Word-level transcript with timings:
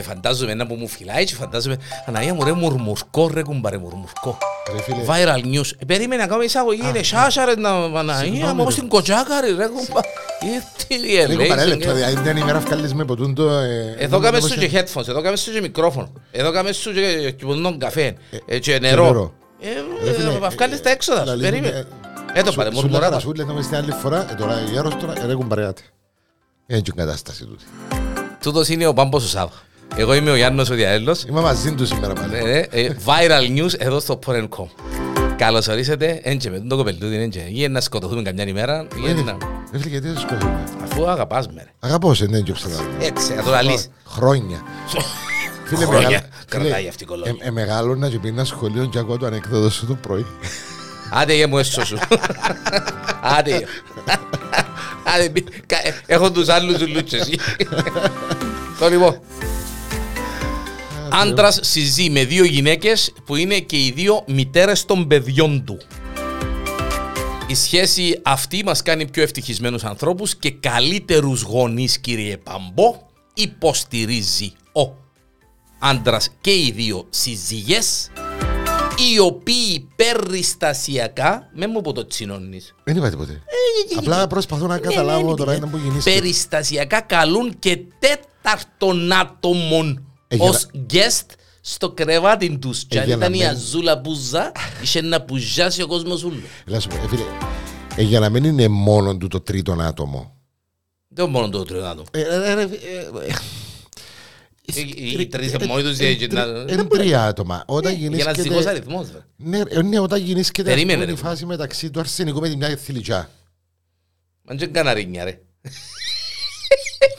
Και 0.00 0.06
φαντάζομαι 0.06 0.52
ένα 0.52 0.66
που 0.66 0.74
μου 0.74 0.88
φυλάει 0.88 1.24
και 1.24 1.34
φαντάζομαι 1.34 1.76
Αναγία 2.06 2.34
μου 2.34 2.44
ρε 2.44 2.52
μουρμουρκό 2.52 3.30
ρε 3.34 3.42
κουμπάρε 3.42 3.78
μουρμουρκό 3.78 4.38
Ρε 4.74 4.82
φίλε, 4.82 5.04
Viral 5.06 5.44
news. 5.54 5.70
Ε, 5.78 5.84
Περίμενε 5.84 6.22
ακόμα 6.22 6.44
εισαγωγή, 6.44 6.88
είναι 6.88 7.02
σάσα 7.02 7.44
ρε 7.44 7.54
να 7.54 7.90
Παναγία 7.90 8.22
Συγγνώμη, 8.32 8.54
μου 8.54 8.60
όπως 8.62 8.74
ρε. 8.74 8.80
την 8.80 8.88
κοτσάκα 8.88 9.40
ρε 9.40 9.46
ρε 9.46 9.66
κουμπά. 9.66 10.00
Ε, 10.00 10.84
Τι 10.86 10.94
λίγο 11.28 11.46
παρέλεπτο, 11.46 11.86
λέει. 11.92 11.96
δηλαδή 12.02 12.28
την 12.28 12.36
ημέρα 12.36 12.58
βγάλεις 12.60 12.94
με 12.94 13.04
ποτούν 13.04 13.34
το... 13.34 13.50
ε, 13.50 13.94
Εδώ 13.98 14.18
δεν 14.18 14.20
κάμε 14.30 14.40
το 14.40 14.46
σου 14.48 14.54
πώς- 14.54 14.66
και 14.68 14.78
headphones, 14.84 15.08
εδώ 15.08 15.20
κάμε 15.22 15.36
σου 15.36 15.52
και 15.52 15.60
μικρόφωνο. 15.60 16.12
Εδώ 16.30 16.52
κάμε 16.52 16.72
σου 16.72 16.92
και 16.92 17.30
και 17.36 17.44
ποτόν 17.44 17.78
καφέ 17.78 18.14
ε, 18.46 18.58
και 18.58 18.78
νερό. 18.78 19.04
νερό. 19.04 19.32
Ρε 20.04 20.12
φίλε, 20.12 20.28
Ε, 20.30 20.38
θα 20.40 20.48
βγάλεις 20.48 20.80
τα 20.82 20.90
έξοδα 20.90 21.20
σου, 21.20 21.26
λαλείς, 21.26 21.48
περίμενε. 21.48 21.76
ε, 22.34 22.38
Ε, 22.38 22.42
το 22.42 22.50
σου- 22.50 22.56
πάρε, 22.58 22.70
σου 22.70 22.76
μουρμουρά 22.76 22.98
λέγα, 22.98 23.10
τα. 23.10 23.18
Σου 23.18 23.32
λέγαμε 23.32 23.62
στην 23.62 23.76
άλλη 23.76 23.92
φορά, 23.92 24.26
ε, 24.30 24.34
τώρα 24.34 24.60
η 24.60 24.70
Ιέρος 24.72 24.96
τώρα, 24.96 25.12
ε, 25.22 25.26
ρε 25.26 25.34
κουμπαρεάτε. 25.34 25.82
Είναι 26.66 26.80
και 26.80 26.90
η 26.94 26.96
κατάσταση 26.96 27.44
τούτη. 27.44 27.64
Τούτος 28.40 28.68
είναι 28.68 28.86
ο 28.86 28.92
Πάμπος 28.94 29.24
ο 29.24 29.28
Σάβα. 29.28 29.52
Εγώ 29.96 30.14
είμαι 30.14 30.30
ο 30.30 30.36
Γιάννος 30.36 30.70
ο 30.70 30.74
Διαέλος. 30.74 31.22
Είμαι 31.22 31.40
μαζί 31.40 31.72
τους 31.74 31.88
σήμερα 31.88 32.12
Ναι, 32.12 32.20
πάλι. 32.20 32.42
ναι, 32.42 32.58
ε, 32.70 32.90
Viral 33.04 33.58
news 33.58 33.70
εδώ 33.78 34.00
στο 34.00 34.18
Porn.com. 34.26 34.66
Καλώς 35.36 35.68
ορίσατε, 35.68 36.20
έντια 36.22 36.50
με 36.50 36.58
τον 36.58 36.78
κοπελούδι, 36.78 37.16
έντια. 37.16 37.42
Ή 37.48 37.68
να 37.68 37.80
σκοτωθούμε 37.80 38.22
καμιά 38.22 38.44
ημέρα, 38.46 38.86
ή 38.94 39.00
Είναι- 39.08 39.22
να... 39.22 39.36
Ρε 39.72 39.78
φίλε, 39.78 39.90
γιατί 39.90 40.06
δεν 40.06 40.16
σου 40.18 40.20
σκοτώνουμε. 40.28 40.64
Αφού 40.84 41.08
αγαπάς 41.10 41.46
με 41.46 41.62
ρε. 41.62 41.70
Αγαπώ 41.80 42.14
σε 42.14 42.26
ναι 42.26 42.40
και 42.40 42.52
ψηλά. 42.52 42.74
Έτσι, 43.00 43.32
θα 43.32 43.42
το 43.42 43.50
λαλείς. 43.50 43.90
Χρόνια. 44.06 44.62
Φίλε, 45.64 45.84
Χρόνια 45.84 46.08
μεγαλ- 46.08 46.24
κρατάει 46.48 46.72
φίλε, 46.72 46.88
αυτή 46.88 47.02
η 47.02 47.06
κολόνια. 47.06 47.34
ε, 47.40 47.46
ε, 47.46 47.50
Μεγάλωνα 47.50 48.08
και 48.08 48.18
πήγαινα 48.18 48.44
σχολείο 48.44 48.84
και 48.84 48.98
ακούω 48.98 49.16
το 49.18 49.26
ανέκδοτο 49.26 49.70
σου 49.70 49.86
το 49.86 49.94
πρωί. 49.94 50.26
Άντε 51.12 51.34
γε 51.34 51.46
μου 51.46 51.58
έσω 51.58 51.84
σου. 51.84 51.98
Άντε 53.38 53.50
γε. 53.56 53.64
Άντε 55.14 55.28
μπει- 55.28 55.66
κα- 55.66 55.86
ε, 55.86 55.94
Έχω 56.06 56.30
τους 56.30 56.48
άλλους 56.48 56.78
ζουλούτσες. 56.78 57.30
Το 58.78 58.88
λοιπόν. 58.88 59.18
Άντρας 61.12 61.58
συζεί 61.62 62.10
με 62.10 62.24
δύο 62.24 62.44
γυναίκες 62.44 63.12
που 63.24 63.36
είναι 63.36 63.58
και 63.58 63.76
οι 63.76 63.92
δύο 63.96 64.24
μητέρες 64.26 64.84
των 64.84 65.06
παιδιών 65.06 65.64
του. 65.64 65.78
Η 67.46 67.54
σχέση 67.54 68.20
αυτή 68.24 68.62
μας 68.64 68.82
κάνει 68.82 69.10
πιο 69.10 69.22
ευτυχισμένους 69.22 69.84
ανθρώπους 69.84 70.36
και 70.36 70.50
καλύτερους 70.50 71.42
γονείς 71.42 71.98
κύριε 71.98 72.36
Παμπό 72.36 72.96
υποστηρίζει 73.34 74.52
ο 74.72 74.90
άντρας 75.78 76.28
και 76.40 76.50
οι 76.50 76.72
δύο 76.76 77.06
σύζυγες 77.10 78.10
οι 79.14 79.18
οποίοι 79.18 79.88
περιστασιακά, 79.96 81.48
με 81.54 81.66
μου 81.66 81.80
που 81.80 81.92
το 81.92 82.06
τσινώνεις, 82.06 82.74
Δεν 82.84 82.96
είπα 82.96 83.10
τίποτε. 83.10 83.42
Απλά 83.98 84.26
προσπαθώ 84.26 84.66
να 84.66 84.74
Ναι, 84.74 84.80
καταλάβω 84.80 85.30
ναι, 85.30 85.36
τώρα 85.36 85.50
ναι. 85.50 85.56
ένα 85.56 85.66
που 85.68 85.76
γεννήσει. 85.76 86.12
περιστασιακά 86.12 87.00
καλούν 87.00 87.58
και 87.58 87.78
τέταρτον 87.98 89.12
άτομον 89.12 89.86
Έγινε- 89.86 90.04
ως 90.38 90.66
guest 90.92 91.26
στο 91.60 91.90
κρεβάτι 91.92 92.58
τους. 92.58 92.84
Και 92.84 92.96
αν 92.98 93.02
Έγινε 93.04 93.16
ήταν 93.16 93.34
η 93.34 93.38
να 93.38 93.48
Αζούλα 93.48 93.96
Μπουζά, 93.96 94.52
είχε 94.82 95.00
να 95.00 95.20
πουζάσει 95.22 95.82
ο 95.82 95.86
κόσμος 95.86 96.22
ούλο. 96.22 96.40
Έλα 96.66 96.80
σου 96.80 96.88
πω, 96.88 96.94
ε, 96.96 97.08
φίλε, 97.08 97.22
ε, 97.96 98.02
για 98.02 98.20
να 98.20 98.28
μην 98.28 98.44
είναι 98.44 98.68
μόνο 98.68 99.16
του 99.16 99.26
το 99.28 99.40
τρίτον 99.40 99.80
άτομο. 99.80 100.34
Δεν 101.08 101.28
μόνο 101.30 101.48
το 101.48 101.62
τρίτο 101.64 101.84
άτομο. 101.84 102.06
Ε, 102.10 102.20
ε, 102.20 102.24
ε, 102.24 102.60
ε, 102.60 102.62
ε, 103.26 103.34
Οι- 104.64 105.18
οι 105.20 105.26
τρεις 105.26 105.56
μόνοι 105.66 105.82
τους, 105.82 105.98
ε, 105.98 106.04
ε, 106.06 106.16
ε, 106.24 106.26
να- 106.26 106.42
ε, 106.42 106.64
δεν 106.64 106.78
Είναι 106.78 106.84
τρία 106.84 107.24
άτομα. 107.24 107.62
Όταν 107.66 107.92
Για 107.94 108.08
να 108.10 108.16
γεννήσκεται... 108.16 108.42
ζυγός 108.42 108.66
αριθμός. 108.66 109.06
ρε. 109.12 109.18
Ναι, 109.36 109.60
ε, 109.68 109.82
ναι, 109.82 109.98
όταν 109.98 110.20
γεννήσκεται 110.22 110.68
Περίμενε, 110.70 110.92
αυτή 110.98 111.10
είναι 111.10 111.20
η 111.20 111.22
ρε. 111.22 111.28
φάση 111.28 111.46
μεταξύ 111.46 111.90
του 111.90 112.00
αρσενικού 112.00 112.40
με 112.40 112.48
τη 112.48 112.56
μια 112.56 112.76
θηλυκιά. 112.76 113.30
Μα 114.42 114.54
δεν 114.54 114.72
καναρίνια 114.72 115.24
ρε. 115.24 115.40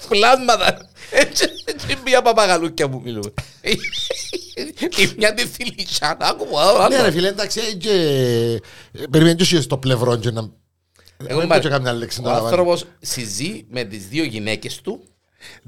Πλάσματα. 0.10 0.90
Έτσι 1.12 1.44
έτσι 1.66 1.98
μια 2.06 2.22
παπαγαλούκια 2.22 2.90
που 2.90 3.02
μιλούμε. 3.04 3.34
Η 3.62 5.08
μια 5.18 5.34
τη 5.34 5.46
θηλυκιά, 5.48 6.18
να 6.20 6.28
άκουμα. 6.28 6.90
Ναι 6.90 7.02
ρε 7.02 7.12
φίλε, 7.12 7.28
εντάξει, 7.28 7.60
ε, 7.60 7.74
και... 7.74 7.92
ε, 8.92 9.04
Περιμένει 9.10 9.36
και 9.36 9.44
εσύ 9.44 9.62
στο 9.62 9.78
πλευρό 9.78 10.16
και 10.18 10.32
να... 10.32 10.42
Εγώ 11.28 11.40
Δεν 11.40 11.48
πάρε- 11.48 11.62
πω 11.64 11.68
και 11.70 11.74
καμιά 11.74 11.94
λέξη 11.94 12.20
Ο 12.20 12.24
να 12.24 12.28
λαμβάνω. 12.30 12.48
άνθρωπος 12.48 12.86
συζεί 13.02 13.66
με 13.70 13.84
τις 13.84 14.08
δύο 14.08 14.24
γυναίκες 14.24 14.82
του 14.82 15.04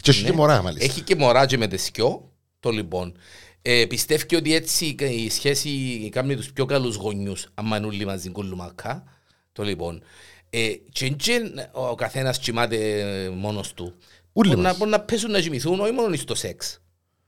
Και 0.01 0.11
έχει 0.11 0.23
και 0.23 0.29
Ναι. 0.29 0.35
μωρά 0.35 0.61
μάλιστα. 0.61 0.85
Έχει 0.85 1.01
και 1.01 1.15
μωρά 1.15 1.45
και 1.45 1.57
με 1.57 1.67
τις 1.67 1.89
δυο. 1.93 2.31
Το 2.59 2.69
λοιπόν. 2.69 3.17
Ε, 3.61 3.85
πιστεύει 3.85 4.35
ότι 4.35 4.53
έτσι 4.55 4.95
η 4.99 5.29
σχέση 5.29 5.69
κάνει 6.11 6.35
τους 6.35 6.51
πιο 6.53 6.65
καλούς 6.65 6.95
γονιούς. 6.95 7.47
Αν 7.53 7.65
είναι 7.65 7.85
όλοι 7.85 8.05
μαζί 8.05 8.29
κολλουμακά. 8.29 9.03
Το 9.51 9.63
λοιπόν. 9.63 10.03
Ε, 10.49 10.67
και 10.91 11.07
και 11.09 11.41
ο 11.71 11.95
καθένας 11.95 12.39
κοιμάται 12.39 13.05
μόνος 13.35 13.73
του. 13.73 13.95
Ούλοι 14.33 14.49
Μπορεί 14.49 14.61
να, 14.61 14.67
μας. 14.69 14.77
μπορεί 14.77 14.89
να 14.91 14.99
πέσουν 14.99 15.31
να 15.31 15.39
κοιμηθούν 15.39 15.79
όχι 15.79 15.91
μόνο 15.91 16.16
στο 16.16 16.35
σεξ. 16.35 16.79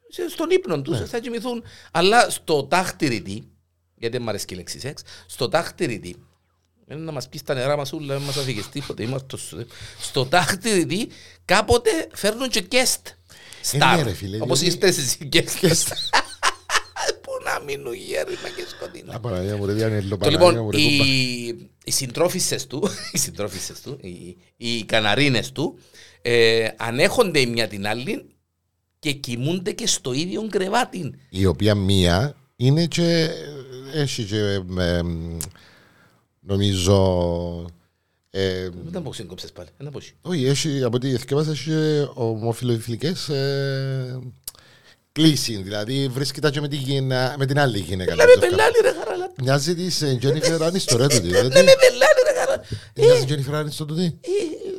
Σε- 0.10 0.30
Στον 0.30 0.50
ύπνο 0.50 0.82
τους 0.82 1.00
Ναι. 1.00 1.06
θα 1.06 1.20
κοιμηθούν. 1.20 1.64
Αλλά 1.92 2.30
στο 2.30 2.64
τάχτηρητή, 2.64 3.48
γιατί 3.96 4.14
δεν 4.14 4.22
μου 4.24 4.30
αρέσει 4.30 4.46
και 4.46 4.54
η 4.54 4.58
λέξη 4.58 4.80
σεξ, 4.80 5.02
στο 5.26 5.50
τάχτηρητή, 5.50 6.16
είναι 6.92 7.00
να 7.00 7.12
μας 7.12 7.30
πεις 7.30 7.44
τα 7.44 7.54
νερά 7.54 7.78
μας 7.78 7.94
ούλα, 7.94 8.14
δεν 8.14 8.22
μας 8.24 8.38
αφήγες 8.38 8.70
τίποτε. 8.70 9.04
Είμαστε 9.04 9.38
στο- 9.38 9.66
στο 10.02 10.26
τάχτηρητή 10.26 11.08
κάποτε 11.46 11.90
φέρνουν 12.14 12.50
και 12.50 12.66
guest 12.72 13.02
Ε, 13.72 13.78
ναι, 13.78 13.86
star. 13.96 14.02
ρε, 14.04 14.14
φίλε, 14.14 14.38
Όπως 14.42 14.60
διότι- 14.60 14.76
είστε 14.84 14.88
εσείς 15.02 15.14
οι 15.14 15.30
guest 15.32 15.72
star. 15.72 15.98
Πού 17.22 17.32
να 17.44 17.60
μείνουν 17.66 17.94
γέρημα 17.94 18.50
και 18.56 18.66
σκοτεινά. 18.70 19.16
Απαραγία 19.16 19.58
μου 19.58 19.66
ρε, 19.66 19.74
Διανέλο, 19.74 20.10
Το 20.10 20.18
Παναγία 20.18 20.40
λοιπόν, 20.48 20.64
μου, 20.64 20.72
ρε, 20.72 20.82
οι, 20.82 20.98
κούμπα. 20.98 21.70
οι 21.84 21.92
συντρόφισσες 21.92 22.68
του, 22.68 22.90
οι 23.14 23.18
συντρόφισσες 23.18 23.82
του, 23.82 23.98
οι, 24.02 24.38
οι 24.58 24.84
καναρίνες 24.84 25.52
του, 25.52 25.80
ε, 26.28 26.68
ανέχονται 26.78 27.40
η 27.40 27.46
μια 27.46 27.68
την 27.68 27.88
άλλη 27.88 28.26
και 29.00 29.12
κοιμούνται 29.12 29.72
και 29.72 29.88
στο 29.88 30.14
ίδιο 30.14 30.48
κρεβάτι. 30.50 31.14
Η 31.30 31.46
οποία 31.46 31.76
μία 31.76 32.36
είναι 32.56 32.86
και... 32.86 33.30
Έχει 33.94 34.24
και... 34.24 34.38
ε, 34.80 35.04
μ, 35.04 35.38
Νομίζω... 36.40 37.66
ε, 38.30 38.70
Δεν 38.70 38.92
τα 38.92 39.02
πω 39.02 39.14
σύγκοψες 39.14 39.52
πάλι, 39.52 39.68
δεν 39.78 39.92
τα 39.92 40.00
πω. 40.00 40.30
Όχι, 40.30 40.46
έχει, 40.46 40.84
από 40.84 40.96
ό,τι 40.96 41.18
θυκεύασα, 41.18 41.52
έχει 41.52 41.72
ομοφιλοφιλικές 42.14 43.30
ε, 43.30 44.20
κλίση. 45.12 45.56
Δηλαδή 45.62 46.08
βρίσκεται 46.08 46.50
και 46.50 46.62
με, 46.62 46.68
τη 46.68 46.76
γυνα, 46.76 47.36
με 47.38 47.46
την 47.46 47.60
άλλη 47.60 47.80
γυναίκα. 47.80 48.16
Λέμε 48.16 48.32
πελάλι 48.40 48.76
ρε 48.82 48.92
χαράλα. 49.00 49.32
Μοιάζει 49.44 49.76
της 49.76 50.02
ε, 50.02 50.18
Jennifer 50.22 50.60
Aniston, 50.68 50.98
ρε 50.98 51.08
τούτη. 51.08 51.20
δηλαδή. 51.20 51.48
Λέμε 51.50 51.72
πελάλι 51.80 52.20
ρε 52.34 52.40
χαράλα. 52.40 52.64
Μοιάζει 52.96 53.26
Jennifer 53.30 53.66
Aniston 53.66 53.88
τούτη. 53.88 54.20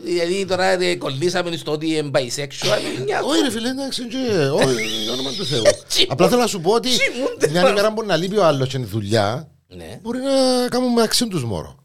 Ε, 0.06 0.12
Δηλαδή 0.12 0.44
τώρα 0.46 0.64
ε, 0.64 0.96
κολλήσαμε 0.96 1.56
στο 1.56 1.72
ότι 1.72 1.86
είναι 1.96 2.10
bisexual. 2.12 3.02
μια- 3.04 3.22
Όχι 3.22 3.40
ρε 3.42 3.50
φίλε, 3.50 3.68
εντάξει, 3.68 4.08
και, 4.08 4.16
όχι, 4.64 4.84
για 5.02 5.12
όνομα 5.12 5.30
του 5.30 5.44
Θεού. 5.46 5.62
Τσι- 5.88 6.06
Απλά 6.10 6.28
θέλω 6.28 6.40
να 6.40 6.46
σου 6.46 6.60
πω 6.60 6.70
ότι 6.72 6.88
Τσιμούνται 6.88 7.48
μια 7.50 7.60
πάρα- 7.60 7.72
ημέρα 7.72 7.90
μπορεί 7.90 8.06
να 8.06 8.16
λείπει 8.16 8.36
ο 8.36 8.44
άλλος 8.44 8.68
και 8.68 8.76
είναι 8.76 8.86
δουλειά, 8.86 9.50
Ναι. 9.68 9.98
μπορεί 10.02 10.18
να 10.18 10.68
κάνουμε 10.68 10.92
μεταξύ 10.94 11.28
τους 11.28 11.44
μόρο. 11.44 11.76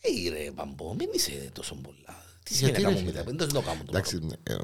Ε, 0.00 0.28
ρε 0.28 0.50
Παμπό, 0.54 0.94
μην 0.94 1.08
είσαι 1.12 1.50
τόσο 1.52 1.74
πολλά. 1.74 2.16
Τι 2.42 2.54
σημαίνει 2.54 2.76
Γιατί, 2.78 2.82
να 2.82 2.88
ρε, 2.88 2.94
κάνουμε 2.94 3.12
φίλε; 3.12 3.30
μετά, 3.30 3.44
δεν 3.46 3.54
το 3.54 3.60
κάνουμε 3.60 3.84
το 3.84 3.90
Εντάξει, 3.94 4.18
ε, 4.42 4.54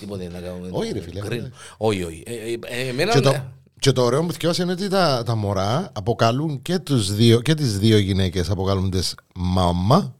Τίποτε 0.00 0.28
να 0.32 0.40
κάνουμε. 0.40 0.68
Όχι, 0.72 0.92
ρε, 0.92 1.00
φίλε, 1.00 1.20
Γκριν. 1.20 1.42
ναι. 1.42 1.50
Όχι, 1.76 2.02
όχι. 2.02 2.22
Ε, 2.26 2.34
ε, 2.34 2.58
ε, 2.66 2.88
εμένα, 2.88 3.12
Και 3.12 3.20
το, 3.20 3.44
και 3.78 3.92
το 3.92 4.02
ωραίο 4.02 4.22
που 4.24 4.32
θυκεύασα 4.32 4.62
είναι 4.62 4.72
ότι 4.72 4.88
τα, 4.88 5.22
τα 5.26 5.34
μωρά 5.34 5.90
αποκαλούν 5.94 6.62
και, 6.62 6.78
τους 6.78 7.14
δύο, 7.14 7.40
και 7.40 7.54
τις 7.54 7.78
δύο 7.78 7.98
γυναίκες 7.98 8.50
αποκαλούν 8.50 8.90
τις 8.90 9.14
μάμα. 9.34 10.14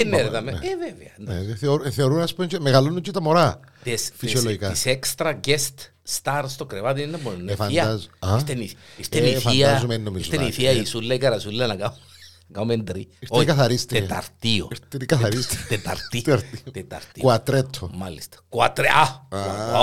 Ε, 0.00 0.04
ναι, 0.04 0.22
ρε, 0.22 0.28
τα 0.30 0.40
με- 0.40 0.50
ε, 0.50 0.76
βέβαια. 0.88 1.42
Ναι, 1.46 1.54
θεωρ- 1.54 1.88
θεωρούν 1.92 2.20
ας 2.20 2.34
πούμε 2.34 2.46
και 2.46 2.60
μεγαλώνουν 2.60 3.00
και 3.00 3.10
τα 3.10 3.20
μωρά. 3.22 3.60
Τις, 3.82 4.10
Φυσιολογικά. 4.16 4.68
τις, 4.70 4.82
τις 4.82 4.92
έξτρα 4.92 5.40
guest 5.46 5.74
stars 6.22 6.44
στο 6.46 6.66
κρεβάτι 6.66 7.02
είναι 7.02 7.18
μόνο. 7.22 7.36
Είναι 7.38 7.52
Ε, 7.52 7.66
θεία. 7.66 7.82
φαντάζ- 7.84 8.04
α; 8.18 8.34
Ήρθε 8.38 8.52
η- 8.52 8.76
Ήρθε 8.96 9.18
Ε, 9.18 9.28
η 9.30 9.34
θεία, 9.34 9.66
φαντάζομαι, 9.68 9.96
νομίζω, 9.96 10.24
ήρθε 10.30 10.42
η 10.42 10.46
να- 10.46 10.52
θεία 10.52 10.70
ε. 10.70 10.74
η 10.78 10.84
Σούλα, 10.84 11.14
η 11.14 11.18
Καρασούλα 11.18 11.66
να 11.66 11.76
κάνουμε. 11.76 11.98
Κάνουμε 12.52 12.76
τρί. 12.76 13.08
Ήρθε 13.18 13.40
η 13.42 13.44
καθαρίστρια. 13.44 14.00
Τεταρτίο. 14.00 14.68
Ήρθε 14.70 14.84
η 15.00 15.06
καθαρίστρια. 15.06 15.66
Τεταρτί. 15.68 16.22
Τεταρτίο. 16.22 16.70
Τεταρτίο. 16.72 17.22
Κουατρέτο. 17.22 17.90
Μάλιστα. 17.94 18.36
Κουατρέ. 18.48 18.88
Α, 18.88 19.22
Α, 19.28 19.80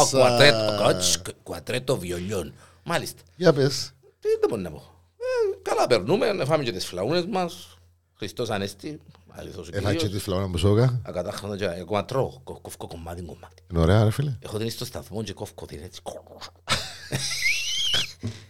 Ω, 0.00 0.04
τσα. 0.04 0.18
κουατρέτο. 0.18 0.76
κάτς, 0.82 1.22
Κουατρέτο 1.42 1.98
βιολιόν. 1.98 2.54
Μάλιστα. 2.84 3.22
Για 3.36 3.52
πες. 3.52 3.92
Τι 4.20 4.28
δεν 4.40 4.48
μπορώ 4.48 4.60
να 4.62 4.70
πω. 4.70 4.82
Ε, 5.16 5.56
Καλά 5.62 5.86
περνούμε, 5.86 6.32
να 6.32 6.44
φάμε 6.44 6.64
και 6.64 6.72
τις 6.72 6.84
φλαούνες 6.86 7.24
μας. 7.26 7.78
Χριστός 8.18 8.50
Ανέστη, 8.50 8.88
αληθώς 8.88 9.23
ο 9.23 9.23
Έφαγε 9.38 9.96
και 9.96 9.96
Κύριος. 9.96 10.10
τη 10.10 10.18
φλόγα 10.18 10.48
που 10.50 10.58
σώκα. 10.58 11.00
Ακατάχανα 11.04 11.56
και 11.56 11.64
ακόμα 11.64 12.04
τρώω, 12.04 12.40
κο- 12.44 12.60
κόφκω 12.60 12.86
κομμάτι 12.86 13.22
κομμάτι. 13.22 13.62
Είναι 13.70 13.80
ωραία 13.80 14.04
ρε 14.04 14.10
φίλε. 14.10 14.36
Έχω 14.40 14.58
την 14.58 14.70
στο 14.70 14.84
σταθμό 14.84 15.22
και 15.22 15.32
κόφκω 15.32 15.66
την 15.66 15.80
έτσι. 15.82 16.00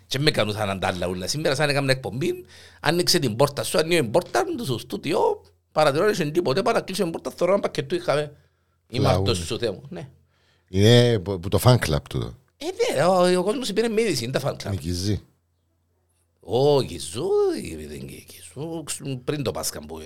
Και 0.07 0.19
με 0.19 0.31
κάνουν 0.31 0.55
σαν 0.55 0.71
αντάλλα 0.71 1.07
ούλα. 1.07 1.27
Σήμερα 1.27 1.55
σαν 1.55 1.69
έκαμε 1.69 1.93
εκπομπή, 1.93 2.45
άνοιξε 2.81 3.19
την 3.19 3.37
πόρτα 3.37 3.63
σου, 3.63 3.79
ανοίγει 3.79 4.01
την 4.01 4.11
πόρτα 4.11 4.45
του 4.57 4.65
στο 4.65 4.79
στούτιο, 4.79 5.43
παρατηρώ 5.73 6.13
δεν 6.15 6.33
τίποτε, 6.33 6.63
παρακλείσω 6.63 7.03
την 7.03 7.13
πόρτα, 7.13 7.31
θωρώ 7.31 7.53
ένα 7.53 7.61
πακετού 7.61 7.95
είχαμε. 7.95 8.37
Είμαι 8.89 9.09
Φλαούνες. 9.09 9.31
αυτός 9.31 9.47
σου 9.47 9.59
Θεού. 9.59 9.83
Ναι. 9.89 10.09
Είναι 10.69 11.19
που 11.19 11.41
που 11.41 11.49
το 11.49 11.59
fan 11.63 11.77
club 11.79 11.97
του. 12.09 12.39
Ε, 12.57 12.95
ναι, 12.97 13.05
ο, 13.05 13.39
ο 13.39 13.43
κόσμος 13.43 13.73
πήρε 13.73 13.89
με 13.89 14.01
είδηση, 14.01 14.25
είναι 14.25 14.33
τα 14.33 14.39
φαν 14.41 14.57
κλαμπ. 14.57 14.73
Νικηζή. 14.73 15.21
Ω, 16.41 16.83
Κιζού, 16.83 17.29
δεν 17.89 18.07
Κιζού, 18.07 18.85
πριν 19.25 19.43
το 19.43 19.51
Πάσχα 19.51 19.81
που 19.87 19.99
ε, 19.99 20.05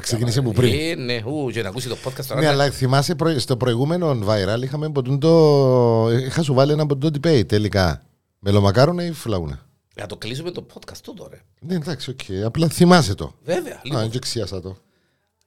Ξεκίνησε 0.00 0.42
που 0.42 0.52
πριν. 0.52 0.72
Ε, 0.74 0.94
ναι, 0.94 1.22
ου, 1.26 1.50
και 1.50 1.62
να 1.62 1.68
ακούσει 1.68 1.88
το 1.88 1.96
podcast 2.04 2.24
τώρα. 2.28 2.40
Ναι, 2.40 2.46
αλλά 2.48 2.70
θυμάσαι 2.70 3.14
προ- 3.14 3.38
στο 3.38 3.56
προηγούμενο 3.56 4.18
viral 4.28 4.62
είχαμε 4.62 4.86
από 4.86 5.02
τον 5.02 5.18
το. 5.20 6.10
Είχα 6.10 6.42
σου 6.42 6.54
βάλει 6.54 6.72
ένα 6.72 6.82
από 6.82 6.96
τον 6.96 7.12
debate 7.14 7.46
τελικά. 7.48 8.02
Μελομακάρονα 8.38 9.04
ή 9.04 9.12
φλαούνα. 9.12 9.66
Να 9.96 10.06
το 10.06 10.16
κλείσουμε 10.16 10.50
το 10.50 10.66
podcast 10.74 10.96
τούτο, 11.02 11.28
ρε. 11.30 11.40
Ναι, 11.60 11.74
εντάξει, 11.74 12.10
οκ. 12.10 12.20
Απλά 12.44 12.68
θυμάσαι 12.68 13.14
το. 13.14 13.34
Βέβαια. 13.44 13.74
Α, 13.74 13.80
Λοιπόν, 13.82 14.10
δεν 14.10 14.20
ξιάσαμε 14.20 14.60
το. 14.60 14.76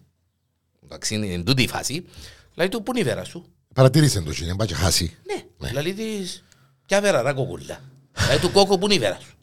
εντάξει 0.84 1.16
είναι 1.16 1.44
τούτη 1.44 1.64
η 1.64 1.68
φάση, 1.68 2.06
λέει 2.56 2.70
του 2.70 2.84
πού 2.84 2.92
είναι 2.92 3.00
η 3.00 3.04
βέρα 3.04 3.24
σου; 3.24 3.46
Παρατήρησε 3.74 4.22
το 4.22 4.32
γίνει, 4.32 4.56
πάει 4.56 4.68
και 4.68 4.74
χάσει. 4.74 5.18
Ναι, 5.58 5.82
λέει 5.82 5.94
της, 5.94 6.44
ποια 6.88 7.02
βέρα 7.02 7.22
ρε 7.22 7.34
κοκούλα. 7.34 7.80
Λέει 8.28 8.38
του 8.40 8.52
κόκο 8.52 8.78
πού 8.78 8.86
είναι 8.86 8.94
η 8.94 9.00
βέρα 9.00 9.18
σου. 9.22 9.34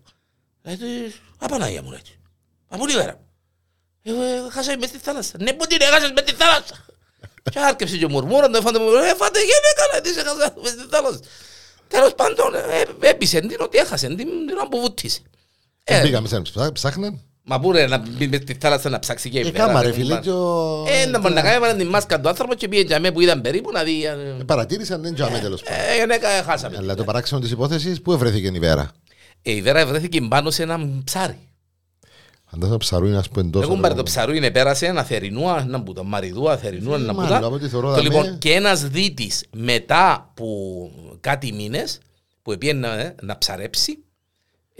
Λέει 0.62 0.76
της, 0.76 1.20
απανάγια 1.38 1.82
μου 1.82 1.90
λέει. 1.90 2.00
της. 2.00 2.18
«Α, 2.68 2.76
πού 2.76 2.82
είναι 2.82 2.92
η 2.92 2.96
βέρα 2.96 3.12
μου. 3.16 3.24
Ε, 4.02 4.10
ε, 4.10 4.50
χάσα 4.50 4.78
μες 4.78 4.88
στη 4.88 4.98
θάλασσα. 4.98 5.36
Ναι, 5.40 5.52
πού 5.52 5.66
την 5.66 5.80
έχασες 5.80 6.10
μες 6.12 6.22
στη 6.28 6.34
θάλασσα. 6.34 6.84
Και 7.50 7.58
άρκεψε 7.58 7.96
και 7.96 8.06
μουρμούραν, 8.06 8.52
το 8.52 8.60
φάντε 8.60 8.78
μου, 8.78 8.88
ε, 8.94 9.14
φάτε 9.14 9.38
γυναίκα, 9.38 9.82
λέει, 9.92 10.00
της 10.00 10.16
έχασα 10.16 10.54
μες 10.62 10.70
στη 10.70 10.86
θάλασσα. 10.90 11.20
Τέλος 11.88 12.14
πάντων, 12.14 12.54
ε, 12.54 12.82
έπεισε 13.00 13.40
την 13.40 13.56
ότι 13.60 13.78
έχασε 13.78 14.06
την 14.06 14.16
την 14.16 14.56
ώρα 14.56 14.68
που 14.68 14.80
βουτήσε. 14.80 15.20
Ε, 15.84 16.00
Πήγαμε 16.02 16.28
σαν 16.28 16.42
ψά- 16.42 16.72
ψάχναν. 16.72 17.20
Μα 17.44 17.60
πού 17.60 17.72
ρε 17.72 17.86
να 17.86 17.98
μπει 17.98 18.28
μες 18.28 18.40
στη 18.42 18.56
θάλασσα 18.60 18.88
να 18.88 18.98
ψάξει 18.98 19.28
και 19.30 19.38
η 19.38 19.40
Ε, 19.40 19.50
βέρα, 19.50 19.66
κάμα 19.66 19.80
ρε, 19.82 19.86
ρε 19.86 19.92
φίλε. 19.92 20.04
κουμπάρ. 20.04 20.20
και 20.22 20.30
ο- 20.30 20.84
Ε, 20.88 21.06
να 21.06 21.18
μπορεί 21.18 21.34
να 21.34 21.42
κάνει 21.42 21.54
έβαλε 21.54 21.74
την 21.78 21.88
μάσκα 21.88 22.20
του 22.20 22.28
άνθρωπο 22.28 22.54
και 22.54 22.68
πήγε 22.68 22.82
για 22.82 23.00
μέ 23.00 23.12
που 23.12 23.20
ήταν 23.20 23.40
περίπου 23.40 23.70
να 23.72 23.82
δει. 23.82 24.04
ε, 24.04 24.08
Ε, 24.40 24.44
Παρατήρησαν, 24.46 25.02
δεν 25.02 25.14
τζάμε 25.14 25.38
τέλος 25.38 25.62
πάντων. 25.62 25.78
Ε, 25.96 25.98
γυναίκα, 26.00 26.28
ε, 26.28 26.42
χάσαμε. 26.42 26.76
Αλλά 26.76 26.94
το 26.94 27.04
παράξενο 27.04 27.40
της 27.40 27.50
υπόθεσης, 27.50 28.00
πού 28.02 28.12
ευρέθηκε 28.12 28.50
η 28.54 28.58
βέρα. 28.58 28.90
Ε, 29.42 29.50
η 29.52 29.62
Βέρα 29.62 29.86
βρέθηκε 29.86 30.20
πάνω 30.20 30.50
σε 30.50 30.62
ένα 30.62 30.78
ψάρι. 31.04 31.38
Φαντάζομαι 32.50 32.76
ψαρού 32.78 33.06
είναι 33.06 33.16
ας 33.16 33.28
πούμε 33.28 33.50
τόσο. 33.50 33.68
Έχουν 33.68 33.80
πάρει 33.80 33.94
το 33.94 34.02
ψαρού, 34.02 34.32
είναι 34.32 34.50
πέρασε 34.50 34.86
ένα 34.86 35.02
θερινού, 35.04 35.48
ένα 35.48 35.82
που 35.82 35.92
το 35.92 36.04
μαριδού, 36.04 36.50
αθερινού, 36.50 36.94
ένα 36.94 37.12
που 37.14 37.20
μάλλον, 37.20 37.40
τα. 37.40 37.46
από 37.46 37.54
ό,τι 37.54 37.68
θεωρώ, 37.68 37.86
Το 37.88 37.94
δαμέ. 37.94 38.02
λοιπόν, 38.08 38.38
και 38.38 38.52
ένας 38.52 38.88
δίτης 38.88 39.44
μετά 39.56 40.12
από 40.12 40.46
κάτι 41.20 41.52
μήνες 41.52 41.98
που 42.42 42.58
πήγαινε 42.58 42.86
να, 42.88 43.14
να 43.22 43.38
ψαρέψει, 43.38 43.98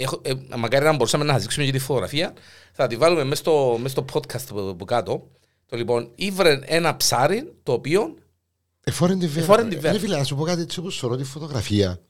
έχω, 0.03 0.21
ε, 0.23 0.33
μακάρι 0.57 0.85
να 0.85 0.93
μπορούσαμε 0.93 1.25
να 1.25 1.33
σας 1.33 1.43
δείξουμε 1.43 1.65
και 1.65 1.73
τη 1.73 1.79
φωτογραφία, 1.79 2.33
θα 2.73 2.87
τη 2.87 2.97
βάλουμε 2.97 3.25
μέσα 3.25 3.41
στο, 3.41 3.79
μες 3.81 3.91
στο 3.91 4.05
podcast 4.13 4.47
που, 4.47 4.77
που 4.79 4.85
κάτω. 4.85 5.31
Το 5.67 5.77
λοιπόν, 5.77 6.11
ήβρε 6.15 6.61
ένα 6.65 6.97
ψάρι 6.97 7.53
το 7.63 7.73
οποίο 7.73 8.15
Εφόρεν 8.85 9.19
τη 9.19 9.27
βέρα. 9.27 9.45
Εφόρεν 9.45 9.69
τη 9.69 9.77
βέρα. 9.77 9.93
Ρε 9.93 9.99
φίλε, 9.99 10.17
να 10.17 10.25
σου 10.25 10.37
πω 10.37 10.45
κάτι 10.45 10.61
έτσι 10.61 10.79
όπως 10.79 10.95
σωρώ 10.95 11.17
τη 11.17 11.25
φωτογραφία. 11.25 12.01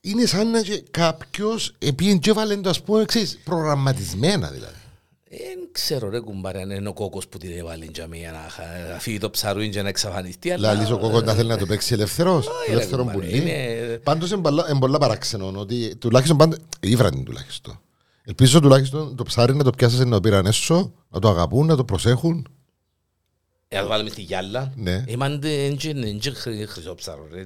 Είναι 0.00 0.26
σαν 0.26 0.50
να 0.50 0.62
και 0.62 0.84
κάποιος 0.90 1.74
επίεν 1.78 2.18
και 2.18 2.30
έβαλε 2.30 2.56
το 2.56 2.68
ας 2.68 2.82
πούμε 2.82 3.04
ξέρεις, 3.04 3.38
προγραμματισμένα 3.44 4.50
δηλαδή. 4.50 4.83
Δεν 5.36 5.68
ξέρω 5.72 6.08
ρε 6.08 6.20
κουμπάρε 6.20 6.60
αν 6.60 6.70
είναι 6.70 6.88
ο 6.88 6.92
κόκκος 6.92 7.28
που 7.28 7.38
την 7.38 7.58
έβαλε 7.58 7.84
για 7.94 8.06
μία 8.06 8.32
να 8.32 8.38
χα- 8.50 8.92
να 8.92 8.98
φύγει 8.98 9.18
το 9.18 9.30
ψαρούιν 9.30 9.70
και 9.70 9.82
να 9.82 9.88
εξαφανιστεί. 9.88 10.50
αλλά- 10.50 10.72
Λαλής 10.72 10.90
ο 10.90 10.98
κόκκος 10.98 11.22
να 11.22 11.32
θέλει 11.34 11.48
να 11.48 11.56
το 11.58 11.66
παίξει 11.66 11.94
ελευθερός, 11.94 12.46
Όχι, 12.46 12.56
ρε, 12.66 12.72
ελεύθερο 12.72 13.02
κουμπάρε, 13.04 13.18
πουλί. 13.18 13.36
είναι- 13.40 14.00
Πάντως 14.02 14.30
είναι 14.30 14.40
πολλά- 14.42 14.66
είναι 14.70 14.78
πολλά 14.78 14.98
παράξενο 14.98 15.52
ότι 15.56 15.96
τουλάχιστον 15.96 16.36
πάντα, 16.36 16.56
ήβραν 16.80 17.10
την 17.10 17.24
τουλάχιστον. 17.24 17.80
Ελπίζω 18.24 18.60
τουλάχιστον 18.60 19.16
το 19.16 19.22
ψάρι 19.22 19.54
να 19.54 19.64
το 19.64 19.70
πιάσουν 19.70 20.08
να 20.08 20.14
το 20.14 20.20
πήραν 20.20 20.46
έσω, 20.46 20.92
να 21.10 21.18
το 21.20 21.28
αγαπούν, 21.28 21.66
να 21.66 21.76
το 21.76 21.84
προσέχουν. 21.84 22.46
Ε, 23.68 23.76
να 23.80 23.86
βάλουμε 23.86 24.10
στη 24.10 24.20
γυάλα. 24.22 24.72
Ναι. 24.76 25.04
Είμαστε 25.06 25.64
εντζε 25.64 26.66
χρυσό 26.66 26.94
ψάρο, 26.94 27.28
ρε. 27.32 27.44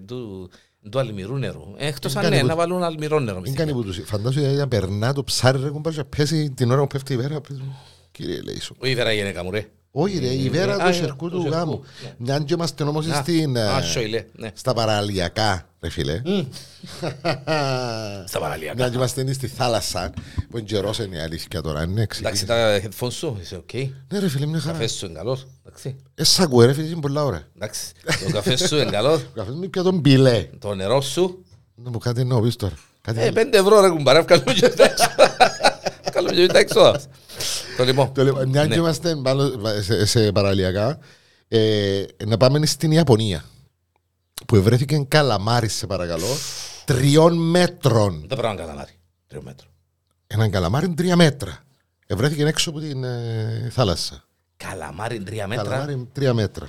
Του 0.83 0.89
του 0.89 0.99
αλμυρού 0.99 1.37
νερού. 1.37 1.63
Εκτός 1.77 2.13
Δεν 2.13 2.25
αν 2.25 2.31
κάνει 2.31 2.35
ναι, 2.37 2.41
που- 2.43 2.57
να 2.57 2.57
βάλουν 2.63 2.83
αλμυρό 2.83 3.19
νερό. 3.21 3.41
μες 3.41 3.51
Δεν 3.51 3.53
στη 3.53 3.59
κάνει 3.59 3.71
γυάλα. 3.71 3.87
που 3.87 3.99
τους... 4.01 4.09
Φαντάσου 4.11 4.41
γιατί 4.41 4.57
να 4.57 4.69
περνά 4.69 5.13
το 5.13 5.25
ψάρι 5.25 5.61
ρε 5.63 5.69
κουμπάρ 5.69 5.93
και 5.93 5.99
να 5.99 6.05
πέσει 6.05 6.51
την 6.51 6.71
ώρα 6.71 6.81
που 6.81 6.87
πέφτει 6.87 7.13
η 7.13 7.17
βέρα. 7.17 7.41
πες 7.41 7.59
μου, 7.61 7.77
Κύριε 8.11 8.41
Λέησο. 8.41 8.75
Όχι 8.79 8.95
βέρα 8.95 9.13
γυναίκα 9.13 9.43
μου, 9.45 9.51
ρε. 9.51 9.67
Όχι 9.91 10.19
ρε, 10.19 10.27
η 10.27 10.47
Ε, 10.47 10.51
βέρα 10.51 10.75
α, 10.75 10.79
του 10.79 10.89
ε, 10.89 10.93
σερκού 10.93 11.29
του 11.31 11.37
του 11.37 11.43
σερκού, 11.43 11.57
γάμου. 11.57 11.85
ναι. 12.03 12.15
Μιαν 12.19 12.45
και 12.45 12.55
είμαστε 12.55 12.85
όμως 12.85 13.07
Α, 13.07 13.15
στην... 13.15 13.57
ε, 13.57 13.63
α, 13.69 13.83
σοηλέ, 13.83 14.25
ναι. 14.33 14.51
Στα 14.55 14.73
παραλιακά, 14.75 15.69
ρε 15.81 15.91
φίλε. 15.91 16.23
Στα 18.27 18.39
παραλιακά. 18.41 18.75
Μιαν 18.77 18.91
και 18.91 18.97
είμαστε 18.97 19.33
στη 19.33 19.47
θάλασσα, 19.47 20.11
που 20.51 20.59
είναι 20.59 20.67
καιρός 20.67 20.99
είναι 20.99 21.17
η 21.17 21.21
αλήθεια 21.21 21.61
τώρα, 21.61 21.83
είναι 21.83 21.93
Εντάξει, 22.03 22.21
εξηγήσει. 22.25 22.47
τα 22.47 22.81
headphones 22.83 23.13
σου, 23.13 23.39
είσαι 23.41 23.57
οκ. 23.57 23.73
Ναι 24.13 24.19
ρε 24.19 24.29
φίλε, 24.29 24.47
μια 24.47 24.61
χαρά. 24.61 24.73
Καφές 24.73 24.93
σου 24.93 25.07
είναι 25.07 25.15
καλός, 25.19 25.47
εντάξει. 25.67 25.97
Ε, 26.15 26.25
σ' 26.25 26.41
ακούω 26.41 26.65
ρε 26.65 26.73
φίλε, 26.73 26.87
είναι 26.87 27.01
πολλά 27.01 27.25
ωραία. 27.25 27.43
Εντάξει, 27.57 27.93
το 28.25 28.31
καφέ 28.33 28.57
σου 28.57 28.77
είναι 28.77 28.91
καλός. 28.91 29.21
Ο 29.31 29.31
καφές 29.35 29.55
μου 29.55 29.71
πια 29.71 29.83
τον 29.83 29.99
μπιλέ. 29.99 30.49
Το 30.59 30.75
νερό 30.75 31.01
σου. 31.01 31.45
Να 31.75 31.91
μου 31.91 31.99
κάτι 31.99 32.25
να 32.25 32.41
πεις 32.41 32.57
τώρα. 32.57 32.75
Κάτι 33.01 33.19
Ε, 33.19 33.23
άλλο. 33.23 33.33
πέντε 33.33 33.59
ευρώ 33.59 33.81
ρε 33.81 33.89
κουμπάρε, 33.89 34.21
βγάλουμε 34.21 34.53
και 34.53 34.69
τα 34.69 34.85
έξοδα. 34.85 35.37
Βγάλουμε 36.11 36.35
και 36.35 36.47
τα 36.47 36.59
έξοδα. 36.59 37.01
Το 37.79 37.85
λοιπόν. 37.85 38.13
Το 38.13 38.23
λέω, 38.25 38.47
Μια 38.47 38.63
Ναι. 38.65 38.69
και 38.69 38.79
είμαστε 38.79 39.17
πάνω 39.17 39.51
σε, 39.81 40.07
σε 40.07 40.33
παραλιακά, 40.33 40.99
ε, 41.49 42.03
να 42.27 42.37
πάμε 42.37 42.67
στην 42.67 42.93
Ιαπωνία. 42.93 43.45
Που 44.47 44.57
ευρέθηκε 44.57 45.05
καλαμάρι, 45.09 45.69
σε 45.69 45.87
παρακαλώ, 45.87 46.27
τριών 46.85 47.37
μέτρων. 47.51 48.19
Δεν 48.19 48.39
πρέπει 48.39 48.47
να 48.47 48.55
καλαμάρι. 48.55 48.93
Τρία 49.27 49.41
μέτρο. 49.43 49.67
Έναν 50.27 50.51
καλαμάρι 50.51 50.89
τρία 50.89 51.17
μέτρα. 51.17 51.59
Ευρέθηκε 52.07 52.45
έξω 52.45 52.71
από 52.71 52.81
την 52.81 53.05
ε, 53.05 53.69
θάλασσα. 53.71 54.25
Καλαμάρι 54.57 55.23
τρία 55.23 55.47
μέτρα. 55.47 55.65
Καλαμάρι 55.65 56.09
τρία 56.13 56.35
μέτρα. 56.35 56.69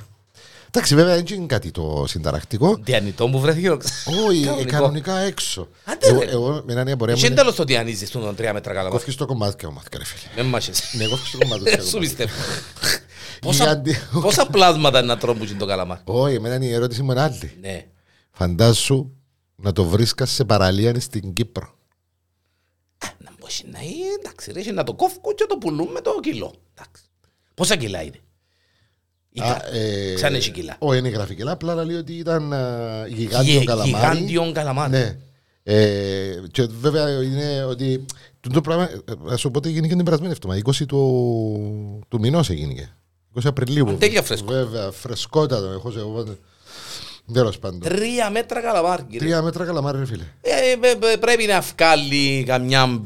Εντάξει, 0.71 0.95
βέβαια 0.95 1.15
δεν 1.15 1.25
είναι 1.35 1.45
κάτι 1.45 1.71
το 1.71 2.05
συνταρακτικό. 2.07 2.77
Διανυτό 2.81 3.29
που 3.29 3.39
βρέθηκε. 3.39 3.69
Όχι, 3.69 4.41
ε, 4.41 4.45
Κανονικό. 4.45 4.71
κανονικά 4.71 5.17
έξω. 5.17 5.67
Άντε, 5.83 6.07
Εγώ, 6.07 6.19
ρε. 6.19 6.25
εγώ 6.29 6.63
με 6.65 6.71
έναν 6.73 6.87
απορία 6.89 7.13
μου 7.13 7.19
Έχει 7.19 7.25
είναι 7.31 7.35
τέλος 7.41 7.55
το 7.55 7.63
διανύζεις 7.63 8.09
του 8.09 8.33
τρία 8.35 8.53
μέτρα 8.53 8.69
καλαμάρι. 8.71 8.93
κόφηκες 8.93 9.15
το 9.15 9.25
κομμάτι 9.25 9.55
και 9.55 9.65
κομμάτι, 9.65 9.97
ρε 9.97 10.05
φίλε. 10.05 10.31
Δεν 10.35 10.45
μάχεσαι. 10.45 10.83
Ναι, 10.97 11.05
κόφηκες 11.07 11.31
το 11.31 11.37
κομμάτι. 11.37 11.63
και 11.63 11.69
Σου 11.81 11.91
κομμάτι. 11.91 11.99
πιστεύω. 11.99 12.31
Πόσα- 13.41 13.63
Γιγαντι- 13.63 13.95
Πόσα 14.21 14.45
πλάσματα 14.45 15.01
να 15.01 15.17
τρώμπουν 15.17 15.57
το 15.57 15.65
καλαμάρι; 15.65 16.01
Όχι, 16.03 16.35
εμένα 16.35 16.65
η 16.65 16.73
ερώτηση 16.73 17.01
μου 17.03 17.11
είναι 17.11 17.21
άλλη. 17.21 17.57
Ναι. 17.61 17.85
Φαντάσου 18.31 19.11
να 19.55 19.71
το 19.71 19.83
βρίσκας 19.85 20.31
σε 20.31 20.45
παραλία 20.45 20.99
στην 20.99 21.33
Κύπρο. 21.33 21.73
Να 23.17 23.31
μπορείς 23.39 23.63
να 23.71 23.79
είναι, 23.79 24.13
εντάξει 24.19 24.51
ρε, 24.51 24.59
έχει 24.59 24.71
να 24.71 24.83
το 24.83 24.93
κόφκουν 24.93 25.35
και 25.35 25.45
το 25.49 25.57
πουλούν 25.57 25.87
με 25.91 26.01
το 26.01 26.19
κιλό. 26.21 26.53
Εντάξει. 26.73 27.03
Πόσα 27.53 27.75
κιλά 27.75 28.01
είναι; 28.01 28.19
Ήταν. 29.31 29.49
Α, 29.51 29.61
ε, 29.77 30.17
Σαν 30.17 30.35
έχει 30.35 30.51
κιλά. 30.51 30.75
Όχι, 30.79 30.97
είναι 30.99 31.09
γράφει 31.09 31.35
κιλά, 31.35 31.51
απλά 31.51 31.85
λέει 31.85 31.95
ότι 31.95 32.13
ήταν 32.13 32.53
α, 32.53 33.05
γιγάντιο 33.07 33.53
Γε- 33.53 33.63
καλαμάρι. 33.67 34.17
Γιγάντιον 34.17 34.53
καλαμάρι. 34.53 34.91
Ναι. 34.91 35.17
Ε, 35.63 36.33
και 36.51 36.67
βέβαια 36.79 37.23
είναι 37.23 37.63
ότι 37.63 38.05
το, 38.39 38.49
το 38.49 38.61
πράγμα, 38.61 38.83
ε, 38.83 38.97
να 39.23 39.37
σου 39.37 39.51
πω 39.51 39.57
ότι 39.57 39.69
έγινε 39.69 39.87
και 39.87 39.95
την 39.95 40.05
περασμένη 40.05 40.31
εβδομάδα, 40.33 40.61
20 40.65 40.85
του, 40.87 42.05
του 42.07 42.19
μηνός 42.19 42.49
έγινε. 42.49 42.89
20 43.35 43.41
Απριλίου. 43.45 43.95
Τέλεια 43.99 44.21
φρέσκο. 44.21 44.51
Βέβαια, 44.53 44.91
φρεσκότατο. 44.91 45.65
Έχω 45.67 45.91
σε 45.91 45.99
εγώ. 45.99 46.25
Τέλος 47.33 47.59
πάντων. 47.59 47.79
Τρία 47.79 48.29
μέτρα 48.29 48.61
καλαμάρι. 48.61 49.03
κύριε. 49.03 49.19
Τρία 49.19 49.41
μέτρα 49.41 49.65
καλαμάρι, 49.65 49.97
ρε 49.97 50.05
φίλε. 50.05 50.23
Ε, 50.41 50.49
ε, 50.51 51.11
ε, 51.13 51.15
πρέπει 51.15 51.45
να 51.45 51.61
βγάλει 51.61 52.43
καμιά 52.47 53.01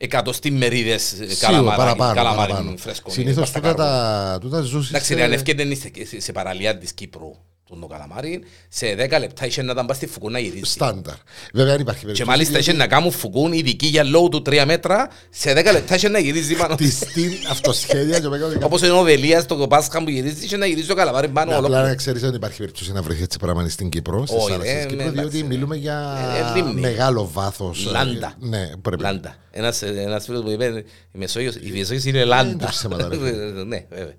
εκατοστή 0.00 0.50
μερίδες 0.50 1.12
ε, 1.12 1.14
Σίγουρα, 1.16 1.36
καλαμάρι, 1.40 1.76
παραπάνω. 1.76 2.14
καλαμάρι 2.14 2.52
παραπάνω. 2.52 2.76
φρέσκο. 2.76 3.10
Συνήθως 3.10 3.36
Πας 3.38 3.48
στα 3.48 3.60
τούτα 3.60 3.74
κάρβουνα. 3.74 4.30
τα, 4.32 4.38
τούτα 4.40 4.60
ζούσεις... 4.60 4.88
Εντάξει, 4.90 5.12
ε, 5.12 5.16
ρε, 5.16 5.22
αν 5.22 5.32
ευκαιρία 5.32 5.76
σε, 5.76 6.20
σε 6.20 6.32
παραλία 6.32 6.78
της 6.78 6.92
Κύπρου 6.92 7.30
του 7.68 7.78
το 7.80 7.86
καλαμάρι, 7.86 8.40
σε 8.68 8.86
10 8.94 9.18
λεπτά 9.20 9.46
είχε 9.46 9.62
να 9.62 9.74
τα 9.74 9.84
πας 9.84 9.96
στη 9.96 10.06
φουκού 10.06 10.30
να 10.30 10.38
γυρίσει. 10.38 10.72
Στάνταρ. 10.72 11.14
Βέβαια 11.52 11.72
δεν 11.72 11.80
υπάρχει 11.80 12.00
Και 12.00 12.06
περίπτωση. 12.06 12.28
μάλιστα 12.30 12.58
είχε 12.58 12.72
να 12.72 12.86
κάνουν 12.86 13.10
φουκούν 13.10 13.52
ειδικοί 13.52 13.86
για 13.86 14.04
λόγου 14.04 14.28
του 14.28 14.42
3 14.46 14.62
μέτρα, 14.66 15.08
σε 15.30 15.52
10 15.52 15.72
λεπτά 15.72 15.94
είχε 15.94 16.08
να 16.08 16.18
γυρίζει 16.18 16.54
πάνω. 16.56 16.74
Τη 16.74 16.90
στην 16.90 17.32
αυτοσχέδια 17.50 18.20
και 18.20 18.28
μέγα 18.28 18.46
Όπως 18.66 18.80
είναι 18.82 18.90
ο 18.90 19.02
Βελίας 19.02 19.42
στο 19.42 19.66
Πάσχα 19.68 20.02
που 20.04 20.10
γυρίζει, 20.10 20.44
είχε 20.44 20.56
να 20.56 20.66
γυρίζει 20.66 20.86
το 20.86 20.94
καλαμάρι 20.94 21.28
πάνω 21.28 21.44
Απλά 21.50 21.58
ολόκληρο. 21.58 21.82
να 21.86 21.94
ξέρεις 21.94 22.22
ότι 22.22 22.36
υπάρχει 22.36 22.58
περίπτωση 22.58 22.92
να 22.92 23.02
βρεθεί 23.02 23.22
έτσι 23.22 23.38
πράγμα 23.38 23.68
στην 23.68 23.88
Κύπρο, 23.88 24.26
στις 24.26 24.38
Όχι, 24.42 24.50
θάλασσες 24.50 24.72
ρε, 24.74 24.84
της 24.86 24.96
ναι, 24.96 25.02
Κύπρου, 25.02 25.12
διότι 25.20 25.36
εντάξει, 25.38 25.42
μιλούμε 25.54 25.76
για 25.76 26.16
Ε, 26.54 26.58
ε, 26.58 26.62
λίμνη. 26.62 26.80
μεγάλο 26.80 27.30
βάθος. 27.32 27.86
ε, 27.86 27.90
Λάντα. 27.90 28.34
Ναι, 28.38 28.70
πρέπει. 28.82 29.02
Λάντα. 29.02 29.34
Ένας, 29.50 29.82
ένας 29.82 30.24
φίλος 30.24 30.42
μου 30.42 30.50
είπε, 30.50 30.84
η 31.12 31.18
Μεσόγειος, 31.18 31.54
η 31.54 31.70
Μεσόγειος 31.76 32.04
είναι 32.04 32.18
είναι 32.18 32.26
λάντα. 32.26 32.56
τα 32.64 32.70
ψέματα, 32.70 33.08
ρε. 33.08 33.16
Ναι, 33.64 33.84
βέβαια. 33.90 34.14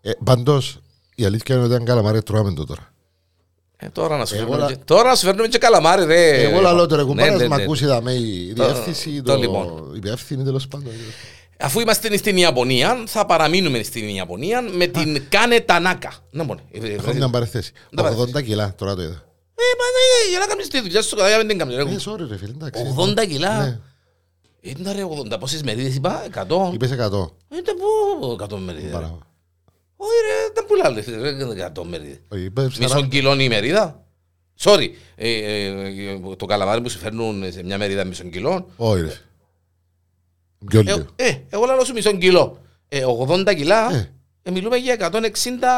Ε, 0.00 0.10
Παντός, 0.24 0.78
η 1.14 1.24
αλήθεια 1.24 1.54
είναι 1.54 1.64
ότι 1.64 1.74
αν 1.74 1.84
καλαμάρι 1.84 2.22
τρώμε 2.22 2.52
το 2.54 2.64
τώρα. 2.64 2.92
Ε, 3.76 3.88
τώρα 3.88 4.16
να 4.16 4.26
σου 4.26 4.34
Εγώ 4.34 4.42
φέρνουμε 4.44 4.62
λα- 4.70 4.72
και- 4.76 4.82
τώρα 4.84 5.08
να 5.08 5.14
σου 5.14 5.24
φέρνουμε 5.26 5.48
και 5.48 5.58
καλαμάρι, 5.58 6.04
ρε. 6.04 6.42
Εγώ 6.42 6.60
λαλό 6.60 6.86
τώρα 6.86 7.02
Ναι, 7.02 7.08
κουμπάρας 7.08 7.40
ναι, 7.40 7.48
μ' 7.48 7.54
ναι. 7.54 7.62
ακούσει 7.62 7.86
δάμε 7.86 8.12
η 8.12 8.52
Το- 8.56 8.64
διεύθυνση, 8.64 9.22
το 9.22 9.32
το 9.32 9.38
λοιπόν. 9.38 9.90
η 9.94 9.96
υπεύθυνη 9.96 10.44
τέλος 10.44 10.68
πάντων. 10.68 10.92
Αφού 11.58 11.80
είμαστε 11.80 12.16
στην 12.16 12.36
Ιαπωνία, 12.36 13.02
θα 13.06 13.26
παραμείνουμε 13.26 13.82
στην 13.82 14.08
Ιαπωνία 14.08 14.62
με 14.62 14.86
την 14.86 15.22
Κάνε 15.28 15.60
Τανάκα. 15.60 16.12
Να 16.30 16.44
μπορεί. 16.44 16.60
Ε, 16.72 16.78
ε, 16.78 16.92
Έχω 16.94 17.10
ε, 17.10 17.14
μια 17.14 17.28
παρεθέση. 17.30 17.72
Να 17.90 18.02
παρεθέσεις. 18.02 18.34
80 18.34 18.42
κιλά, 18.42 18.74
τώρα 18.76 18.94
το 18.94 19.02
είδα. 19.02 19.10
μα, 19.78 19.86
ναι, 19.94 20.30
για 20.30 20.38
να 20.38 20.46
κάνεις 20.46 20.68
τη 20.68 20.80
δουλειά 20.80 21.02
σου, 21.02 21.16
καλά, 21.16 21.36
δεν 21.36 21.48
την 21.48 21.58
κάνεις, 21.58 21.76
ρε. 21.76 21.82
Ε, 21.82 21.96
sorry 22.06 22.28
ρε 22.28 22.36
φίλε, 22.36 22.50
εντάξει. 22.50 22.94
80 22.98 23.26
κιλά; 23.26 23.62
Ναι. 23.64 23.78
Ήταν 24.60 24.92
ρε 24.96 25.04
80, 25.04 25.38
πόσες 25.40 25.62
μερίδες 25.62 25.94
είπα, 25.94 26.24
100. 26.34 26.70
Είπες 26.72 26.90
100. 26.90 27.30
Ήταν 27.48 27.74
πού 28.20 28.30
100 28.30 28.58
μερίδες. 28.58 28.90
ρε. 28.98 29.10
Παρά. 30.04 30.10
Όχι 30.10 30.18
ρε, 30.26 30.52
δεν 30.54 30.64
πουλά 30.66 30.88
ρε, 31.58 31.70
100 31.74 31.82
μερίδες. 31.90 32.18
Όχι, 32.28 32.42
είπες 32.42 32.78
Μισό 32.78 32.98
40. 32.98 33.08
κιλό 33.08 33.40
η 33.40 33.48
μερίδα. 33.48 33.98
Sorry, 34.60 34.86
ε, 35.16 35.30
ε, 35.30 36.18
το 36.36 36.46
καλαμάρι 36.46 36.80
που 36.80 36.88
σου 36.90 36.98
φέρνουν 36.98 37.52
σε 37.52 37.62
μια 37.64 37.78
μερίδα 37.78 38.04
μισό 38.04 38.24
κιλό. 38.24 38.70
Όχι 38.76 39.00
ρε. 39.02 39.12
Πιο 40.66 40.80
Ε, 40.80 40.82
λίγο. 40.82 41.04
ε, 41.16 41.30
εγώ 41.50 41.64
λέω 41.64 41.84
σου 41.84 41.92
μισό 41.92 42.12
κιλό. 42.12 42.58
Ε, 42.88 43.04
80 43.28 43.54
κιλά. 43.54 43.94
Ε. 43.94 44.08
Ε, 44.46 44.50
μιλούμε 44.50 44.76
για 44.76 44.92
160 44.92 45.68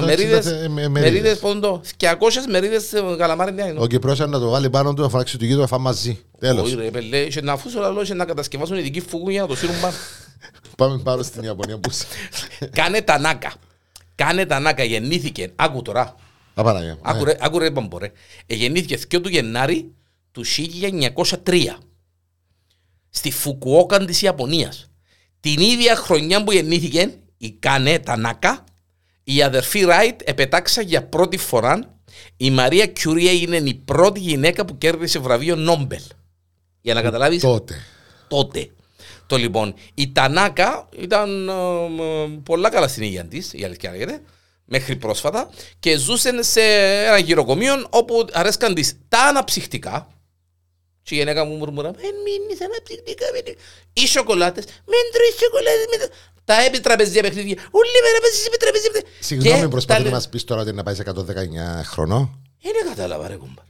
160 0.00 0.04
μερίδες, 0.04 0.44
θε- 0.44 0.68
με- 0.68 0.68
μερίδες. 0.68 0.90
μερίδες, 1.12 1.38
πόντο, 1.38 1.80
200 1.96 2.46
μερίδες 2.48 2.92
ε, 2.92 3.02
καλαμάρι 3.18 3.52
τι 3.54 3.62
είναι. 3.62 3.74
Ο 3.80 3.86
Κυπρός 3.86 4.20
αν 4.20 4.30
να 4.30 4.38
το 4.38 4.48
βάλει 4.48 4.70
πάνω 4.70 4.94
του, 4.94 5.02
να 5.02 5.08
φράξει 5.08 5.38
του 5.38 5.44
γύρω, 5.44 5.60
να 5.60 5.66
φάμε 5.66 5.82
μαζί. 5.82 6.18
Τέλος. 6.38 6.64
Όχι 6.66 6.74
ρε 6.74 6.90
πελέ, 6.90 7.18
είχε 7.18 7.40
να 7.40 7.52
αφούσω 7.52 7.80
λαλό, 7.80 8.02
είχε 8.02 8.14
να 8.14 8.24
κατασκευάσουν 8.24 8.76
ειδική 8.76 9.00
φούγου 9.00 9.28
για 9.30 9.40
να 9.40 9.46
το 9.46 9.56
σύρουν 9.56 9.80
πάνω. 9.80 9.94
Πάμε 10.76 10.98
πάνω 10.98 11.22
στην 11.22 11.42
Ιαπωνία 11.42 11.78
που 11.78 11.90
είσαι. 11.90 12.04
Κάνε 12.72 13.02
τα 13.02 13.18
νάκα. 13.18 13.52
Κάνε 14.16 14.46
τα 14.46 14.58
νάκα, 14.58 14.84
γεννήθηκε, 14.84 15.52
άκου 15.56 15.82
τώρα, 15.82 16.14
Απαναγία. 16.54 16.98
άκου 17.02 17.24
ρε, 17.24 17.36
άκου 17.40 17.58
ρε 17.58 17.70
μπαμπο, 17.70 17.98
ρε. 17.98 18.12
Ε, 18.46 18.54
γεννήθηκε 18.54 18.98
2 19.16 19.20
του 19.22 19.28
Γενάρη 19.28 19.94
του 20.32 20.44
1903 20.44 21.78
στη 23.10 23.30
Φουκουόκαν 23.30 24.06
της 24.06 24.22
Ιαπωνίας. 24.22 24.90
Την 25.40 25.60
ίδια 25.60 25.96
χρονιά 25.96 26.44
που 26.44 26.52
γεννήθηκε 26.52 27.14
η 27.38 27.50
Κάνε 27.50 27.98
Τανάκα, 27.98 28.64
η 29.24 29.42
αδερφή 29.42 29.80
Ράιτ 29.84 30.20
επετάξα 30.24 30.82
για 30.82 31.04
πρώτη 31.06 31.36
φορά. 31.36 31.94
Η 32.36 32.50
Μαρία 32.50 32.86
Κιουρία 32.86 33.32
είναι 33.32 33.56
η 33.56 33.74
πρώτη 33.74 34.20
γυναίκα 34.20 34.64
που 34.64 34.78
κέρδισε 34.78 35.18
βραβείο 35.18 35.56
Νόμπελ. 35.56 36.02
Για 36.80 36.94
να 36.94 37.02
καταλάβεις 37.02 37.40
Τότε. 37.42 37.74
τότε. 38.28 38.70
Το 39.26 39.36
λοιπόν, 39.36 39.74
η 39.94 40.12
Τανάκα 40.12 40.88
ήταν 40.98 41.48
ε, 41.48 41.52
ε, 42.02 42.28
πολλά 42.42 42.70
καλά 42.70 42.88
στην 42.88 43.02
υγεία 43.02 43.24
τη, 43.24 43.40
η 43.52 43.64
αλήθεια 43.64 43.90
λέγεται, 43.90 44.20
μέχρι 44.64 44.96
πρόσφατα 44.96 45.50
και 45.80 45.96
ζούσε 45.96 46.42
σε 46.42 46.60
ένα 47.06 47.18
γυροκομείο 47.18 47.86
όπου 47.90 48.26
αρέσκαν 48.32 48.74
της 48.74 48.98
τα 49.08 49.18
αναψυχτικά. 49.18 50.08
Και 51.02 51.14
η 51.14 51.18
γυναίκα 51.18 51.44
μου 51.44 51.56
μουρμουρά, 51.56 51.90
Μεν 51.90 52.14
μείνεις 52.24 52.60
αναψυχτικά, 52.60 53.26
μεν 53.32 53.54
Οι 53.92 54.06
σοκολάτες, 54.06 54.64
μεν 54.64 55.04
τρώεις 55.12 55.34
σοκολάτες, 55.42 55.86
μεν... 55.98 56.08
Τα 56.44 56.60
επιτραπεζία 56.64 57.22
παιχνίδια, 57.22 57.56
όλη 57.70 57.88
μέρα 58.04 58.18
παίζεις 58.20 58.46
επιτραπεζία 58.46 58.90
παιχνίδια. 58.90 59.18
Συγγνώμη, 59.20 59.60
Και 59.60 59.68
προσπαθεί 59.68 59.86
τα 59.86 59.98
να 59.98 60.04
λέ- 60.04 60.12
μας 60.12 60.28
πεις 60.28 60.44
τώρα 60.44 60.60
ότι 60.60 60.68
είναι 60.70 60.78
να 60.78 60.84
πάει 60.84 60.94
σε 60.94 61.02
119 61.80 61.84
χρονών. 61.84 62.40
είναι 62.60 62.88
κατάλαβα 62.88 63.28
ρε 63.28 63.36
κουμπάρ. 63.36 63.64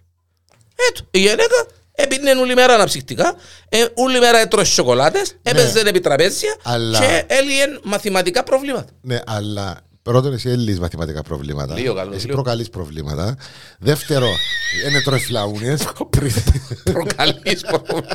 Έτω, 0.88 1.04
η 1.10 1.18
γυναίκα 1.18 1.66
έπινε 1.96 2.30
όλη 2.30 2.54
μέρα 2.54 2.74
αναψυχτικά, 2.74 3.34
ε, 3.68 3.84
όλη 3.94 4.18
μέρα 4.18 4.38
έτρωες 4.38 4.68
σοκολάτες, 4.68 5.36
έπαιζε 5.42 5.80
επί 5.80 6.00
τραπέζια 6.00 6.50
Ναι. 6.66 6.72
Αλλά- 6.72 6.98
και 6.98 7.24
έλυε 7.26 7.64
μαθηματικά 7.82 8.42
προβλήματα. 8.42 8.92
Ναι, 9.00 9.18
αλλά 9.26 9.80
πρώτον 10.02 10.32
εσύ 10.32 10.48
έλυεις 10.48 10.80
μαθηματικά 10.80 11.22
προβλήματα. 11.22 11.74
Λίγο 11.74 11.94
καλό, 11.94 12.14
Εσύ 12.14 12.24
λίγο. 12.26 12.34
προκαλείς 12.34 12.68
προβλήματα. 12.70 13.36
Δεύτερο, 13.78 14.26
είναι 14.88 15.00
τροεφλαούνιες. 15.00 15.82
Προκαλείς 16.92 17.60
προβλήματα. 17.60 18.14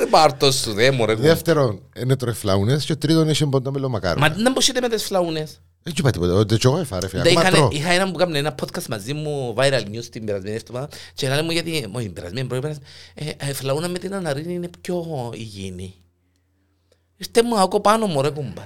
Ήρ 0.00 0.08
Μάρτος 0.10 0.54
σου, 0.54 0.72
δε 0.72 0.90
μωρέ. 0.90 1.14
κουμπάρ. 1.14 1.30
Δεύτερον, 1.30 1.80
είναι 2.00 2.16
τροεφλαούνες. 2.16 2.84
Και 2.84 2.94
τρίτον, 2.96 3.28
έχει 3.28 3.46
ποντό 3.46 3.70
μελομακάρο. 3.72 4.20
Μα 4.20 4.28
δεν 4.28 4.52
μπορείτε 4.52 4.80
με 4.80 4.88
τις 4.88 5.04
φλαούνες. 5.04 5.60
Δεν 5.88 5.94
είπα 5.98 6.10
τίποτα. 6.10 6.44
Δεν 6.44 6.58
τσόγω 6.58 6.78
έφαρε. 6.78 7.08
φίλε. 7.08 7.22
Δεν 7.22 7.30
Ακόμα 7.38 7.48
είχαν- 7.48 7.60
τρώω. 7.60 7.80
Είχα 7.80 7.90
έναν 7.92 8.12
που 8.12 8.20
έκανε 8.20 8.38
ένα 8.38 8.54
podcast 8.62 8.86
μαζί 8.88 9.12
μου, 9.14 9.54
viral 9.58 9.82
news 9.92 10.04
την 10.10 10.24
περασμένη 10.24 10.54
εβδομάδα 10.56 10.88
και 11.14 11.28
λέει 11.28 11.42
μου 11.42 11.50
γιατί, 11.50 11.86
όχι 11.92 12.04
την 12.04 12.12
περασμένη, 12.12 12.46
προηγούμενη, 12.46 12.78
ε, 13.14 13.30
ε, 13.48 13.52
φλαούνα 13.52 13.88
με 13.88 13.98
την 13.98 14.14
αναρρύνη 14.14 14.54
είναι 14.54 14.70
πιο 14.80 15.30
υγιεινή. 15.34 15.94
Είστε 17.16 17.42
μου 17.42 17.58
άκου 17.58 17.80
πάνω 17.80 18.06
μου 18.06 18.22
ρε 18.22 18.30
κουμπάρ. 18.30 18.64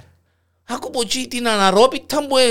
Άκου 0.64 0.86
από 0.86 1.00
εκεί 1.00 1.26
την 1.28 1.48
αναρρόπιτα 1.48 2.26
που 2.26 2.36
ε, 2.36 2.42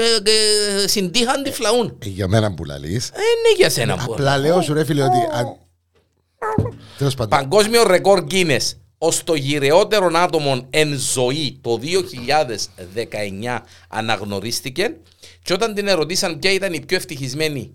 ε, 0.83 0.87
συντύχαν 0.87 1.43
τη 1.43 1.51
φλαούνα. 1.51 1.91
Ε, 2.05 2.07
Για 2.09 2.27
μένα 2.27 2.53
που 2.53 2.65
λαλείς. 2.65 3.07
Ε, 3.09 3.11
είναι 3.13 3.55
για 3.57 3.69
σένα 3.69 3.95
που. 4.05 4.13
Απλά 4.13 4.37
λέω 4.37 4.61
σου 4.61 4.73
ρε 4.73 4.83
φίλε 4.85 5.03
ότι... 5.03 5.17
αν- 5.31 5.57
Τέλος 6.97 7.15
πάντων. 7.15 7.39
Παγκόσμιο 7.39 7.83
ρεκόρ 7.83 8.23
Guinness 8.31 8.71
ως 9.01 9.23
το 9.23 9.35
γυρεότερο 9.35 10.11
άτομο 10.13 10.67
εν 10.69 10.97
ζωή 10.97 11.59
το 11.61 11.79
2019 11.83 13.59
αναγνωρίστηκε 13.89 14.97
και 15.41 15.53
όταν 15.53 15.73
την 15.73 15.87
ερωτήσαν 15.87 16.39
ποια 16.39 16.51
ήταν 16.51 16.73
η 16.73 16.85
πιο 16.85 16.97
ευτυχισμένη 16.97 17.73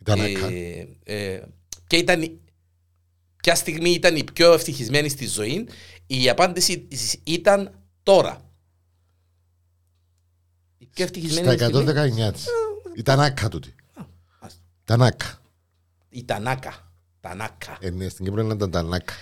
Ήταν 0.00 0.18
ε, 0.20 0.24
άκα. 0.24 0.48
ε, 1.04 1.42
ποια, 1.86 1.98
ήταν, 1.98 2.22
η- 2.22 2.40
ποια 3.36 3.54
στιγμή 3.54 3.90
ήταν 3.90 4.16
η 4.16 4.24
πιο 4.32 4.52
ευτυχισμένη 4.52 5.08
στη 5.08 5.26
ζωή 5.26 5.66
η 6.06 6.28
απάντηση 6.28 6.88
ήταν 7.24 7.80
τώρα. 8.02 8.50
Η 10.78 10.86
πιο 10.86 11.04
ευτυχισμένη 11.04 11.46
Στα 11.56 11.66
στιγμή 11.66 11.84
119 12.28 12.32
της. 12.32 12.44
Ήταν 12.96 13.20
άκα 13.20 13.48
τούτη. 13.48 13.74
ας- 14.40 14.60
Ήταν 14.82 15.02
άκα. 15.02 15.40
η 16.08 16.24
Τανάκα. 16.24 16.92
Τανάκα. 17.20 17.76
Ε, 17.80 17.90
ναι, 17.90 18.08
στην 18.08 18.24
Κύπρο 18.24 18.50
ήταν 18.52 18.70
τα 18.70 18.78
άκα. 18.92 19.14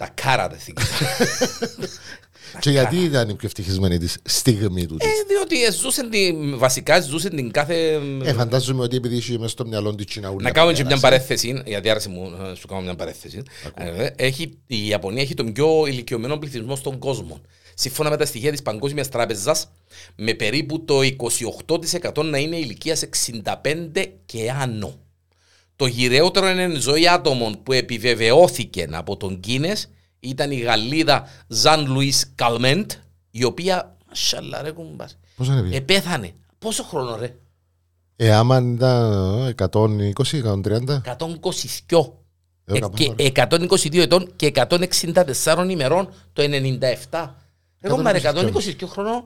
Τα 0.00 0.08
κάρατα 0.14 0.56
στην 0.58 0.74
Κύπρο. 0.74 1.06
Και 2.58 2.70
γιατί 2.70 2.96
ήταν 2.96 3.28
η 3.28 3.34
πιο 3.34 3.46
ευτυχισμένη 3.46 3.98
της 3.98 4.18
στιγμή 4.24 4.86
του. 4.86 4.96
Ε, 5.00 5.06
διότι 5.28 5.72
ζούσε 5.72 6.08
την, 6.08 6.58
βασικά 6.58 7.00
ζούσε 7.00 7.28
την 7.28 7.50
κάθε... 7.50 8.00
Ε, 8.24 8.32
φαντάζομαι 8.32 8.82
ότι 8.82 8.96
επειδή 8.96 9.16
είχε 9.16 9.38
μέσα 9.38 9.48
στο 9.48 9.66
μυαλό 9.66 9.94
του 9.94 10.04
Τσιναούλα. 10.04 10.42
να 10.42 10.50
κάνω 10.50 10.72
και 10.72 10.84
μια 10.84 10.98
παρέθεση, 10.98 11.62
γιατί 11.66 11.90
άρεσε 11.90 12.08
μου 12.08 12.30
να 12.30 12.54
σου 12.54 12.66
κάνω 12.66 12.80
μια 12.80 12.94
παρέθεση. 12.94 13.42
Ε, 13.74 14.06
Έχει, 14.16 14.58
η 14.66 14.86
Ιαπωνία 14.86 15.22
έχει 15.22 15.34
τον 15.34 15.52
πιο 15.52 15.86
ηλικιωμένο 15.86 16.36
πληθυσμό 16.38 16.76
στον 16.76 16.98
κόσμο. 16.98 17.40
Σύμφωνα 17.74 18.10
με 18.10 18.16
τα 18.16 18.26
στοιχεία 18.26 18.50
της 18.50 18.62
Παγκόσμιας 18.62 19.08
Τράπεζας, 19.08 19.70
με 20.16 20.34
περίπου 20.34 20.84
το 20.84 21.00
28% 21.66 22.24
να 22.24 22.38
είναι 22.38 22.56
ηλικίας 22.56 23.02
65 23.44 24.06
και 24.26 24.50
άνω. 24.50 24.98
Το 25.80 25.86
γυραιότερο 25.86 26.48
είναι 26.48 26.74
ζωή 26.78 27.08
άτομων 27.08 27.62
που 27.62 27.72
επιβεβαιώθηκε 27.72 28.88
από 28.92 29.16
τον 29.16 29.40
Κίνες 29.40 29.90
ήταν 30.20 30.50
η 30.50 30.56
Γαλλίδα 30.56 31.28
Ζαν 31.48 31.86
Λουίς 31.86 32.32
Καλμέντ, 32.34 32.90
η 33.30 33.44
οποία, 33.44 33.96
μασάλα 34.08 34.62
ρε 34.62 34.70
κουμπάρ, 34.70 35.08
Πώς 35.36 35.48
είναι 35.48 35.62
πει. 35.62 35.76
επέθανε. 35.76 36.32
Πόσο 36.58 36.82
χρόνο 36.82 37.16
ρε, 37.16 37.36
Ε, 38.16 38.32
άμα 38.32 38.56
ήταν 38.74 39.54
120-130. 39.56 41.00
122. 41.04 42.12
Ε, 42.64 42.76
Ε, 42.76 42.78
κάπου 42.78 42.96
και 42.96 43.04
τώρα. 43.04 43.14
122 43.22 44.00
ετών 44.00 44.32
και 44.36 44.46
164 44.46 45.66
ημερών 45.70 46.08
το 46.32 46.42
97. 46.42 47.34
Ρε 47.80 47.88
κουμπάρ, 47.88 48.16
122 48.16 48.86
χρονών. 48.86 49.24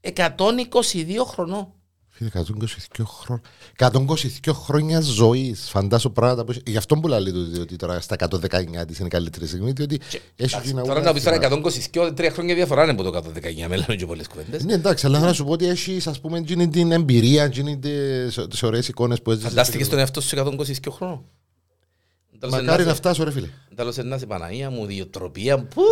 122 0.00 1.24
χρονών. 1.26 1.72
Φίλε, 2.16 2.30
122 2.34 3.04
χρόνια. 3.04 3.42
122 3.78 4.52
χρόνια 4.52 5.00
ζωής. 5.00 5.68
Φαντάσου 5.70 6.12
πράγματα 6.12 6.44
που. 6.44 6.50
έχει- 6.50 6.62
Γι' 6.66 6.76
αυτό 6.76 6.96
που 6.96 7.08
λέει 7.08 7.32
το 7.32 7.44
διότι 7.44 7.76
τώρα 7.76 8.00
στα 8.00 8.14
119 8.14 8.84
της 8.86 8.98
είναι 8.98 9.06
η 9.06 9.10
καλύτερη 9.10 9.46
στιγμή. 9.46 9.72
Διότι 9.72 10.00
έχει 10.36 10.54
Εντάξει, 10.54 10.72
την 10.74 10.84
Τώρα 10.84 11.00
να 11.00 11.12
πεις 11.12 11.22
τώρα 11.22 11.36
122, 11.36 12.12
τρία 12.14 12.30
χρόνια 12.30 12.54
διαφορά 12.54 12.82
είναι 12.82 12.92
από 12.92 13.02
το 13.02 13.08
119, 13.08 13.68
με 13.68 13.76
λένε 13.76 13.96
και 13.96 14.06
πολλές 14.06 14.28
κουβέντες. 14.28 14.64
Ναι, 14.64 14.72
εντάξει, 14.72 15.06
αλλά 15.06 15.20
θα 15.20 15.32
σου 15.32 15.44
πω 15.44 15.52
ότι 15.52 15.66
έχεις 15.68 16.06
ας 16.06 16.20
πούμε 16.20 16.38
εκείνη 16.38 16.68
την 16.68 16.92
εμπειρία, 16.92 17.44
εκείνη 17.44 17.78
τι 17.78 17.88
ωραίες 18.62 18.88
εικόνες 18.88 19.22
που 19.22 19.30
έζησες. 19.30 19.48
Φαντάστηκες 19.50 19.88
τον 19.88 19.98
εαυτό 19.98 20.20
σου 20.20 20.28
122 20.28 20.90
χρονών. 20.90 21.24
Τέλος 22.44 22.60
Μακάρι 22.60 22.82
ενάς- 22.82 22.86
να 22.86 22.94
φτάσω, 22.94 23.24
ρε 23.24 23.30
φίλε. 23.32 23.48
Τέλος 23.74 23.96
να 23.96 24.16
είσαι 24.16 24.26
Παναγία 24.26 24.70
μου, 24.70 24.84
ιδιοτροπία 24.84 25.56
μου. 25.56 25.68
Πού, 25.74 25.82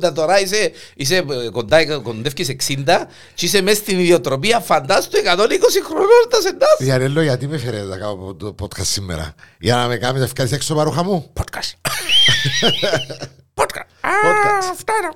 τα 0.00 0.12
τώρα 0.12 0.40
είσαι, 0.40 0.70
είσαι 0.96 1.16
ε, 1.16 1.48
κοντά, 1.52 1.98
κοντεύκεις 1.98 2.48
60 2.48 3.06
και 3.34 3.46
είσαι 3.46 3.60
μέσα 3.62 3.76
στην 3.76 3.98
ιδιοτροπία, 3.98 4.60
φαντάσου 4.60 5.08
120 5.10 5.80
χρονών 5.86 6.08
τα 6.30 6.40
σεντάς. 6.40 6.76
Διαρέλο, 6.78 7.22
γιατί 7.22 7.46
με 7.46 7.58
φέρετε 7.58 7.84
να 7.84 7.96
κάνω 7.96 8.34
το 8.34 8.54
podcast 8.62 8.82
σήμερα; 8.84 9.34
Για 9.60 9.76
να 9.76 9.86
με 9.86 9.96
κάνετε 9.96 10.24
ευκαιρία 10.24 10.54
έξω 10.56 10.74
παρούχα 10.74 11.04
μου; 11.04 11.30
Podcast. 11.40 11.90
Podcast. 13.54 13.60
Podcast. 13.62 14.00
Α, 14.00 14.74
φτάνω. 14.76 15.08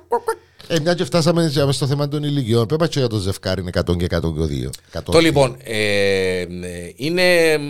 Ε, 0.67 0.79
μια 0.79 0.93
και 0.93 1.05
φτάσαμε 1.05 1.47
σε- 1.49 1.71
στο 1.71 1.87
θέμα 1.87 2.07
των 2.07 2.23
ηλικιών. 2.23 2.65
Πέπα 2.65 2.87
και 2.87 2.99
για 2.99 3.07
το 3.07 3.17
ζευκάρι 3.17 3.61
είναι 3.61 3.69
100 3.73 3.97
και 3.97 4.05
102. 4.05 4.69
Το 5.03 5.19
λοιπόν, 5.19 5.57
ε, 5.63 6.39
ε, 6.41 6.47
είναι. 6.95 7.21
ε, 7.51 7.53
ε, 7.53 7.63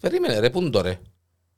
Περίμενε, 0.00 0.38
ρε, 0.38 0.50
πού 0.50 0.60
είναι 0.60 0.70
τώρα. 0.70 0.98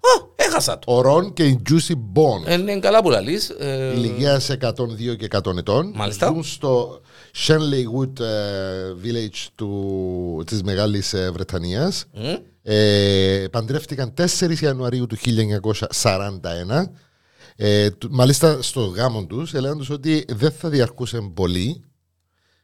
Α, 0.04 0.26
έχασα 0.36 0.78
το. 0.78 0.92
Ο 0.96 1.00
Ρον 1.00 1.32
και 1.32 1.44
η 1.44 1.62
Juicy 1.70 1.92
Bone. 1.92 2.46
Ε, 2.46 2.54
Είναι 2.54 2.78
καλά 2.78 3.02
που 3.02 3.10
λαλείς. 3.10 3.48
ε, 3.48 3.92
Ηλικία 3.94 4.40
102 4.60 5.14
και 5.16 5.28
100 5.30 5.56
ετών. 5.58 5.92
Μάλιστα. 5.94 6.26
Ζουν 6.26 6.44
στο 6.44 7.00
Shenley 7.46 7.98
Wood 7.98 8.20
ε, 8.20 8.92
Village 9.04 9.46
του, 9.54 10.42
της 10.46 10.62
Μεγάλης 10.62 11.12
ε, 11.14 11.30
Βρετανίας. 11.30 12.04
μ, 12.14 12.20
Ε, 12.62 13.44
παντρεύτηκαν 13.50 14.14
4 14.14 14.60
Ιανουαρίου 14.62 15.06
του 15.06 15.16
1941. 15.16 16.90
Ε, 17.56 17.90
του- 17.90 18.08
μάλιστα 18.10 18.62
στο 18.62 18.80
γάμο 18.80 19.24
τους 19.26 19.54
έλεγαν 19.54 19.78
τους 19.78 19.90
ότι 19.90 20.24
δεν 20.28 20.50
θα 20.50 20.68
διαρκούσε 20.68 21.30
πολύ. 21.34 21.82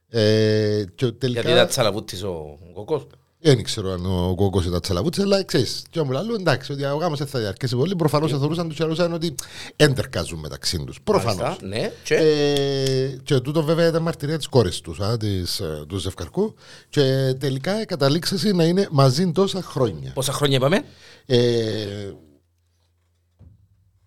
Ε, 0.09 0.85
και 0.95 1.07
τελικά, 1.07 1.41
Γιατί 1.41 1.57
ήταν 1.57 1.69
τσαλαβούτης 1.69 2.23
ο 2.23 2.59
κοκός. 2.75 3.07
Δεν 3.41 3.63
ξέρω 3.63 3.93
αν 3.93 4.07
ο 4.07 4.35
κόκκος 4.35 4.65
ήταν 4.65 4.81
τσαλαβούτης, 4.81 5.23
αλλά 5.23 5.45
ξέρεις, 5.45 5.83
και 5.91 6.03
μου 6.03 6.11
λέω 6.11 6.35
εντάξει, 6.35 6.73
ότι 6.73 6.85
ο 6.85 6.97
γάμος 6.97 7.19
δεν 7.19 7.27
θα 7.27 7.39
διαρκέσει 7.39 7.77
πολύ. 7.77 7.97
Προφανώς 7.97 8.31
θα 8.31 8.39
θεωρούσαν 8.39 8.69
τους 8.69 8.77
και 8.77 8.83
άλλους 8.83 8.99
ότι 8.99 9.35
έντερκαζουν 9.77 10.39
μεταξύ 10.39 10.85
τους. 10.85 11.01
Προφανώς. 11.01 11.39
Μάλιστα, 11.41 11.67
Ναι, 11.67 11.93
και; 12.05 12.15
Ε, 12.15 13.19
και 13.23 13.41
τούτο 13.41 13.63
βέβαια 13.63 13.87
ήταν 13.89 14.03
μαρτυρία 14.03 14.37
της 14.37 14.47
κόρης 14.47 14.81
τους, 14.81 15.01
α, 15.01 15.17
της, 15.17 15.61
ε, 15.61 15.85
του 15.89 15.97
Ζευκαρκού. 15.97 16.55
Και 16.89 17.35
τελικά 17.39 17.85
καταλήξασε 17.85 18.53
να 18.53 18.65
είναι 18.65 18.89
μαζί 18.91 19.33
τόσα 19.33 19.63
χρόνια. 19.63 20.13
Πόσα 20.13 20.33
χρόνια 20.33 20.57
είπαμε; 20.57 20.85
Ε, 21.27 22.13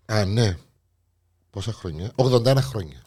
α, 0.06 0.26
ναι. 0.26 0.58
Πόσα 1.50 1.72
χρόνια; 1.72 2.12
81 2.16 2.58
χρόνια. 2.62 3.02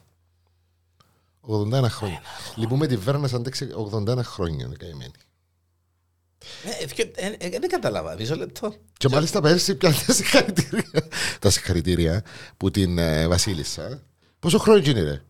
81 1.41 1.89
χρόνια. 1.89 2.21
Λοιπόν, 2.57 2.79
με 2.79 2.87
τη 2.87 2.97
Βέρνα 2.97 3.29
αντέξει 3.35 3.69
81 3.95 4.19
χρόνια 4.23 4.67
είναι 4.67 4.77
καημένη. 4.79 5.13
Ε, 6.81 6.85
και- 6.95 7.11
ε, 7.15 7.27
ε, 7.39 7.49
Δεν 7.49 7.69
κατάλαβα, 7.69 8.15
μισό 8.19 8.37
λεπτό. 8.37 8.75
Και 8.97 9.09
μάλιστα 9.09 9.41
πέρσι 9.41 9.75
πια 9.75 9.95
τα 10.07 10.13
συγχαρητήρια. 10.13 10.85
τα 11.39 11.51
συγχαρητήρια 11.51 12.25
που 12.57 12.71
την 12.71 12.99
ε, 12.99 13.29
Βασίλισσα. 13.29 14.03
Πόσο 14.39 14.59
χρόνο 14.59 14.83
είναι, 14.85 15.03
ρε; 15.03 15.23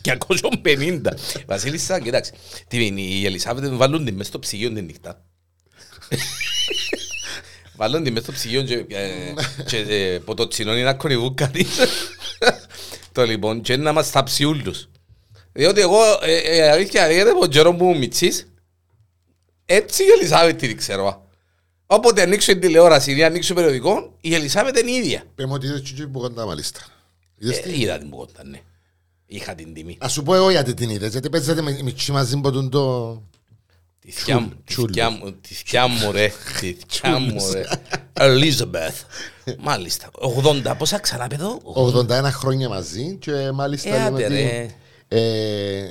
Και 0.00 0.18
250. 0.28 1.00
Βασίλισσα, 1.46 2.00
κοιτάξτε. 2.00 2.36
Τι 2.68 2.86
είναι, 2.86 3.00
η 3.00 3.26
Ελισάβετ 3.26 3.72
βάλουν 3.72 4.04
την 4.04 4.14
μέσα 4.14 4.28
στο 4.28 4.38
ψυγείο 4.38 4.72
την 4.72 4.84
νύχτα. 4.84 5.22
Βάλουν 7.76 8.02
την 8.02 8.12
μέσα 8.12 8.24
στο 8.24 8.32
ψυγείο 8.32 8.62
και, 8.62 8.84
ε, 8.88 9.34
και 9.66 9.76
ε, 9.76 10.18
που 10.18 10.34
το 10.34 10.48
τσινόνι 10.48 10.82
να 10.82 10.94
κονιβούν 10.94 11.34
κάτι. 11.34 11.66
Το 13.12 13.24
λοιπόν, 13.24 13.60
και 13.60 13.76
να 13.76 13.92
μας 13.92 14.10
θάψει 14.10 14.44
ούλους. 14.44 14.88
Διότι 15.52 15.80
εγώ, 15.80 16.00
ε, 16.22 16.36
ε, 16.36 16.70
αλήθεια, 16.70 17.06
λέγεται 17.06 17.30
από 17.30 17.40
τον 17.40 17.48
καιρό 17.48 17.74
που 17.74 17.84
ήμουν 17.84 17.98
μητσής, 17.98 18.47
έτσι 19.70 20.02
η 20.02 20.06
Ελισάβετ 20.18 20.58
την 20.58 20.76
ξέρω. 20.76 21.26
Όποτε 21.86 22.22
ανοίξω 22.22 22.52
την 22.52 22.60
τηλεόραση 22.60 23.16
ή 23.16 23.24
ανοίξω 23.24 23.54
περιοδικό, 23.54 24.16
η 24.20 24.34
Ελισάβετ 24.34 24.78
είναι 24.78 24.90
η 24.90 24.94
ίδια. 24.94 25.22
Πέμε 25.34 25.52
ότι 25.52 25.66
είδες 25.66 25.82
τσιτσί 25.82 26.06
που 26.06 26.18
κοντά 26.18 26.46
μάλιστα. 26.46 26.80
Είδες 27.38 27.60
τι; 27.60 27.70
Ε, 27.70 27.80
είδα 27.80 27.98
την 27.98 28.10
που 28.10 28.16
κοντά, 28.16 28.44
ναι. 28.44 28.60
Είχα 29.26 29.54
την 29.54 29.74
τιμή. 29.74 29.98
Α 30.04 30.08
σου 30.08 30.22
πω 30.22 30.34
εγώ 30.34 30.50
γιατί 30.50 30.74
την 30.74 30.90
είδες, 30.90 31.12
γιατί 31.12 31.30
παίζατε 31.30 31.62
με 31.62 31.78
μητσί 31.82 32.12
μαζί 32.12 32.36
με 32.36 32.50
τον 32.50 32.70
το... 32.70 33.12
Τη 34.00 34.10
θιά 34.10 34.38
μου, 34.38 34.48
τη 34.48 34.62
Τσούλος. 34.64 34.90
θιά 34.92 35.10
μου, 35.10 35.32
τη 35.32 35.54
θιά 35.54 35.86
μου 35.86 36.12
ρε, 36.12 36.32
τη 36.60 36.76
θιά 36.88 37.18
μου 37.18 37.52
ρε. 37.52 37.64
Elizabeth. 38.12 39.04
Μάλιστα. 39.58 40.10
80, 40.70 40.74
πόσα 40.78 40.98
ξανά 40.98 41.26
παιδό; 41.26 41.60
81 42.08 42.22
χρόνια 42.24 42.68
μαζί 42.68 43.16
και 43.20 43.50
μάλιστα 43.52 44.12
Ε, 45.08 45.86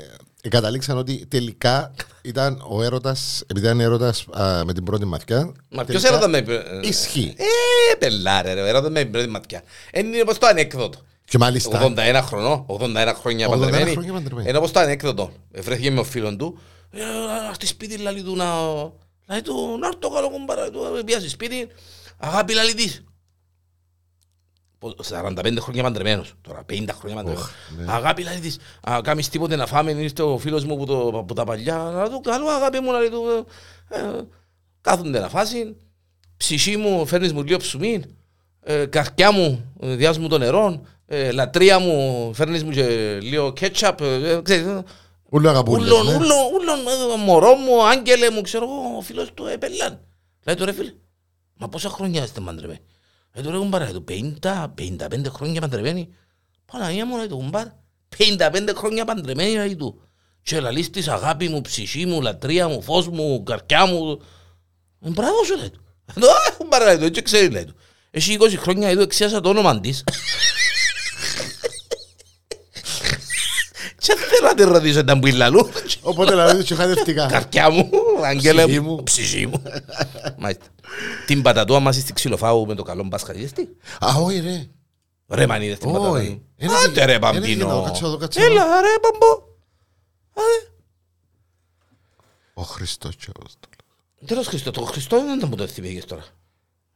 λέμε 0.51 0.67
άντε, 0.67 0.95
ότι 0.97 1.11
ρε. 1.11 1.15
ε, 1.15 1.17
καταλήξαν 1.17 1.17
ότι 1.19 1.25
τελικά 1.25 1.93
ήταν 2.21 2.65
ο 2.69 2.83
έρωτας, 2.83 3.43
επειδή 3.47 3.65
ήταν 3.65 3.79
έρωτας 3.79 4.25
α, 4.31 4.65
με 4.65 4.73
την 4.73 4.83
πρώτη 4.83 5.05
μαθιά. 5.05 5.51
Μα 5.69 5.83
ποιος 5.85 6.01
τελικά 6.01 6.25
έρωτας 6.25 6.47
με... 6.47 6.53
ε, 6.53 6.87
Ισχύει. 6.87 7.35
Ε, 7.37 7.95
πελάρε 7.95 8.53
ρε, 8.53 8.67
έρωτας 8.67 8.91
με 8.91 9.01
την 9.01 9.11
πρώτη 9.11 9.27
ματιά. 9.27 9.63
Είναι 9.93 10.21
όπως 10.21 10.37
το 10.37 10.47
ανέκδοτο. 10.47 10.99
Και 11.25 11.37
μάλιστα 11.37 11.93
81 11.95 12.21
χρονών, 12.23 12.65
81 12.67 13.13
χρόνια 13.19 13.47
81 13.47 13.49
παντρεμένη. 13.49 13.91
χρόνια 13.91 14.13
παντρεμένη. 14.13 14.49
Είναι 14.49 14.57
όπως 14.57 14.71
το 14.71 14.79
ανέκδοτο. 14.79 15.31
Βρέθηκε 15.51 15.91
με 15.91 15.99
ο 15.99 16.03
φίλον 16.03 16.37
του. 16.37 16.59
Ε, 16.91 16.99
να 17.43 17.47
έρθει 17.49 17.65
σπίτι, 17.67 17.97
λαλή 17.97 18.21
του 18.23 18.35
να... 18.35 18.45
Λαλή 19.27 19.41
του, 19.41 19.77
να 19.79 19.87
έρθω 19.87 20.09
καλό 20.13 20.29
κουμπάρα, 20.29 20.69
του 20.69 21.01
πιάσει 21.05 21.29
σπίτι. 21.29 21.67
Αγάπη 22.17 22.53
λαλή 22.53 22.73
της. 22.73 23.03
Πο- 24.79 24.95
45 25.09 25.57
χρόνια 25.59 25.83
παντρεμένος, 25.83 26.33
τώρα 26.41 26.63
50 26.65 26.93
χρόνια 26.93 27.15
παντρεμένος. 27.15 27.49
ναι. 27.77 27.85
Αγάπη 27.93 28.23
λαλή 28.23 28.39
της, 28.39 28.57
α, 28.89 28.99
κάνεις 29.03 29.29
τίποτε 29.29 29.55
να 29.55 29.65
φάμε, 29.65 29.91
ήρθε 29.91 30.21
ο 30.21 30.37
φίλος 30.37 30.65
μου 30.65 30.77
που, 30.77 30.85
το, 30.85 31.23
που 31.27 31.33
τα 31.33 31.43
παλιά, 31.43 31.75
να 31.75 32.09
του 32.09 32.19
καλό 32.21 32.47
αγάπη 32.47 32.79
μου 32.79 32.91
λαλή 32.91 33.09
του. 33.09 33.45
Ε, 33.89 33.99
ε, 33.99 34.21
κάθονται 34.81 35.19
να 35.19 35.29
φάσει, 35.29 35.75
ψυχή 36.37 36.77
μου 36.77 37.05
φέρνεις 37.05 37.33
μου 37.33 37.43
λίγο 37.43 37.57
ψουμί, 37.57 38.03
ε, 38.63 38.85
καρκιά 38.85 39.31
μου 39.31 39.73
ε, 39.81 39.95
διάς 39.95 40.17
μου 40.17 40.27
το 40.27 40.37
νερό, 40.37 40.81
ε, 41.05 41.31
λατρεία 41.31 41.79
μου 41.79 42.31
φέρνεις 42.33 42.63
μου 42.63 42.71
και 42.71 43.17
λίγο 43.21 43.53
κέτσαπ, 43.53 44.01
ε, 44.01 44.31
ε, 44.31 44.41
ξέρεις, 44.41 44.65
ε, 44.65 44.83
Ούλο 45.29 45.49
αγαπούλες. 45.49 45.91
Ούλον, 45.91 46.05
ναι. 46.05 46.15
ούλον, 46.15 46.37
ούλον, 46.53 46.79
ε, 47.19 47.23
μωρό 47.25 47.53
μου, 47.55 47.87
άγγελε 47.87 48.29
μου, 48.31 48.41
ξέρω 48.41 48.63
εγώ, 48.63 48.97
ο 48.97 49.01
φίλος 49.01 49.33
του 49.33 49.45
επελάν. 49.45 49.99
Λέει 50.45 50.55
του 50.55 50.65
ρε 50.65 50.71
φίλε, 50.73 50.93
μα 51.57 51.67
πόσα 51.69 51.89
χρόνια 51.89 52.23
είστε 52.23 52.39
παντρεμένοι. 52.41 52.79
Λέει 53.37 53.45
του 53.45 53.51
ρε 53.51 53.57
κουμπάρα, 53.57 53.83
λέει 53.83 53.93
του 53.93 54.37
50, 54.41 54.67
55 54.75 55.25
χρόνια 55.29 55.61
παντρεμένοι. 55.61 56.09
Παναγία 56.65 57.05
μου, 57.05 57.17
λέει 57.17 57.27
του 57.27 57.37
κουμπάρα, 57.37 57.83
55 58.17 58.73
χρόνια 58.75 59.05
παντρεμένοι, 59.05 59.55
λέει 59.55 59.75
του. 59.75 60.01
Και 60.41 60.59
λαλείς 60.59 60.89
της 60.89 61.07
αγάπη 61.07 61.49
μου, 61.49 61.61
ψυχή 61.61 62.05
μου, 62.05 62.21
λατρεία 62.21 62.67
μου, 62.67 62.81
φως 62.81 63.07
μου, 63.07 63.43
καρκιά 63.43 63.85
μου. 63.85 64.21
Ε, 65.01 65.09
Μπράβο 65.09 65.43
σου, 65.43 65.57
λέει 65.57 65.69
του. 65.69 65.81
Ε, 66.15 66.19
το, 66.19 66.27
«Α, 66.27 66.51
κουμπάρα, 66.57 66.85
λέει 66.85 66.97
του, 66.97 67.03
έτσι 67.05 67.21
ξέρει, 67.21 67.49
λέει 67.49 67.65
του. 67.65 67.75
Έχει 68.11 68.37
20 68.39 68.55
χρόνια, 68.57 68.85
λέει 68.87 68.95
του, 68.95 69.01
εξίασα 69.01 69.41
το 69.41 69.49
όνομα 69.49 69.79
της. 69.79 70.03
Και 74.07 74.15
θέλω 74.15 74.47
να 74.47 74.53
τη 74.53 74.63
ρωτήσω 74.63 75.03
τα 75.03 75.19
που 75.19 75.27
λαλού. 75.27 75.69
Οπότε 76.01 76.31
δηλαδή 76.31 76.63
και 76.63 76.75
χαδευτικά. 76.75 77.25
Καρκιά 77.25 77.69
μου, 77.69 77.89
αγγέλε 78.23 78.63
Ψυχή 78.63 78.79
μου, 78.79 78.91
μου. 78.95 79.03
ψυχή 79.03 79.47
μου. 79.47 79.61
Μάλιστα. 80.37 80.65
Την 81.25 81.41
πατατούα 81.41 81.79
μας 81.79 81.95
στη 81.95 82.13
ξυλοφάου 82.13 82.65
με 82.65 82.75
το 82.75 82.83
καλό 82.83 83.03
μπάσκα, 83.03 83.35
είδες 83.35 83.51
τι; 83.51 83.61
Α, 83.99 84.15
όχι 84.21 84.39
ρε. 84.39 84.67
Ρε 85.27 85.47
μαν 85.47 85.61
είδες 85.61 85.77
την 85.77 85.89
Όχι. 85.89 85.97
πατατούα. 85.97 86.21
Είναι 86.21 86.73
Άντε 86.83 86.87
δι- 86.87 86.97
ρε 87.05 87.11
είναι 87.11 87.19
Παμπίνο. 87.19 87.43
δυνατό. 87.45 87.81
Κάτσε 87.85 88.05
εδώ, 88.05 88.17
κάτσε 88.17 88.39
εδώ. 88.41 88.51
Έλα 88.51 88.63
ρε 88.81 88.93
Παμπό. 89.01 89.43
Άντε. 90.33 90.71
Ο 92.53 92.61
Χριστός 92.61 93.15
και 93.15 93.27
ο 93.29 94.25
Τέλος 94.25 94.47
Χριστό, 94.47 94.71
το 94.71 94.81
Χριστό 94.81 95.23
δεν 95.25 95.37
ήταν 95.37 95.49
που 95.49 95.55
το 95.55 95.67
θυμήθηκες 95.67 96.05
τώρα. 96.05 96.23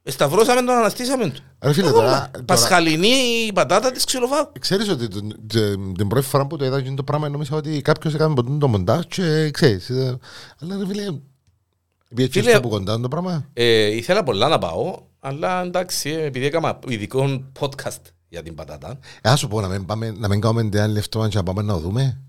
Σταυρώσαμε 0.04 0.62
τον, 0.62 0.70
αναστήσαμε 0.76 1.24
τον. 1.24 1.34
Ρε 1.62 1.74
φίλε, 1.74 1.88
Ακόμα. 1.88 2.04
τώρα- 2.04 2.30
τώρα- 2.32 2.46
Πασχαλινή 2.46 3.08
η 3.48 3.54
πατάτα 3.54 3.92
της 3.92 4.06
ξυλοφάου. 4.06 4.52
Ξέρεις 4.60 4.90
ότι 4.90 5.08
τον- 5.08 5.36
τε- 5.48 5.78
την 5.98 6.08
πρώτη 6.08 6.26
φορά 6.26 6.48
που 6.48 6.58
το 6.58 6.66
είδα 6.66 6.78
εκείνο 6.78 6.96
το 6.96 7.04
πράγμα 7.04 7.30
νόμιζα 7.30 7.56
ότι 7.56 7.82
κάποιος 7.82 8.14
έκανε 8.14 8.34
ποτέ 8.34 8.52
το 8.60 8.68
μοντάζ 8.68 9.04
και 9.08 9.52
ξέρεις. 9.52 9.90
ε, 9.90 10.18
Αλλά 10.60 10.78
ρε 10.78 10.86
φίλε, 10.88 11.04
επειδή 11.04 12.24
έτσι 12.24 12.40
Φίλε- 12.40 12.46
ήρθε 12.46 12.58
από 12.58 12.70
κοντά 12.70 13.00
το 13.00 13.08
πράγμα. 13.08 13.46
Ε, 13.54 13.96
ήθελα 13.96 14.24
πολλά 14.24 14.48
να 14.48 14.58
πάω, 14.58 14.98
αλλά 15.20 15.62
εντάξει, 15.62 16.10
ε, 16.10 16.24
επειδή 16.24 16.46
έκανα 16.46 16.80
ειδικό 16.88 17.44
podcast 17.60 18.02
για 18.30 18.44
την 18.44 18.56
πατάτα. 18.56 19.00
Ε, 19.22 19.30
Ας 19.30 19.40
σου 19.40 19.48
πω 19.48 19.62
να 19.62 19.68
μην, 19.68 19.86
πάμε, 19.86 20.12
να 20.18 20.28
μην 20.28 20.42
κάνουμε 20.42 20.70
την 20.70 20.80
άλλη 20.80 20.94
λεφτό 20.94 21.28
και 21.28 21.38
να 21.38 21.44
πάμε 21.44 21.62
να 21.62 21.74
το 21.74 21.80
δούμε. 21.80 22.22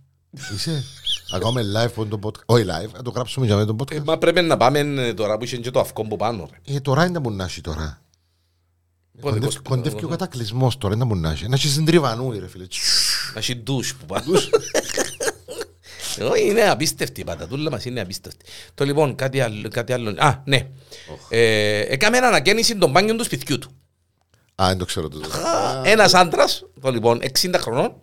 Είσαι. 0.55 0.85
Να 1.33 1.38
κάνουμε 1.38 1.62
live 1.77 1.92
που 1.95 2.01
είναι 2.01 2.11
το 2.11 2.18
podcast. 2.23 2.42
Όχι 2.47 2.64
live, 2.68 2.90
να 2.92 3.03
το 3.03 3.11
γράψουμε 3.11 3.47
για 3.47 3.57
μένα 3.57 3.66
το 3.75 3.77
Ε, 3.90 3.97
podcast. 3.97 4.03
μα 4.05 4.18
πρέπει 4.18 4.40
να 4.40 4.57
πάμε 4.57 4.79
ε, 4.79 5.14
τώρα 5.14 5.38
που 5.38 5.45
είχε 5.45 5.57
και 5.57 5.71
το 5.71 5.81
αυκό 5.81 6.03
που 6.07 6.16
πάνω. 6.16 6.49
Ρε. 6.66 6.77
Ε, 6.77 6.81
τώρα 6.81 7.05
είναι 7.05 7.12
τα 7.14 7.21
μουνάσι 7.21 7.61
τώρα. 7.61 8.01
Πότε, 9.21 9.35
Κοντεύει- 9.35 9.45
πώς- 9.45 9.61
Κοντεύει 9.77 10.05
ο 10.05 10.09
κατακλυσμός 10.09 10.79
τώρα, 10.79 10.95
είναι 10.95 11.03
τα 11.03 11.09
μουνάσι. 11.09 11.49
Να 11.49 11.55
έχει 11.55 11.68
συντριβανούι 11.68 12.38
ρε 12.38 12.49
φίλε. 12.49 12.66
Να 13.35 13.38
έχει 13.40 13.57
ντους 13.57 13.95
που 13.95 14.07
πάνω. 14.07 14.25
Όχι, 16.31 16.49
είναι 16.49 16.68
απίστευτη 16.68 17.21
η 17.21 17.25
πατατούλα 17.25 17.71
μας, 17.71 17.85
είναι 17.85 18.01
απίστευτη. 18.01 18.45
Το 18.75 18.85
λοιπόν, 18.85 19.14
κάτι 19.14 19.40
άλλο. 19.40 19.68
Κάτι 19.68 19.92
άλλο. 19.92 20.14
Α, 20.18 20.42
ναι. 20.45 20.68
Ε, 21.29 21.79
έκαμε 21.81 22.18
ανακαίνιση 22.18 22.77
των 22.77 22.90
μπάνιων 22.90 23.16
του 23.16 23.25
σπιτιού 23.25 23.59
του. 23.59 23.71
Α, 24.62 24.66
δεν 24.68 24.79
το 24.79 24.85
ξέρω 24.85 25.09
το. 25.09 25.21
Ένας 25.85 26.14
άντρας, 26.14 26.64
το 26.81 26.90
λοιπόν, 26.90 27.21
60 27.23 27.59
χρονών, 27.59 27.95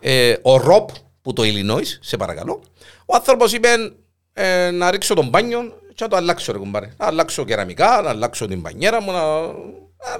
ε, 0.00 0.34
ο 0.42 0.56
Ροπ 0.56 0.90
που 1.22 1.32
το 1.32 1.42
Illinois, 1.46 1.86
σε 2.00 2.16
παρακαλώ. 2.16 2.62
Ο 3.06 3.14
άνθρωπος 3.14 3.52
είπε 3.52 3.68
ε, 4.32 4.70
να 4.70 4.90
ρίξω 4.90 5.14
τον 5.14 5.28
μπάνιο 5.28 5.60
και 5.94 6.04
να 6.04 6.08
το 6.08 6.16
αλλάξω, 6.16 6.52
ρε 6.52 6.58
κουμπάρε. 6.58 6.94
Να 6.96 7.06
αλλάξω 7.06 7.44
κεραμικά, 7.44 8.00
να 8.02 8.08
αλλάξω 8.08 8.46
την 8.46 8.60
μπανιέρα 8.60 9.02
μου, 9.02 9.12
να, 9.12 9.22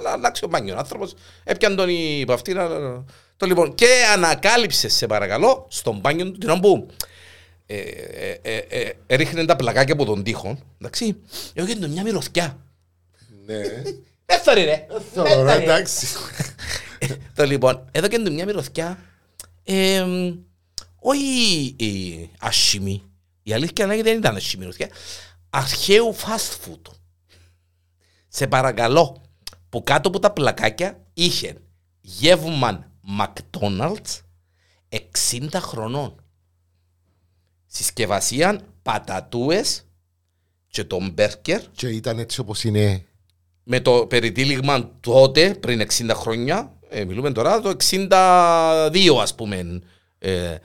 να 0.03 0.11
αλλάξω 0.11 0.47
μπάνιο. 0.47 0.75
Ο 0.75 0.77
άνθρωπος 0.77 1.13
έπιαν 1.43 1.75
τον 1.75 1.89
υπό 1.89 2.33
αυτή. 2.33 2.53
Να, 2.53 2.67
το 3.37 3.45
λοιπόν, 3.45 3.75
και 3.75 3.87
ανακάλυψε, 4.13 4.89
σε 4.89 5.07
παρακαλώ, 5.07 5.65
στον 5.69 5.99
μπάνιο 5.99 6.25
του 6.25 6.37
την 6.37 6.49
ώρα 6.49 6.59
που 6.59 6.87
ε, 7.65 7.77
ε, 7.77 8.39
ε, 8.41 8.57
ε, 8.57 8.91
έριχνε 9.07 9.45
τα 9.45 9.55
πλακάκια 9.55 9.93
από 9.93 10.05
τον 10.05 10.23
τοίχο. 10.23 10.57
Εντάξει, 10.81 11.17
έγινε 11.53 11.87
μια 11.87 12.03
μυρωθιά. 12.03 12.57
Ναι. 13.45 13.55
Έφερε 14.35 14.63
ρε. 14.63 14.87
Θέλω, 15.13 15.43
ρε, 15.43 15.53
εντάξει. 15.53 16.07
Το 17.35 17.45
λοιπόν, 17.45 17.89
εδώ 17.91 18.07
και 18.07 18.19
μια 18.19 18.45
μυρωθιά, 18.45 18.99
ε, 19.63 20.05
όχι 21.03 21.75
ε, 21.79 22.25
άσχημη. 22.39 23.03
Η 23.43 23.53
αλήθεια 23.53 23.85
είναι 23.85 23.93
ότι 23.93 24.03
δεν 24.03 24.17
ήταν 24.17 24.35
άσχημη 24.35 24.61
μυρωθιά. 24.61 24.89
Αρχαίου 25.49 26.15
fast 26.15 26.65
food. 26.65 26.91
σε 28.27 28.47
παρακαλώ, 28.47 29.21
που 29.69 29.83
κάτω 29.83 30.07
από 30.07 30.19
τα 30.19 30.31
πλακάκια 30.31 31.05
είχε 31.13 31.57
γεύμαν 32.01 32.91
McDonald's 33.19 34.19
60 34.89 35.47
χρονών. 35.53 36.15
Συσκευασία 37.65 38.59
πατατούες 38.81 39.85
και 40.67 40.83
τον 40.83 41.09
μπέρκερ 41.09 41.61
Και 41.71 41.87
ήταν 41.87 42.19
έτσι 42.19 42.39
όπως 42.39 42.63
είναι. 42.63 43.05
με 43.63 43.79
το 43.79 44.05
περιτύλιγμα 44.07 44.91
τότε, 44.99 45.55
πριν 45.55 45.81
60 45.81 46.11
χρόνια, 46.13 46.77
ε, 46.89 47.05
μιλούμε 47.05 47.31
τώρα 47.31 47.61
το 47.61 47.69
62 47.69 49.19
ας 49.21 49.35
πούμε, 49.35 49.81
ε, 50.19 50.55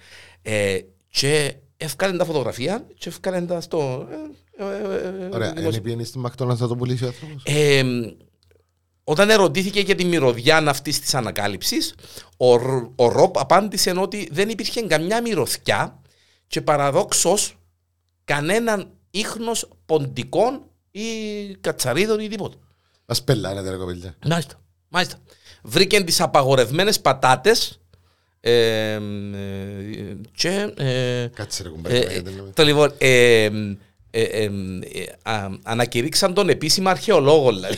ε, 0.49 0.79
και 1.09 1.55
έφκανε 1.77 2.17
τα 2.17 2.25
φωτογραφία 2.25 2.87
και 2.99 3.09
έφκανε 3.09 3.47
τα 3.47 3.61
στο... 3.61 4.09
ε, 4.59 4.65
ε, 4.65 4.67
ε, 4.67 5.29
Ωραία, 5.33 5.49
δημοσιο- 5.53 5.71
δεν 5.71 5.83
πήγαινε 5.83 6.05
στη 6.05 6.21
McDonald's 6.27 6.57
να 6.59 6.69
το 6.69 6.77
πουλήσει 6.77 7.05
ο 7.05 7.07
άνθρωπος. 7.07 7.43
ε, 7.47 7.83
όταν 9.05 9.31
ερωτήθηκε 9.31 9.81
για 9.81 9.95
τη 9.95 10.05
μυρωδιά 10.05 10.57
αυτής 10.57 11.01
της 11.01 11.15
ανακάλυψης, 11.15 11.95
ο, 12.37 12.57
Ρ- 12.57 12.91
ο 13.01 13.09
Ροπ 13.09 13.39
απάντησε 13.39 13.91
ότι 13.97 14.29
δεν 14.33 14.49
υπήρχε 14.49 14.81
καμιά 14.83 15.23
μυρωδιά 15.23 16.03
και 16.47 16.61
παραδόξως 16.61 17.57
κανέναν 18.25 18.91
ίχνος 19.11 19.69
ποντικών 19.87 20.63
ή 20.91 21.03
κατσαρίδων 21.61 22.21
ή 22.21 22.29
τίποτα. 22.29 22.57
Μας 23.07 23.23
πελάνε 23.25 23.71
ρε 23.71 23.77
κοπέλια. 23.77 24.17
Μάλιστα. 24.27 24.55
Μάλιστα. 24.89 25.17
Βρήκαν 25.63 26.05
τις 26.05 26.21
απαγορευμένες 26.21 27.01
πατάτες 27.01 27.71
ε, 27.71 27.75
ε, 27.75 27.86
και 30.35 30.73
ε, 30.77 31.27
Κάτσε 31.35 31.63
ρε 31.63 31.69
κουμπάρε. 31.69 31.99
ε, 31.99 32.13
γιατί 32.13 32.31
λέμε. 32.31 32.51
το 32.55 32.63
λοιπόν 32.65 32.93
ε, 32.99 33.45
ε, 33.45 33.51
ε, 34.11 34.43
ε, 34.43 34.51
α, 35.23 35.49
ανακηρύξαν 35.63 36.35
τον 36.35 36.49
επίσημα 36.49 36.91
αρχαιολόγο 36.91 37.53
δηλαδή. 37.53 37.77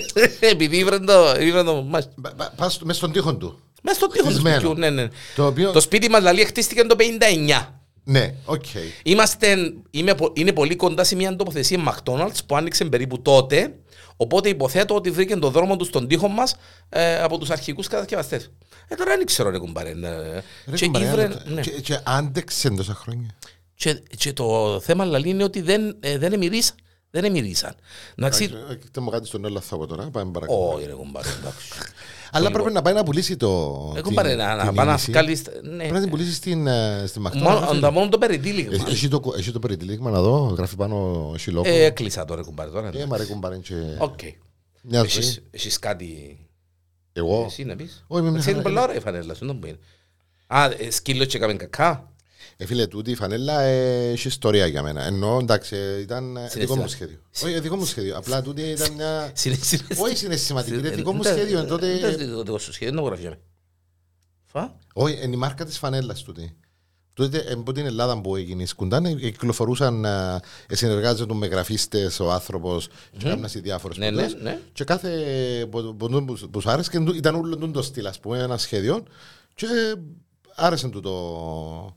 Επειδή 0.40 0.76
ήβραν 0.76 1.06
το, 1.06 1.34
ήβραν 1.40 1.64
το 1.66 1.82
μάλιστα. 1.82 2.12
Πα- 2.22 2.34
πα- 2.36 2.52
Πας 2.56 2.74
στο- 2.74 2.84
μες 2.86 2.96
στον 2.96 3.12
τοίχο 3.12 3.34
του. 3.36 3.58
Μες 3.82 3.96
στο 3.96 4.06
τείχο 4.06 4.24
του 4.24 4.30
Χτισμένο. 4.30 4.56
σπιτιού, 4.60 4.78
ναι, 4.78 4.90
ναι. 4.90 5.08
Το 5.36 5.46
οποίο. 5.46 5.70
Το 5.72 5.80
σπίτι 5.80 6.10
μας 6.10 6.20
δηλαδή 6.20 6.44
χτίστηκε 6.44 6.82
το 6.82 6.96
59. 6.98 7.66
Ναι, 8.04 8.34
οκ. 8.44 8.64
Είμαστε, 9.02 9.56
είμαι, 9.90 10.14
πο- 10.14 10.32
είναι 10.34 10.52
πολύ 10.52 10.76
κοντά 10.76 11.04
σε 11.04 11.16
μια 11.16 11.36
τοποθεσία 11.36 11.78
McDonald's 11.88 12.38
που 12.46 12.56
άνοιξε 12.56 12.84
περίπου 12.84 13.22
τότε. 13.22 13.74
Οπότε 14.16 14.48
υποθέτω 14.48 14.94
ότι 14.94 15.10
βρήκε 15.10 15.36
τον 15.36 15.50
δρόμο 15.52 15.76
του 15.76 15.84
στον 15.84 16.08
τοίχο 16.08 16.28
μας 16.28 16.56
ε, 16.88 17.20
από 17.22 17.38
τους 17.38 17.50
αρχικούς 17.50 17.86
κατασκευαστές. 17.88 18.50
Ε, 18.92 18.94
τώρα 18.94 19.16
δεν 19.16 19.26
ξέρω, 19.26 19.50
ρε 19.50 19.58
κουμπάρε. 19.58 19.94
ναι. 19.94 20.08
Ρε 20.66 20.76
Και, 20.76 20.84
κουμπάρε, 20.86 21.04
ήβρε- 21.06 21.24
άντε- 21.24 21.48
ναι. 21.48 21.60
και- 21.60 21.70
Και 21.70 21.98
άντεξε 22.04 22.70
τόσα 22.70 22.94
χρόνια. 22.94 23.28
και, 23.74 24.02
και 24.16 24.32
το 24.32 24.80
θέμα 24.80 25.04
λαλή 25.04 25.28
είναι 25.28 25.44
ότι 25.44 25.60
δεν, 25.60 25.96
ε, 26.00 26.18
δεν 26.18 26.32
εμμυρίσαν. 26.32 26.76
Δεν 27.12 27.24
εμμυρίσαν. 27.24 27.74
Εντάξει, 28.14 28.44
Ε, 28.70 28.74
Κοίτα 28.74 29.00
μου 29.00 29.10
κάτι 29.10 29.26
στον 29.26 29.46
άλλο 29.46 29.60
θα 29.60 29.76
πω 29.76 29.86
τώρα. 29.86 30.10
Πάμε 30.10 30.30
παρακάτω. 30.30 30.68
όχι 30.74 30.86
ρε 30.86 30.92
κουμπάρε, 30.92 31.28
εντάξει. 31.40 31.66
Αλλά 32.32 32.50
πρέπει 32.50 32.72
να 32.72 32.82
πάει 32.82 32.94
να 32.94 33.02
πουλήσει 33.02 33.36
το. 33.36 33.74
Ε, 33.90 33.94
την- 33.94 34.02
κουμπάρε, 34.02 34.34
να, 34.34 34.54
να 34.54 34.64
την 34.64 34.74
πάει 34.74 34.86
να 34.86 34.92
είδηση. 34.92 35.10
βγάλεις, 35.10 35.42
ναι. 35.62 35.76
Πρέπει 35.76 35.92
να 35.92 36.00
την 36.00 36.10
πουλήσει 36.10 36.32
στην, 36.34 36.66
ε, 36.66 37.04
στη 37.06 37.20
McDonald's. 37.26 37.36
Μόνο, 37.36 37.78
τα 37.80 37.90
μόνο 37.90 38.08
το 38.08 38.18
Ε, 38.22 38.26
περιτύλιγμα. 38.26 38.84
Έχει 38.88 39.08
το, 39.08 39.32
έχει 39.36 39.52
το 39.52 39.58
περιτυλίγμα 39.58 40.10
να 40.10 40.20
δω, 40.20 40.54
γράφει 40.56 40.76
πάνω 40.76 41.30
έχει 41.34 41.50
λόγο. 41.50 41.68
Ε, 41.68 41.84
έκλεισα 41.84 42.24
τώρα 42.24 42.42
κουμπάρε 42.42 42.70
τώρα. 42.70 42.90
Ε, 42.94 43.06
μα 43.06 43.16
ρε 43.16 43.24
κουμπάρε 43.24 43.56
και 43.56 43.74
Οκ. 43.98 44.18
μια 44.82 44.98
ζωή. 44.98 45.04
Εσείς- 45.04 45.42
Εσείς 45.50 45.78
κάτι... 45.78 46.38
Εγώ. 47.12 47.44
Εσύ 47.46 47.64
να 47.64 47.76
πεις. 47.76 48.04
Όχι, 48.06 48.22
με 48.22 48.28
μια 48.28 48.38
Έτσι 48.38 48.50
είναι 48.50 48.58
χαρά. 48.62 48.70
πολλά 48.70 48.82
ωραία 48.82 48.96
η 48.96 49.00
φανέλα 49.00 49.34
σου, 49.34 49.46
δεν 49.46 49.56
μπορεί. 49.56 49.78
Α, 50.46 50.64
ε, 50.64 50.90
σκύλο 50.90 51.24
και 51.24 51.36
έκαμε 51.36 51.54
κακά. 51.54 52.12
Ε, 52.56 52.66
φίλε, 52.66 52.86
τούτη 52.86 53.10
η 53.10 53.14
φανέλα 53.14 53.60
ε, 53.60 54.10
έχει 54.10 54.28
ιστορία 54.28 54.66
για 54.66 54.82
μένα. 54.82 55.02
Ενώ 55.02 55.38
εντάξει, 55.40 55.76
ε, 55.76 56.00
ήταν 56.00 56.36
ε, 56.36 56.40
δικό 56.40 56.46
μου 56.46 56.48
Συναισθήμα. 56.50 56.88
σχέδιο. 56.88 57.18
Όχι, 57.44 57.54
ε, 57.54 57.60
δικό 57.60 57.76
μου 57.76 57.84
σχέδιο. 57.84 58.16
Απλά 58.16 58.42
τούτη 58.42 58.62
ήταν 58.62 58.92
μια. 58.92 59.30
Συνε- 59.34 59.62
συνε- 59.64 59.84
Όχι 59.98 60.16
συναισθηματική, 60.16 60.74
συνε- 60.74 60.90
ρε, 60.90 60.96
δικό 60.96 61.12
μου 61.12 61.22
δεν- 61.22 61.34
σχέδιο, 61.36 61.58
δεν- 61.58 61.68
τότε- 61.68 61.98
δεν- 61.98 62.16
δεν- 62.18 62.30
το 62.30 62.42
δικό 62.42 62.58
σου 62.58 62.72
σχέδιο, 62.72 62.94
δεν 62.94 63.02
το 63.02 63.06
γράφει 63.08 63.20
για 63.20 63.30
μένα. 63.30 63.42
Φα. 64.44 64.76
Όχι, 64.92 65.24
είναι 65.24 65.34
η 65.34 65.38
μάρκα 65.38 65.64
τη 65.64 65.72
φανέλα 65.72 66.14
τούτη. 66.24 66.56
Τότε 67.14 67.38
ε, 67.38 67.52
από 67.52 67.72
την 67.72 67.86
Ελλάδα 67.86 68.20
που 68.20 68.36
έγινε 68.36 68.62
η 68.62 68.66
σκουντάν, 68.66 69.04
ε, 69.04 69.14
κυκλοφορούσαν, 69.14 70.04
ε, 70.04 70.40
ε, 70.68 70.74
συνεργάζονταν 70.76 71.36
με 71.36 71.46
γραφίστες 71.46 72.20
ο 72.20 72.32
άνθρωπος 72.32 72.88
και 73.18 73.26
έκαναν 73.26 73.48
σε 73.48 73.60
διάφορες 73.60 73.96
Ναι, 73.96 74.10
ναι, 74.10 74.26
ναι. 74.42 74.58
Και 74.72 74.84
κάθε 74.84 75.10
που- 75.70 75.96
που- 75.96 76.24
που 76.24 76.48
που 76.50 76.60
σου 76.60 76.70
άρεσε 76.70 76.90
και 76.90 76.98
ήταν 77.16 77.34
όλο 77.34 77.56
τούτο 77.56 77.72
το 77.72 77.82
στυλ, 77.82 78.06
ας 78.06 78.18
πούμε, 78.20 78.38
ένα 78.38 78.56
σχέδιο. 78.58 79.02
Και 79.54 79.66
άρεσε 80.54 80.88
του 80.88 81.00
το, 81.00 81.96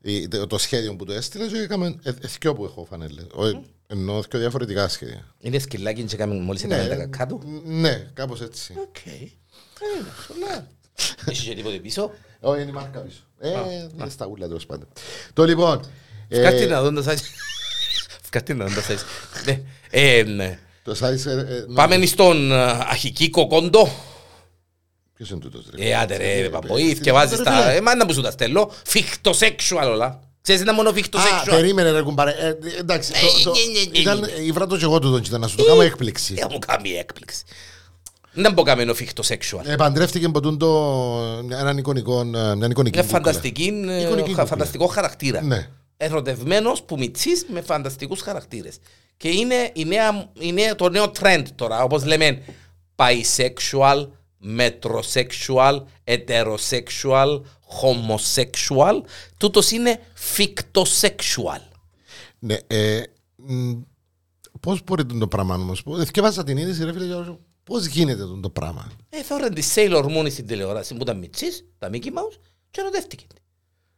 η- 0.00 0.28
το, 0.28 0.46
το 0.46 0.58
σχέδιο 0.58 0.96
που 0.96 1.04
το 1.04 1.12
έστειλες 1.12 1.52
και 1.52 1.58
έκαμε 1.58 1.94
εθικιό 2.02 2.54
που 2.54 2.64
έχω 2.64 2.84
φανέλε. 2.84 3.22
Ενώ 3.86 4.16
εθικιό 4.18 4.38
διαφορετικά 4.38 4.88
σχέδια. 4.88 5.34
Είναι 5.40 5.58
σκυλάκι 5.58 6.02
και 6.04 6.14
έκαμε 6.14 6.34
μόλις 6.34 6.64
έκαμε 6.64 6.86
τα 6.88 6.96
κακά 6.96 7.26
του. 7.26 7.40
ναι, 7.64 8.10
κάπως 8.14 8.40
έτσι. 8.40 8.74
Οκ. 8.78 8.96
Ε, 9.06 9.28
σωστά. 10.26 10.68
Έχεις 11.26 11.44
και 11.44 11.54
τίποτε 11.54 11.76
πίσω. 11.76 12.10
Όχι, 12.50 12.60
είναι 12.60 12.70
η 12.70 12.72
μάρκα 12.74 12.98
πίσω. 13.00 13.20
Ε, 13.38 13.48
είναι 13.98 14.08
στα 14.10 14.26
ούλα 14.26 14.46
τέλος 14.46 14.66
πάντων. 14.66 14.88
Το 15.32 15.44
λοιπόν. 15.44 15.80
ε, 16.28 16.36
Φκάτι 16.40 16.66
να 16.66 16.82
δω 16.82 17.02
τα 17.02 17.12
size. 17.12 17.18
Φκάτι 18.22 18.54
να 18.54 18.64
δω 18.66 18.74
τα 18.74 18.82
size. 18.88 18.98
Ναι. 19.44 19.60
Ε, 19.90 20.22
ναι. 20.22 20.58
Το 20.82 20.92
size. 21.00 21.26
ε, 21.26 21.30
ε, 21.30 21.34
ναι. 21.68 21.74
Πάμε 21.74 22.06
στον 22.06 22.52
ε, 22.52 22.62
αρχικίκο 22.64 23.46
κόντο. 23.46 23.88
Ποιος 25.14 25.30
είναι 25.30 25.40
τούτος 25.40 25.64
ρε; 25.74 25.88
Ε, 25.88 25.94
άντε 25.94 26.16
ρε, 26.16 26.32
Ε, 26.44 26.48
παπποή, 26.48 26.90
ε, 26.90 26.94
και 26.94 27.12
βάζεις 27.12 27.38
ρε, 27.38 27.42
τα... 27.44 27.52
φίλε. 27.52 27.74
Ε, 27.74 27.80
μάνα 27.80 28.06
που 28.06 28.12
σου 28.12 28.20
τα 28.22 28.30
στέλνω. 28.30 28.70
Φιχτοσέξουαλ 28.84 29.88
όλα. 29.88 30.20
Ξέρεις 30.42 30.60
είναι 30.62 30.72
μόνο 30.72 30.88
Α, 30.88 30.92
φιχτοσέξουαλ. 30.92 31.44
περίμενε 31.48 31.90
ρε 31.90 32.02
κουμπάρε. 32.02 32.30
Ε, 32.30 32.56
εντάξει, 32.78 33.12
Ε, 33.14 33.20
το- 33.42 33.50
το- 33.50 33.56
ναι, 33.58 33.80
ναι, 33.80 33.86
ναι, 33.90 33.98
ήταν- 33.98 34.20
ναι. 34.20 34.42
ήβρα 34.44 34.66
το 34.66 34.76
και 34.76 34.84
εγώ 34.84 34.98
τούτον, 34.98 35.22
ήταν 35.26 35.40
να 35.40 35.46
σου 35.48 35.56
το 35.56 35.64
κάνω 35.64 35.80
έκπληξη. 35.80 36.34
Ε, 36.38 36.44
μου 36.50 36.58
κάνει 36.58 36.90
έκπληξη. 36.90 37.42
Δεν 38.38 38.52
μπορώ 38.52 38.70
να 38.70 38.76
κάνω 38.76 38.94
φιχτοσέξουαλ. 38.94 39.66
Ε, 39.66 39.76
Παντρεύτηκε 39.76 40.24
από 40.26 40.40
τούτο 40.40 41.46
έναν 41.50 41.78
εικονικό, 41.78 42.20
ε, 42.20 42.24
μια 42.24 42.52
εικονική 42.52 42.78
Είναι 42.80 42.88
κούκλα. 42.88 43.02
φανταστική, 43.02 43.62
ε, 43.88 44.00
Εικονική 44.00 44.20
χα- 44.20 44.26
κούκλα. 44.26 44.46
φανταστικό 44.46 44.86
χαρακτήρα. 44.86 45.42
Ναι. 45.42 45.68
Ερωτευμένος 45.96 46.82
που 46.82 46.96
μητσής 46.98 47.46
με 47.52 47.60
φανταστικούς 47.60 48.20
χαρακτήρες. 48.20 48.78
Και 49.16 49.28
είναι, 49.28 49.70
η 49.74 49.84
νέα, 49.84 50.30
η 50.38 50.52
νέα- 50.52 50.74
το 50.74 50.88
νέο 50.88 51.12
trend 51.20 51.42
τώρα, 51.54 51.82
όπως 51.82 52.04
λέμε 52.04 52.42
bisexual, 52.96 54.06
metrosexual, 54.58 55.82
heterosexual, 56.04 57.40
homosexual. 57.80 59.00
Τούτος 59.36 59.70
είναι 59.70 59.98
fictosexual. 60.36 61.60
Ναι, 62.38 62.56
ε, 62.66 63.02
μ, 63.36 63.72
πώς 64.60 64.80
μπορεί 64.84 65.04
το 65.06 65.28
πράγμα 65.28 65.54
όμως. 65.54 65.82
Εθιέβασα 66.00 66.44
την 66.44 66.56
είδηση 66.56 66.84
ρε 66.84 66.92
φίλε, 66.92 67.14
και 67.66 67.74
λέω, 67.74 67.78
πώς 67.80 67.86
γίνεται 67.86 68.24
το 68.40 68.50
πράγμα; 68.50 68.90
Ε, 69.08 69.20
τώρα 69.28 69.48
τη 69.48 69.62
Sailor 69.74 70.04
Moon 70.04 70.30
στην 70.30 70.46
τηλεόραση 70.46 70.94
που 70.94 71.02
ήταν 71.02 71.18
μητσής, 71.18 71.64
τα 71.78 71.90
Mickey 71.92 72.06
Mouse, 72.06 72.38
και 72.70 72.80
ερωτεύτηκε. 72.80 73.24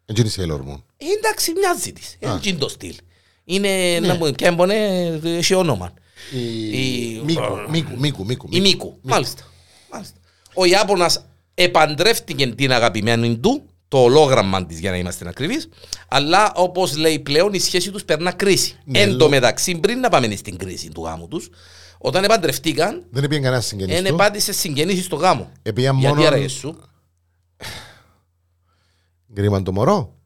Έτσι 0.05 0.23
είναι 0.23 0.31
η 0.31 0.33
Sailor 0.37 0.73
Moon. 0.73 0.81
Ε, 0.97 1.05
εντάξει, 1.19 1.53
μοιάζει 1.53 1.93
της. 1.93 2.17
Α. 2.27 2.35
Έτσι 2.35 2.49
είναι 2.49 2.59
το 2.59 2.69
στυλ. 2.69 2.95
Είναι, 3.45 3.99
να 4.03 4.15
μου 4.15 4.31
και 4.33 4.47
έμπονε, 4.47 4.75
έχει 5.25 5.55
όνομα. 5.55 5.93
Η... 6.33 6.69
Η- 7.17 7.23
Μίκου, 7.25 7.43
Μίκου, 7.69 7.97
Μίκου, 7.99 8.25
Μίκου. 8.25 8.49
Η 8.51 8.61
Μίκου. 8.61 8.99
Μάλιστα. 9.03 9.43
Μάλιστα. 9.93 10.17
Ο 10.55 10.65
Ιάπωνας 10.65 11.25
επαντρεύτηκε 11.55 12.47
την 12.47 12.73
αγαπημένη 12.73 13.37
του, 13.39 13.63
το 13.89 13.99
ολόγραμμα 14.03 14.67
της 14.67 14.79
για 14.81 14.91
να 14.91 14.97
είμαστε 14.97 15.29
ακριβείς, 15.29 15.69
αλλά 16.09 16.53
όπως 16.55 16.97
λέει 16.97 17.19
πλέον 17.19 17.53
η 17.53 17.59
σχέση 17.59 17.91
τους 17.91 18.05
περνά 18.05 18.33
κρίση. 18.33 18.79
Ναι, 18.85 18.99
Εν 19.01 19.11
λο- 19.11 19.17
τω 19.17 19.29
μεταξύ, 19.29 19.75
πριν 19.79 19.99
να 20.01 20.09
πάμε 20.09 20.37
στην 20.37 20.57
κρίση 20.57 20.89
του 20.89 21.03
γάμου 21.05 21.29
τους, 21.29 21.49
όταν 21.99 22.25
επαντρευτήκαν, 22.25 23.07
Δεν 23.11 23.25
έπιαν 23.25 23.43
κανένα 23.43 23.63
συγγενής 23.63 23.95
δεν 23.95 24.05
του. 24.05 24.15
επάντησε 24.15 24.53
συγγενείς 24.53 25.05
στο 25.05 25.17
γάμο. 25.17 25.53
Επίαν 25.63 25.99
Γιατί 25.99 26.15
μόνο... 26.17 26.29
άραγε 26.29 26.49
σου. 26.49 26.77
Γκρίμαν 29.33 29.65
το 29.65 29.73
μωρό. 29.73 30.18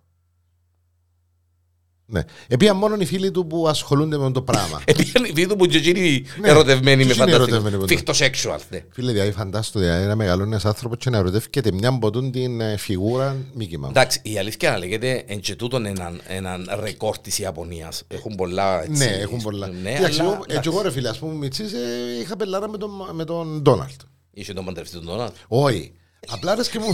Ναι. 2.12 2.22
Επίαν 2.48 2.77
μόνο 2.77 2.96
οι 2.98 3.05
φίλοι 3.05 3.31
του 3.31 3.46
που 3.46 3.68
ασχολούνται 3.68 4.18
με 4.18 4.31
το 4.33 4.42
πράγμα. 4.42 4.83
Επειδή 4.85 5.11
οι 5.29 5.33
φίλοι 5.35 5.57
που 5.57 5.66
και 5.66 5.77
εκείνοι 5.77 6.25
Ναι, 6.40 6.48
ερωτευμένοι 6.48 7.05
με 7.05 7.12
και 7.12 7.20
εκείνοι 7.20 7.31
ερωτευμένοι 7.35 7.62
φανταστικό. 7.62 7.81
με 7.81 7.87
το- 7.87 7.94
Φιχτοσέξουαλ. 7.94 8.61
ναι. 8.70 8.85
Φίλε, 8.90 9.12
δηλαδή 9.12 9.33
φαντάστο, 9.33 9.79
δηλαδή 9.79 10.05
ένα 10.05 10.14
μεγαλώνει 10.16 10.51
ένας 10.51 10.64
άνθρωπος 10.64 10.98
και 10.98 11.11
να 11.11 11.18
ερωτεύκεται 11.18 11.72
μια 11.72 11.88
από 11.88 12.11
τούν 12.11 12.31
την 12.31 12.61
ε, 12.61 12.77
φιγούρα 12.77 13.37
Μίκη 13.55 13.79
Mouse. 13.85 13.88
Εντάξει, 13.88 14.20
η 14.22 14.38
αλήθεια 14.38 14.70
να 14.70 14.79
λέγεται 14.79 15.25
εν 15.27 15.40
και 15.40 15.55
τούτον 15.55 15.87
έναν, 15.87 16.20
έναν 16.29 16.70
ρεκόρ 16.81 17.18
της 17.18 17.38
Ιαπωνίας. 17.38 18.03
Έχουν 18.09 18.35
πολλά 18.35 18.83
έτσι. 18.85 19.05
Ναι, 19.05 19.11
έχουν 19.11 19.40
πολλά. 19.42 19.66
Ναι, 19.83 19.92
Κοίταξε, 19.94 20.20
αλλά, 20.20 20.31
εγώ- 20.31 20.40
έτσι 20.42 20.51
εντάξει, 20.51 20.70
εγώ 20.72 20.83
ρε 20.83 20.90
φίλε, 20.90 21.09
ας 21.09 21.18
πούμε, 21.18 21.35
Μιτσής, 21.35 21.72
ε, 21.72 21.77
είχα 22.20 22.37
πελάρα 22.37 22.68
με 22.68 22.79
τον, 22.79 22.90
με 23.12 23.25
τον 23.25 23.61
Ντόναλτ. 23.62 24.01
Είσαι 24.35 24.53
τον 24.53 24.64
παντρευτή 24.64 24.96
του 24.96 25.03
Ντόναλτ; 25.05 25.33
Όχι. 25.48 25.92
Απλά 26.28 26.52
άρεσε 26.52 26.70
και 26.70 26.78
μου, 26.78 26.87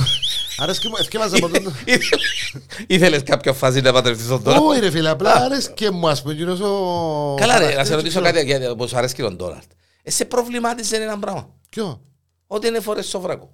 άρεσε 0.58 0.80
και 0.80 0.88
μου, 0.88 0.94
εθκεύαζα 0.98 1.36
από 1.36 1.48
τον... 1.48 1.74
Ήθελες 2.86 3.22
κάποια 3.22 3.52
φάση 3.52 3.80
να 3.80 3.92
παντρευτείς 3.92 4.26
τον 4.28 4.42
Ντόναλτ. 4.42 4.64
Όχι 4.64 4.80
ρε 4.80 4.90
φίλε, 4.90 5.08
απλά 5.08 5.32
άρεσε 5.32 5.70
και 5.74 5.90
μου, 5.90 6.08
ας 6.08 6.22
πούμε, 6.22 6.34
εκείνος 6.34 6.60
ο... 6.60 7.34
Καλά 7.40 7.58
ρε, 7.58 7.64
να 7.64 7.70
σε 7.70 7.74
χαρακτήρας, 7.74 7.88
ρωτήσω 7.90 8.20
ξέρω. 8.20 8.24
κάτι 8.34 8.46
γιατί 8.46 8.66
όπως 8.66 8.90
σου 8.90 8.96
αρέσει 8.96 9.14
και 9.14 9.22
τον 9.22 9.36
Ντόναλτ. 9.36 9.70
Εσύ 10.02 10.24
προβλημάτιζε 10.24 10.96
ένα 10.96 11.18
πράγμα. 11.18 11.48
Ποιο; 11.68 12.00
Ότι 12.46 12.66
είναι 12.66 12.80
φορές 12.80 13.06
σόβρακο. 13.06 13.50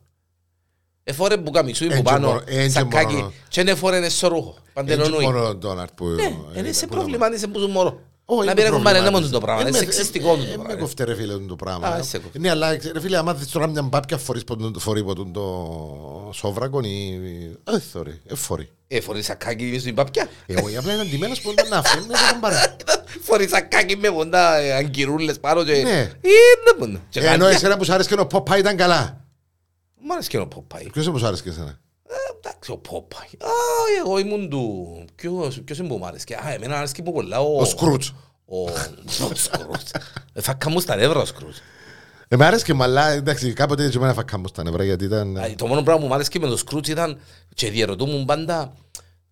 Εφόρε 1.05 1.37
που 1.37 1.51
καμισούι 1.51 1.87
που 1.87 1.93
Έτσι 1.93 2.05
πάνω, 2.05 2.27
μπορώ- 2.27 2.43
έτσι 2.47 2.71
σακάκι 2.71 3.15
μπορώ. 3.15 3.33
και 3.49 3.61
είναι 3.61 3.75
φορές 3.75 3.99
είναι 3.99 4.09
σωρούχο. 4.09 4.49
Έτσι 4.59 4.73
Παντελονούι. 4.73 5.25
μόνο 5.25 5.43
τον 5.43 5.59
Ντόναλτ 5.59 5.91
που... 5.95 6.05
Ναι, 6.07 6.23
ε, 6.55 6.59
είναι 6.59 6.73
σε 6.73 6.87
που- 6.87 6.95
προβλημάτιζε 6.95 7.47
που 7.47 7.59
σου 7.59 7.69
μωρό. 7.69 8.01
Όχι, 8.27 8.45
Να 8.47 8.53
είναι 8.53 8.61
πει 8.63 8.69
ρε 8.69 8.75
κουμπάρε, 8.75 8.99
είναι 8.99 9.11
μόνο 9.11 9.27
προβλημάτισε. 9.29 9.33
το 9.33 9.41
πράγμα. 9.41 9.61
Ε, 9.61 9.63
Είναι 9.69 9.71
με- 9.71 9.79
σεξιστικό 9.79 10.33
ε, 10.33 10.37
το 10.37 10.43
ε, 10.43 10.47
πράγμα, 10.47 10.65
Με 10.67 10.75
ρε. 10.75 10.81
κοφτέ 10.81 11.05
ρε 11.05 11.15
φίλε 11.15 11.39
το 11.39 11.57
πράγμα. 11.57 11.89
Α, 11.89 12.03
σε 12.03 12.19
κοφτέ. 12.19 12.39
Ναι, 12.39 12.51
αλλά 12.51 12.71
ρε 12.93 13.01
φίλε, 13.01 13.17
άμα 13.17 13.35
δεις 13.35 13.49
τώρα 13.51 13.67
μια 13.67 13.83
μπάπια 13.83 14.17
φορείς 14.19 14.45
ποτέ- 14.45 14.79
φορεί 14.79 15.05
ποτέ 15.05 15.23
το 15.33 16.31
σόβρακο 16.35 16.81
ή... 16.81 17.21
Ε, 17.65 17.79
θωρεί, 17.79 18.21
ε, 18.27 18.35
φορεί. 18.35 18.69
Ε, 18.89 19.01
φορείς 19.01 19.25
σακάκι 19.25 19.65
μες 19.65 19.81
στην 19.81 19.95
παπιά. 19.95 20.29
Ε, 20.47 20.61
όχι, 20.63 20.77
απλά 20.77 20.93
είναι 20.93 21.03
αντιμένος 21.03 21.41
που 21.41 21.53
δεν 21.55 21.69
να 21.69 21.83
φαίνεται 21.83 22.13
το 22.13 22.19
κουμπάρε. 22.33 22.77
Φορείς 23.23 23.51
σακάκι 23.51 23.97
με 23.97 24.11
ποντά 24.11 24.57
ε, 24.57 24.73
αγκυρούλες 24.73 25.41
πάνω 25.41 25.65
και... 25.65 25.73
Ναι. 25.73 25.99
Είναι 26.23 26.79
ποντά. 26.79 27.01
Και 27.09 27.21
Ε, 27.21 27.23
Ενώ 27.25 27.33
γάντια. 27.33 27.49
εσένα 27.49 27.77
που 27.77 27.85
σου 27.85 27.93
άρεσε 27.93 28.09
και 28.15 28.21
ο 28.21 28.27
Πόπα 28.27 28.59
ήταν 28.59 28.77
καλά. 28.77 29.25
Μ' 30.07 30.13
άρεσε 30.13 30.29
και 30.29 30.39
ο 30.39 30.47
Πόπαϊ. 30.49 30.89
Ποιος 30.93 31.11
που 31.11 31.19
σου 31.19 31.27
άρεσε 31.27 31.43
και 31.43 31.49
εσένα; 31.49 31.81
Ε, 32.45 32.49
Εντάξει, 32.49 32.71
ο 32.71 32.77
Πόπαϊ. 32.77 33.27
Α, 33.27 33.51
εγώ 34.05 34.19
ήμουν 34.19 34.49
του... 34.51 35.05
Ποιος 35.15 35.61
ποιος 35.65 35.79
είναι 35.79 35.89
που 35.89 35.97
μου 35.97 36.07
άρεσε. 36.07 36.25
Α, 36.47 36.53
εμένα 36.53 36.77
άρεσε 36.79 36.93
και 36.95 37.03
που 37.03 37.13
πολλά 37.13 37.41
ο... 37.41 37.61
Ο 37.61 37.65
Σκρούτς. 37.65 38.15
Ο 38.45 38.63
ο 39.25 39.35
Σκρούτς. 39.35 39.91
Ε, 40.33 40.41
Φάκα 40.41 40.71
μου 40.71 40.81
στα 40.81 40.97
νεύρα 40.97 41.21
ο 41.21 41.25
Σκρούτς. 41.25 41.61
Ε, 42.29 42.37
μ' 42.37 42.43
άρεσε 42.43 42.65
και 42.65 42.75
μαλά, 42.75 43.09
εντάξει, 43.11 43.53
κάποτε 43.53 43.85
έτσι 43.85 43.97
εμένα 43.99 44.15
φακά 44.15 44.39
μου 44.39 44.47
στα 44.49 44.63
νευρά 44.63 44.85
γιατί 44.85 45.05
ήταν... 45.05 45.37
Α, 45.37 45.55
Το 45.57 45.67
μόνο 45.67 45.83
πράγμα 45.83 46.01
που 46.03 46.07
μου 46.09 46.15
άρεσε 46.15 46.31
και 46.31 46.39
με 46.39 46.47
τον 46.47 46.57
Σκρούτς 46.57 46.89
ήταν 46.89 47.19
και 47.55 47.71
διαρωτούμουν 47.71 48.25
πάντα 48.25 48.73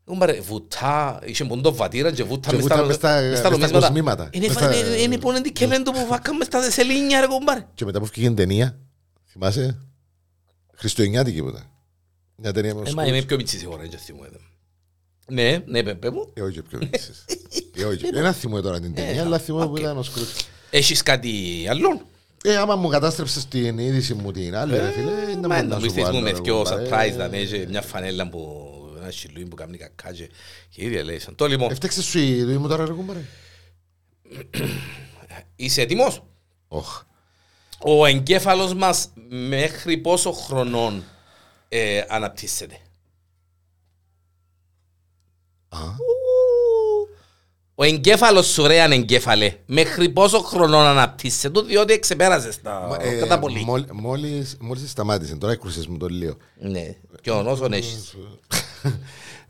Κομπάρε, 0.04 0.40
βουτά, 0.40 1.18
είχε 1.24 1.44
ποντό 1.44 1.74
βατήρα 1.74 2.12
και 2.12 2.24
βούτα 2.24 2.48
Και 2.50 2.54
μες 2.56 2.62
βούτα 2.62 2.74
στα- 2.74 2.86
μες 2.86 2.94
στα- 2.94 3.08
μες 3.20 3.20
στα 3.20 3.28
μες 3.28 3.38
στα 3.38 3.50
νομίσματα. 3.50 3.86
κοσμήματα. 3.86 4.28
Είναι 4.32 4.46
Μες 4.46 4.56
φα- 4.56 4.62
στα- 4.72 4.76
είναι- 4.76 4.96
Είναι 4.96 5.18
πόνε 5.18 5.40
τι 5.40 5.52
κελέντο 5.52 5.92
που 5.92 6.06
βάκα 6.08 6.34
μες 6.34 6.46
στα 6.46 6.60
δεσελίνια 6.60 7.20
ρε 7.20 7.26
κομπάρε. 7.26 7.66
Και 7.74 7.84
μετά 7.84 7.98
που 8.00 8.04
βγήκε 8.06 8.30
ταινία, 8.30 8.78
θυμάσαι, 9.32 9.78
Χριστουγεννιάτικη 10.74 11.42
που 11.42 11.48
ήταν. 11.48 11.66
Μια 12.42 12.52
ταινία 12.52 12.74
με 12.74 12.80
τον 12.80 12.86
Ε, 12.92 12.94
μα 12.94 13.02
Σκρούτς. 13.02 13.08
είμαι 13.18 13.26
πιο 13.26 13.36
μητσής 13.36 13.62
εγώ 13.62 13.76
ρε 13.76 13.86
και 13.86 13.96
θυμούμαι. 13.96 14.28
Ναι, 15.28 15.62
ναι, 15.66 15.82
πε, 15.82 15.94
πε 15.94 16.10
μου. 16.10 16.30
Ε, 16.34 16.40
όχι 16.42 16.62
πιο 16.62 16.78
μίξεις. 16.78 17.24
Ε, 17.76 17.84
όχι. 17.84 18.10
Δεν 18.10 18.32
θυμούμαι 18.32 18.60
τώρα 18.60 18.80
την 18.80 18.94
ταινία, 18.94 19.22
αλλά 19.22 19.38
θυμούμαι 19.38 19.64
που 19.66 19.72
οκ. 19.72 19.78
ήταν 19.78 19.98
ο 19.98 20.02
Σκρούτς. 20.02 20.46
Έχεις 20.70 21.02
κάτι 21.02 21.64
άλλο; 21.70 22.06
Ε, 22.44 22.56
άμα 22.56 22.76
μου 22.76 22.88
κατάστρεψες 22.88 23.46
την 23.46 23.78
είδηση 23.78 24.14
μου 24.14 24.30
την 24.32 24.56
άλλη, 24.56 24.76
ρε 24.78 24.90
φίλε, 24.90 25.10
δεν 25.26 25.38
Μα 25.38 25.48
μπορεί 25.48 25.48
να 25.48 25.62
να 25.62 25.74
μου 25.74 25.80
σου 25.80 25.86
πω 25.86 25.90
στείλεις 25.92 26.08
μου 26.08 26.16
άλλο, 26.16 26.20
με 26.20 26.30
ρε, 26.30 26.38
δυο 26.40 26.56
κουμπάρε. 26.62 27.10
surprise 27.12 27.16
να 27.30 27.36
έχει 27.36 27.66
μια 27.68 27.82
φανέλα 27.82 28.28
που 28.28 28.68
ένα 29.02 29.10
σιλούι 29.10 29.44
που 29.46 29.56
κάνει 29.56 29.76
κακά 29.76 30.12
και 30.12 30.30
και 30.68 30.84
ίδια 30.84 31.04
λέει. 31.04 31.20
Το 31.34 31.46
λοιπόν, 31.46 31.70
Έφταξε 31.70 32.02
σου 32.02 32.18
η 32.18 32.42
δουλειά 32.42 32.58
μου 32.58 32.68
τώρα, 32.68 32.84
ρε 32.86 32.92
κουμπάρε. 32.92 33.20
είσαι 35.56 35.80
έτοιμος; 35.80 36.22
Όχ. 36.68 37.02
Ο 37.78 38.06
εγκέφαλος 38.06 38.74
μας 38.74 39.08
μέχρι 39.48 39.96
πόσο 39.96 40.32
χρονών; 40.32 41.04
Ε, 41.74 42.04
αναπτύσσεται. 42.08 42.78
Α, 45.68 45.78
Ο 47.74 47.84
εγκέφαλος 47.84 48.46
σου 48.46 48.66
ρε 48.66 48.80
ανεγκέφαλε 48.82 49.56
μέχρι 49.66 50.08
πόσο 50.08 50.38
χρονών 50.42 50.86
αναπτύσσεται 50.86 51.60
διότι 51.60 51.98
ξεπέρασες 51.98 52.60
τα 52.62 52.98
ε, 53.00 53.18
κατά 53.18 53.38
πολύ. 53.38 53.60
μόλι- 53.64 53.92
Μόλις 53.92 54.56
μόλις 54.60 54.90
σταμάτησε, 54.90 55.36
τώρα 55.36 55.52
έκρουσες 55.52 55.86
μου 55.86 55.96
το 55.96 56.06
λίγο. 56.08 56.36
Ναι, 56.60 56.96
και 57.20 57.30
ο 57.30 57.42
νόσον 57.42 57.72
έχεις. 57.72 58.14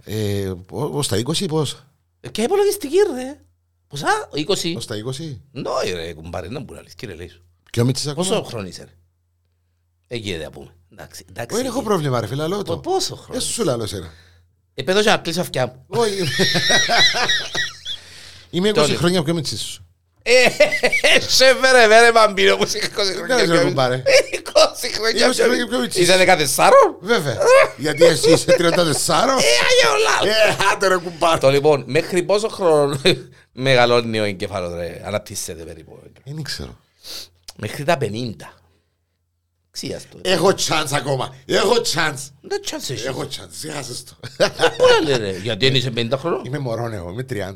Ε, 0.05 0.53
Ως 0.71 1.09
τα 1.09 1.17
20 1.17 1.41
ή 1.41 1.47
πώς, 1.47 1.85
Ε, 2.21 2.29
Και 2.29 2.43
υπολογιστική 2.43 2.97
ρε. 3.15 3.41
Ποσά, 3.89 4.29
20. 4.33 4.75
ως 4.77 4.87
τα 4.87 4.95
20. 4.97 5.41
Ναι 5.53 5.93
ρε 5.95 6.13
κουμπάρε, 6.13 6.49
να 6.49 6.61
μπορεί 6.61 6.77
να 6.79 6.83
λες 6.83 6.95
κύριε 6.95 7.15
λέει 7.15 7.29
σου. 7.29 7.43
Και 7.71 7.81
ο 7.81 7.85
Μίτσης 7.85 8.13
Πόσο 8.15 8.35
ακόμα; 8.35 8.49
χρόνο 8.49 8.67
είσαι 8.67 8.85
ρε; 8.85 8.93
Εκεί 10.07 10.37
δεν 10.37 10.51
πούμε. 10.51 10.75
Εντάξει, 10.93 11.25
εντάξει. 11.29 11.55
Όχι, 11.55 11.63
δεν 11.65 11.73
έχω 11.73 11.83
πρόβλημα 11.83 12.21
ρε 12.21 12.27
φίλε, 12.27 12.47
λέω 12.47 12.63
το. 12.63 12.79
Πο- 12.79 12.91
Πόσο 12.93 13.17
χρόνο; 13.17 13.39
Ε, 13.39 13.43
σου 13.43 13.65
λέω 13.65 13.83
εσένα. 13.83 14.11
Ε, 14.75 14.83
πέτω 14.83 15.03
και 15.03 15.11
να 15.11 15.17
κλείσω 15.17 15.41
αυτιά 15.41 15.67
μου. 15.67 15.85
Όχι. 16.01 16.19
Είμαι 18.51 18.71
20 18.71 18.75
Τότε. 18.75 18.95
χρόνια 18.95 19.23
πιο 19.23 19.35
Μίτσης 19.35 19.61
σου. 19.61 19.87
Ε, 20.25 20.49
σε 21.29 21.45
φέρε 21.61 21.87
φέρε 21.89 22.13
μπαμπίνο 22.13 22.57
που 22.57 22.65
είσαι 22.65 22.79
20 22.79 22.89
κάνεις, 22.97 23.15
χρόνια. 23.17 23.37
ρε, 23.37 23.45
πιο- 23.47 23.63
κουμπάρε. 23.63 24.03
20 24.05 24.89
χρόνια 24.95 25.29
20 25.29 25.33
χρόνια 25.35 25.57
πιο 25.57 25.67
πιο- 25.67 25.79
μητσής. 25.79 26.03
Είσαι 26.03 26.17
14. 26.57 26.73
Βέβαια. 27.01 27.37
Γιατί 27.77 28.05
εσύ 28.05 28.31
είσαι 28.33 28.53
34. 28.59 28.59
Ε, 28.59 29.45
αγιολά. 29.69 30.35
Ε, 30.37 30.57
άντε 30.73 30.87
ρε 30.89 30.97
κουμπάρε. 30.97 31.39
Το 31.39 31.51
λοιπόν, 31.51 31.85
μέχρι 31.87 32.23
πόσο 32.23 32.49
χρόνο 32.49 33.01
μεγαλώνει 33.53 34.21
ο 34.21 34.25
εγκέφαλος 34.25 34.75
ρε, 34.75 35.03
αναπτύσσεται 35.05 35.63
περίπου. 35.65 35.99
Δεν 36.25 36.43
ξέρω. 36.43 36.77
Μέχρι 37.57 37.85
τα 37.85 37.99
50. 38.01 38.07
Ξίας 39.73 40.03
το. 40.11 40.19
Έχω 40.23 40.49
chance 40.49 40.91
ακόμα. 40.93 41.35
Έχω 41.47 41.75
chance. 41.95 42.29
Δεν 42.41 42.63
τσάνσε 42.63 42.93
εσύ. 42.93 43.05
Έχω 43.07 43.23
chance. 43.23 43.49
Ζιάσες 43.61 44.05
το. 44.05 44.13
Πού 44.79 44.85
να 45.01 45.09
λέει 45.09 45.17
ρε, 45.31 45.39
γιατί 45.39 45.67
δεν 45.67 45.75
είσαι 45.75 45.93
50 45.97 46.11
χρονών; 46.19 46.45
Είμαι 46.45 46.59
μωρόν 46.59 46.93
εγώ. 46.93 47.11
Είμαι 47.11 47.27
30. 47.31 47.53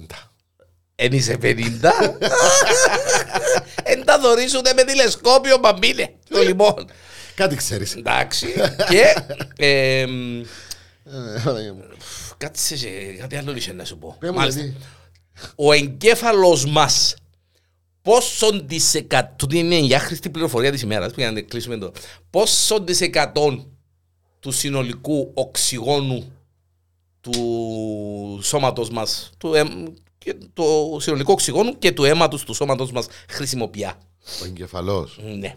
Εν 0.94 1.12
είσαι 1.12 1.38
50. 1.42 1.56
Εν 3.82 4.04
τα 4.04 4.18
δωρείς 4.20 4.54
ούτε 4.54 4.72
με 4.72 4.84
τηλεσκόπιο 4.84 5.58
μπαμπίνε. 5.58 6.14
Το 6.28 6.42
λοιπόν. 6.42 6.88
Κάτι 7.34 7.56
ξέρεις. 7.56 7.94
Εντάξει. 7.94 8.46
Και 8.88 9.14
εμ, 9.56 10.40
Ε, 10.40 11.40
Παναγία 11.44 11.72
μου. 11.72 11.84
κάτσε 12.36 12.74
και 12.76 12.88
κάτι 13.20 13.36
άλλο 13.36 13.56
είχε 13.56 13.72
να 13.72 13.84
σου 13.84 13.98
πω. 13.98 14.16
Πες 14.20 14.30
μου 14.30 14.36
Μάλιστα. 14.36 14.60
γιατί. 14.60 14.76
Ο 15.54 15.72
εγκέφαλος 15.72 16.66
μας 16.66 17.14
πόσον 18.06 18.66
της 18.66 18.94
εκατό, 18.94 19.34
τούτη 19.36 19.58
είναι 19.58 19.74
η 19.74 19.94
άχρηστη 19.94 20.30
πληροφορία 20.30 20.72
της 20.72 20.82
ημέρας, 20.82 21.12
που 21.12 21.20
για 21.20 21.32
να 21.32 21.40
κλείσουμε 21.40 21.76
το, 21.76 21.92
πόσον 22.30 22.84
της 22.84 23.00
εκατό 23.00 23.66
του 24.40 24.50
συνολικού 24.52 25.30
οξυγόνου 25.34 26.32
του 27.20 28.40
σώματος 28.42 28.90
μας, 28.90 29.30
του, 29.38 29.54
αιμ- 29.54 29.96
και 30.18 30.36
το 30.52 30.96
συνολικό 31.00 31.32
οξυγόνου 31.32 31.78
και 31.78 31.92
του 31.92 32.04
αίματος 32.04 32.44
του 32.44 32.54
σώματος 32.54 32.92
μας 32.92 33.06
χρησιμοποιεί. 33.28 33.84
Ο 34.42 34.44
εγκεφαλός. 34.44 35.18
Ναι. 35.38 35.56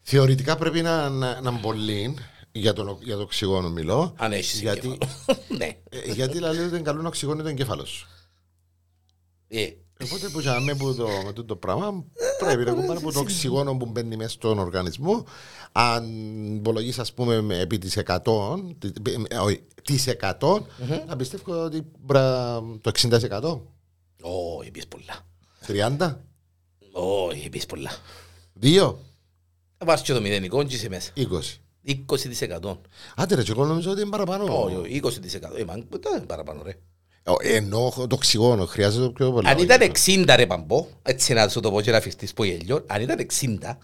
Θεωρητικά 0.00 0.56
πρέπει 0.56 0.82
να, 0.82 1.08
να, 1.08 1.40
να 1.40 1.50
μπολεί 1.50 2.16
για, 2.52 2.72
τον, 2.72 2.98
για 3.02 3.16
το 3.16 3.22
οξυγόνο 3.22 3.70
μιλώ. 3.70 4.14
Αν 4.16 4.32
έχεις 4.32 4.60
Γιατί, 4.60 4.86
εγκέφαλο. 4.86 5.38
ναι. 5.58 5.76
ε, 5.88 6.12
γιατί 6.12 6.38
λέει 6.38 6.50
ότι 6.50 6.68
είναι 6.68 6.80
καλό 6.80 7.02
να 7.02 7.08
οξυγόνει 7.08 7.42
το 7.42 7.48
εγκέφαλο 7.48 7.84
σου. 7.84 8.06
Ε, 9.48 9.68
Οπότε 10.04 10.28
που 10.28 10.40
για 10.40 10.60
με, 10.60 10.74
που 10.74 10.94
το, 10.94 11.06
με 11.24 11.32
τούτο 11.32 11.44
το 11.44 11.56
πράγμα 11.56 12.04
πρέπει 12.38 12.64
να 12.64 12.72
κουμπάρει 12.72 12.98
από 12.98 13.12
το 13.12 13.18
οξυγόνο 13.18 13.76
που 13.76 13.86
μπαίνει 13.86 14.16
μέσα 14.16 14.30
στον 14.30 14.58
οργανισμό. 14.58 15.24
Αν 15.72 16.04
υπολογίσεις, 16.56 16.98
ας 16.98 17.12
πούμε, 17.12 17.40
με 17.40 17.58
επί 17.58 17.78
της 17.78 17.96
100, 17.96 18.74
τι- 18.78 19.12
ε, 19.28 19.36
όχι, 19.38 19.62
τις 19.82 20.06
100, 20.06 20.62
να 21.06 21.16
πιστεύω 21.16 21.64
ότι 21.64 21.82
μπρα, 22.00 22.60
το 22.80 22.90
60%, 22.90 23.60
όχι, 24.22 24.68
είπες 24.68 24.86
πολλά. 24.86 25.26
30, 25.66 26.16
Όχι, 26.92 27.44
είπες 27.46 27.66
πολλά. 27.66 27.90
2, 28.60 28.94
Θα 29.78 29.84
πάρεις 29.84 30.02
και 30.02 30.12
το 30.12 30.20
μηδενικό 30.20 30.62
και 30.62 30.74
είσαι 30.74 30.88
μέσα. 30.88 31.10
20. 31.16 31.60
20%. 31.84 32.78
Άντε 33.16 33.34
ρε, 33.34 33.42
και 33.42 33.50
εγώ 33.50 33.64
νομίζω 33.64 33.90
ότι 33.90 34.00
είναι 34.00 34.10
παραπάνω. 34.10 34.62
Όχι, 34.64 34.76
όχι, 34.76 35.00
20%. 35.02 35.56
Ε, 35.56 35.64
μα, 35.64 35.74
δεν 35.74 36.16
είναι 36.16 36.26
παραπάνω, 36.26 36.62
ρε. 36.62 36.76
Ε, 37.22 37.54
Ενώ 37.56 37.92
το 37.96 38.14
οξυγόνο 38.14 38.66
χρειάζεται 38.66 39.08
πιο 39.08 39.32
πολύ. 39.32 39.48
Αν 39.48 39.58
ήταν 39.58 39.92
60 40.06 40.24
ρε 40.36 40.46
παμπό, 40.46 40.86
έτσι 41.02 41.32
να 41.32 41.48
σου 41.48 41.60
το 41.60 41.70
πω 41.70 41.80
και 41.80 41.90
να 41.90 42.00
φυστείς 42.00 42.32
που 42.32 42.44
γελιό, 42.44 42.84
αν 42.86 43.00
ήταν 43.02 43.26
60, 43.40 43.76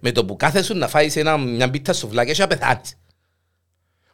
με 0.00 0.12
το 0.12 0.24
που 0.24 0.36
κάθεσαι 0.36 0.74
να 0.74 0.88
φάεις 0.88 1.16
ένα, 1.16 1.36
μια 1.38 1.70
πίτα 1.70 1.92
σουβλάκια 1.92 2.32
και 2.34 2.40
να 2.40 2.46
πεθάνεις. 2.46 2.94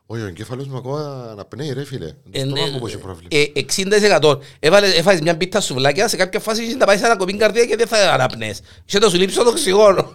Όχι, 0.09 0.23
ο 0.23 0.27
εγκέφαλος 0.27 0.67
μου 0.67 0.77
ακόμα 0.77 1.29
αναπνέει 1.31 1.73
ρε 1.73 1.85
φίλε. 1.85 2.07
Το 2.07 2.17
Ε, 2.31 2.39
στόμα 2.39 2.61
ναι, 2.67 2.71
μου 2.71 2.79
που 2.79 2.87
έχει 2.87 2.99
πρόβλημα. 2.99 3.29
ε, 3.33 3.45
60% 3.55 4.39
έβαλες, 4.59 4.95
έφαγες 4.99 5.21
μια 5.21 5.37
πίτα 5.37 5.61
σουβλάκια, 5.61 6.09
σε 6.09 6.17
κάποια 6.17 6.41
φάση 6.41 6.65
είσαι 6.65 6.77
να 6.77 6.87
πάει 6.87 6.99
σε 6.99 7.05
ένα 7.05 7.17
κοπήν 7.17 7.39
καρδία 7.39 7.65
και 7.65 7.77
δεν 7.77 7.87
θα 7.87 8.13
αναπνέεις. 8.13 8.61
Είσαι 8.85 8.99
να 8.99 9.09
σου 9.09 9.17
λείψει 9.17 9.37
το 9.37 9.49
οξυγόνο. 9.49 10.13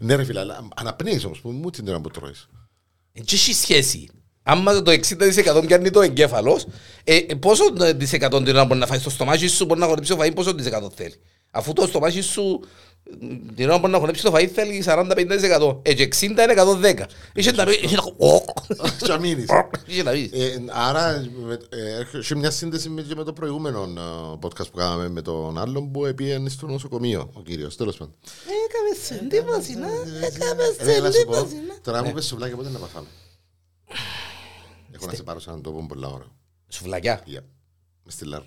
Ναι 0.00 0.14
ρε 0.14 0.24
φίλε, 0.24 0.40
αλλά 0.40 0.68
αναπνέεις 0.76 1.24
όμως 1.24 1.40
που 1.40 1.50
μου 1.50 1.70
την 1.70 1.88
ώρα 1.88 2.00
που 2.00 2.08
τρώεις. 2.08 2.48
Δεν 3.12 3.24
έχει 3.32 3.54
σχέση. 3.54 4.08
Άμα 4.48 4.82
το 4.82 4.90
60% 4.90 5.62
πιάνει 5.66 5.90
το 5.90 6.00
εγκέφαλος, 6.00 6.66
ε, 7.04 7.16
ε, 7.16 7.34
πόσο 7.34 7.64
της 7.98 8.12
εκατό 8.12 8.42
την 8.42 8.54
ώρα 8.54 8.64
μπορεί 8.64 8.80
να 8.80 8.86
φάει 8.86 8.98
στο 8.98 9.10
στομάχι 9.10 9.46
σου, 9.46 9.64
μπορεί 9.64 9.80
να 9.80 9.86
χορέψει 9.86 10.10
το 10.16 10.22
φαΐ, 10.22 10.34
πόσο 10.34 10.54
της 10.54 10.66
εκατό 10.66 10.90
θέλει. 10.96 11.14
Αφού 11.50 11.72
το 11.72 11.86
στομάχι 11.86 12.20
σου 12.20 12.60
ε, 13.22 13.26
την 13.54 13.68
ώρα 13.68 13.78
μπορεί 13.78 13.92
να 13.92 13.98
χορέψει 13.98 14.22
το 14.22 14.32
φαΐ 14.34 14.46
θέλει 14.46 14.84
40-50%. 14.86 15.78
Ε, 15.82 15.94
και 15.94 16.08
60 16.20 16.22
είναι 16.22 16.54
110. 16.56 17.02
Είχε 17.34 17.52
να 17.52 17.64
πει, 17.64 17.78
είχε 17.82 17.96
να 17.96 18.02
πω, 18.02 18.44
Και 18.98 19.06
να 19.08 19.18
μείνεις. 19.18 19.46
είχε 19.86 20.02
να 20.02 20.10
πεις. 20.10 20.30
Ε, 20.32 20.64
άρα 20.68 21.24
με- 21.46 21.58
ε, 21.68 22.18
έχει 22.18 22.36
μια 22.36 22.50
σύνδεση 22.50 22.88
με, 22.88 23.02
και 23.02 23.14
με 23.14 23.24
το 23.24 23.32
προηγούμενο 23.32 23.82
ε, 23.82 24.38
podcast 24.46 24.70
που 24.70 24.76
κάναμε 24.76 25.08
με 25.08 25.22
τον 25.22 25.58
άλλον 25.58 25.90
που 25.90 26.12
πήγαινε 26.16 26.48
στο 26.48 26.66
νοσοκομείο, 26.66 27.30
ο 27.32 27.42
κύριος, 27.42 27.76
τέλος 27.76 27.96
πάντων. 27.96 28.14
Έκαμε 28.44 29.04
σε 29.04 29.14
εντύπωση, 29.24 29.74
να, 29.74 29.88
έκαμε 30.26 30.62
Ρε, 30.82 30.92
σε 30.94 31.00
να 31.00 31.10
σου 31.10 31.24
πω, 31.24 31.32
εντύπωση, 31.32 31.54
να. 31.68 31.74
τώρα 31.82 32.04
μου 32.04 32.12
πες 32.12 32.24
σουβλάκια 32.26 32.56
πότε 32.56 32.68
να 32.68 32.78
παθάμε. 32.78 33.06
Έχω 34.96 35.06
να 35.06 35.14
σε 35.14 35.22
πάρω 35.22 35.40
σαν 35.40 35.62
τόπο 35.62 35.86
πολλά 35.86 36.08
ώρα. 36.08 36.26
Σουβλακιά. 36.68 37.20
Yep. 37.26 37.42
Μες 38.04 38.14
στη 38.14 38.24
Λάρνη. 38.24 38.46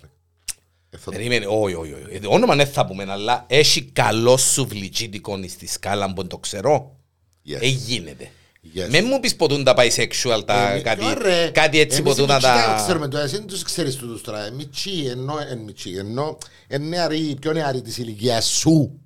Ε, 0.90 0.96
θα- 0.96 1.10
Περίμενε, 1.10 1.46
όχι, 1.48 1.74
όχι, 1.74 1.92
όχι. 1.92 2.04
Ε, 2.10 2.20
Όνομα 2.26 2.56
δεν 2.56 2.66
θα 2.66 2.86
πούμε, 2.86 3.06
αλλά 3.08 3.44
έχει 3.48 3.82
καλό 3.82 4.36
σουβλιτζίτικο 4.36 5.38
στη 5.48 5.66
σκάλα 5.66 6.12
που 6.12 6.26
το 6.26 6.38
ξέρω. 6.38 6.96
Yes. 7.46 7.56
Ε, 7.60 7.66
γίνεται. 7.66 8.30
Yes. 8.74 8.86
Με 8.90 9.02
μου 9.02 9.20
πεις 9.20 9.36
ποτούν 9.36 9.64
τα 9.64 9.74
bisexual, 9.76 10.42
τα 10.46 10.72
Ε, 10.72 10.80
κάτι, 10.80 11.04
ωραία. 11.04 11.50
κάτι 11.50 11.78
έτσι 11.78 11.98
Εμείς 11.98 12.10
ποτούν 12.10 12.24
οι 12.24 12.28
να 12.28 12.34
μητσοί 12.34 12.48
τα... 12.50 12.66
δεν 12.74 12.84
ξέρουμε 12.84 13.08
τώρα, 13.08 13.24
εσύ 13.24 13.36
δεν 13.36 13.46
τους 13.46 13.62
ξέρεις 13.62 13.96
τούτους 13.96 14.22
τώρα. 14.22 14.46
Ε, 14.46 14.50
Μητσοί, 14.50 15.04
ενώ, 15.06 15.34
εν 15.50 15.58
μητσοί, 15.58 15.90
ενώ, 15.90 16.38
εν 16.66 16.88
νεαροί, 16.88 17.36
πιο 17.40 17.52
νεαροί 17.52 17.82
της 17.82 17.98
ηλικίας 17.98 18.46
σου. 18.46 19.00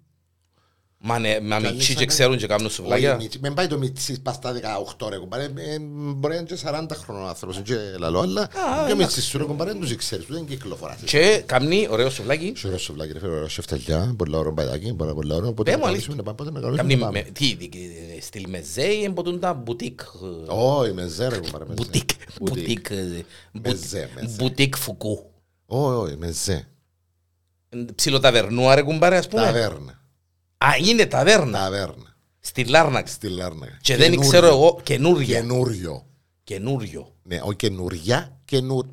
Μα 1.06 1.18
ναι, 1.18 1.38
μα 1.42 1.60
Καλή 1.60 1.72
μητσί 1.74 1.92
και 1.92 1.98
σαν- 1.98 2.06
ξέρουν 2.06 2.36
και 2.36 2.46
κάνουν 2.46 2.66
Όχι, 2.66 2.74
σουβλάκια. 2.74 3.16
μητσί. 3.16 3.38
Μεν 3.40 3.54
πάει 3.54 3.66
το 3.66 3.78
μητσί 3.78 4.20
πας 4.22 4.34
στα 4.34 4.52
18 4.52 5.08
ρε 5.08 5.16
κουμπάρε. 5.18 5.44
Ε, 5.44 5.78
Μπορεί 5.80 6.34
να 6.34 6.40
είναι 6.40 6.48
και 6.48 6.56
40 6.56 6.94
χρονών 6.94 7.28
άνθρωπος, 7.28 7.56
είναι 7.56 7.64
και 7.64 7.76
λαλό, 7.98 8.20
αλλά 8.20 8.48
πιο 8.86 8.96
μητσί 8.96 9.22
σου 9.22 9.38
ρε 9.38 9.44
κουμπάρε, 9.44 9.70
δεν 9.72 9.80
τους 9.80 9.96
ξέρεις, 9.96 10.24
δεν 10.28 10.46
κυκλοφοράς. 10.46 10.96
Και 11.04 11.42
καμνεί 11.46 11.86
ωραίο 11.90 12.10
σουβλάκι. 12.10 12.52
Σωρό 12.56 12.78
στο 12.78 12.92
βλάκι, 12.92 13.12
ρε 13.12 13.18
φίλε, 13.18 13.32
ωραίο 13.32 13.48
σεφταλιά, 13.48 14.14
πολλά 14.18 14.38
ωραίο 14.38 14.52
μπαϊδάκι, 14.52 14.94
πολλά 14.94 15.14
πολλά 15.14 15.34
ωραίο. 15.34 15.48
Οπότε 15.48 15.70
Πέ 15.70 15.76
μου 15.76 15.82
να 15.82 15.88
αλήθεια. 15.88 16.06
κανονίσουμε, 16.08 16.16
να 16.16 16.22
πάμε, 16.22 16.36
πότε 16.36 16.50
να 16.50 16.60
κανονίσουμε, 16.60 16.88
Καμνεί 16.88 16.96
να 16.96 17.06
πάμε. 17.06 17.22
με- 17.26 17.30
τι, 17.32 17.56
τι, 17.56 17.68
τι, 17.68 18.20
στυλ 18.20 18.44
μεζέ 18.48 18.86
ή 18.86 19.02
εμποτούν 19.04 19.40
τα 19.40 19.54
μπουτίκ. 19.54 20.00
ε, 20.00 20.52
Όχι, 20.52 20.92
με 20.92 21.06
ζέ 21.06 21.28
ρε 21.28 21.38
κουμπάρε, 21.38 21.64
με 21.64 21.70
ζέ. 21.70 21.74
Μπουτίκ. 21.82 22.10
Μπουτίκ. 22.40 22.62
Μπουτίκ. 22.64 22.90
ε, 22.90 23.24
Μεζέ, 23.52 24.08
μεζέ. 24.14 24.34
Μπουτίκ 24.38 24.76
φουκού. 24.76 25.30
Όχι, 25.66 25.94
όχι, 25.96 26.16
με 26.16 26.30
ζέ. 26.32 26.66
Ψιλοταβερνούα 27.94 28.74
ρε 28.74 28.82
κουμπάρε 28.82 29.16
ας 29.16 29.28
πούμε. 29.28 29.42
Ταβέρνα. 29.42 30.02
Α, 30.64 30.76
είναι 30.88 31.06
ταβέρνα. 31.06 31.58
Ταβέρνα. 31.58 32.16
Στη 32.40 32.64
Λάρνακα. 32.64 33.06
Στη 33.06 33.28
Λάρνακα. 33.28 33.78
Και 33.80 33.96
δεν 33.96 34.04
Καινούριο. 34.10 34.28
ξέρω 34.30 34.46
εγώ 34.46 34.80
καινούρια. 34.82 35.40
Καινούριο. 35.40 36.06
Καινούριο. 36.44 37.12
Ναι, 37.22 37.40
όχι 37.42 37.56
καινούρια, 37.56 38.36
καινούριο. 38.44 38.90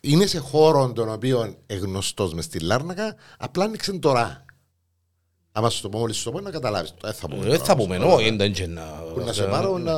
Είναι 0.00 0.26
σε 0.26 0.38
χώρο 0.38 0.92
τον 0.92 1.12
οποίο 1.12 1.54
γνωστός 1.80 2.34
μες 2.34 2.44
στη 2.44 2.60
Λάρνακα, 2.60 3.14
απλά 3.38 3.64
άνοιξε 3.64 3.92
τώρα. 3.92 4.44
Άμα 5.52 5.70
σου 5.70 5.82
το 5.82 5.88
πω, 5.88 5.98
μόλις 5.98 6.16
σου 6.16 6.24
το 6.24 6.30
πω, 6.30 6.40
να 6.40 6.50
καταλάβεις. 6.50 6.94
Δεν 7.00 7.12
θα 7.12 7.28
πούμε. 7.28 7.40
Δεν 7.42 7.50
τώρα, 7.52 7.64
θα 7.64 7.76
πούμε, 7.76 7.96
όμως, 7.96 8.14
όχι, 8.14 8.36
δεν 8.36 8.52
και 8.52 8.66
να... 8.66 8.82
Που 9.14 9.20
να 9.20 9.32
σε 9.32 9.42
πάρω 9.42 9.78
να, 9.78 9.92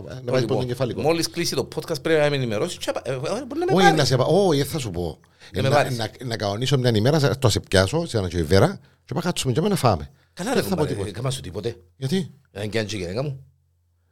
να 0.00 0.02
πάει 0.32 0.40
Λοιπόν, 0.40 0.58
τον 0.58 0.66
κεφαλικό. 0.66 1.00
Μόλις 1.00 1.30
κλείσει 1.30 1.54
το 1.54 1.68
podcast 1.74 2.02
πρέπει 2.02 2.20
να 2.20 2.30
με 2.30 2.36
ενημερώσεις. 2.36 2.78
και, 2.78 2.92
ε, 3.02 3.10
ε, 3.12 3.16
Μπορεί 3.18 3.32
να 3.32 3.64
με 3.64 3.72
Όχι, 3.72 3.82
πάρεις. 3.82 3.98
να 3.98 4.04
σε 4.04 4.16
πάρω. 4.16 4.46
Όχι, 4.46 4.58
δεν 4.58 4.66
θα 4.70 4.78
σου 4.78 4.90
πω. 4.90 5.18
Να 5.52 5.62
με 5.62 5.68
Να, 5.68 5.74
πάρεις. 5.74 5.96
να, 5.98 6.10
να 6.24 6.36
κανονίσω 6.36 6.78
μια 6.78 6.90
ημέρα, 6.94 7.18
σε- 7.18 7.36
το 7.36 7.48
σε 7.48 7.60
πιάσω, 7.60 8.06
σε 8.06 8.18
ένα 8.18 8.28
τζοϊβέρα, 8.28 8.78
και 9.04 9.12
πάω 9.14 9.22
κάτσουμε 9.22 9.52
και 9.52 9.60
να 9.60 9.76
φάμε. 9.76 10.10
Καλά 10.34 10.54
ρε 10.54 10.60
Δεν 10.60 10.62
θα 10.64 10.68
πω 10.68 10.74
κουμπάρε, 10.76 10.94
τίποτα. 10.94 11.10
κάμα 11.10 11.30
σου 11.30 11.40
τίποτε. 11.40 11.76
Γιατί; 11.96 12.30
Αν 12.52 12.70
και 12.70 12.78
αν 12.78 12.86
και 12.86 12.96
η 12.96 12.98
γυναίκα 12.98 13.22
μου. 13.22 13.44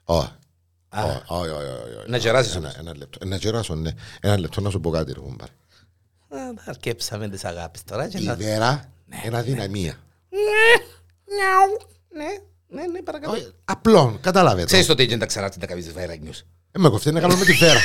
Όχι. 0.05 0.29
Α, 0.89 1.05
Όχι, 1.05 1.23
όχι, 1.27 1.49
όχι, 1.51 1.67
όχι, 1.67 1.97
όχι. 1.99 2.11
Να 2.11 2.19
κεράσεις 2.19 2.55
Ένα- 2.55 2.65
όμως. 2.67 2.79
Ένα 2.79 2.97
λεπτό. 2.97 3.27
Να 3.27 3.37
κεράσω, 3.39 3.75
ναι. 3.75 3.91
Ένα 4.21 4.39
λεπτό 4.39 4.61
να 4.61 4.71
σου 4.71 4.81
πω 4.81 4.91
κάτι, 4.91 5.13
ρε 5.13 5.21
κουμπάρε. 5.21 5.53
α, 6.29 6.37
Αρκέψαμε 6.65 7.29
τις 7.29 7.45
αγάπες 7.45 7.85
τώρα. 7.85 8.09
και 8.09 8.19
Η 8.19 8.25
να- 8.25 8.35
Βέρα 8.35 8.93
είναι 9.25 9.37
αδυναμία. 9.39 9.97
Νιάου. 11.35 11.89
Ναι, 12.17 12.27
ναι, 12.81 12.87
ναι, 12.87 13.03
παρακαλώ. 13.03 13.33
Όχι, 13.33 13.51
Απλό, 13.65 14.19
κατάλαβε 14.21 14.61
το. 14.61 14.67
Ξέρεις 14.67 14.87
το 14.87 14.95
τι 14.95 15.03
έγινε 15.03 15.19
τα 15.19 15.27
ξανά 15.27 15.49
την 15.49 15.61
τα 15.61 15.67
κάνεις 15.67 15.91
viral 15.97 16.29
news. 16.29 16.41
Ε, 16.73 16.79
Με 16.79 16.89
κοφτεί 16.89 17.13
να 17.13 17.21
κάνουμε 17.21 17.39
με 17.39 17.45
τη 17.45 17.53
Βέρα. 17.53 17.81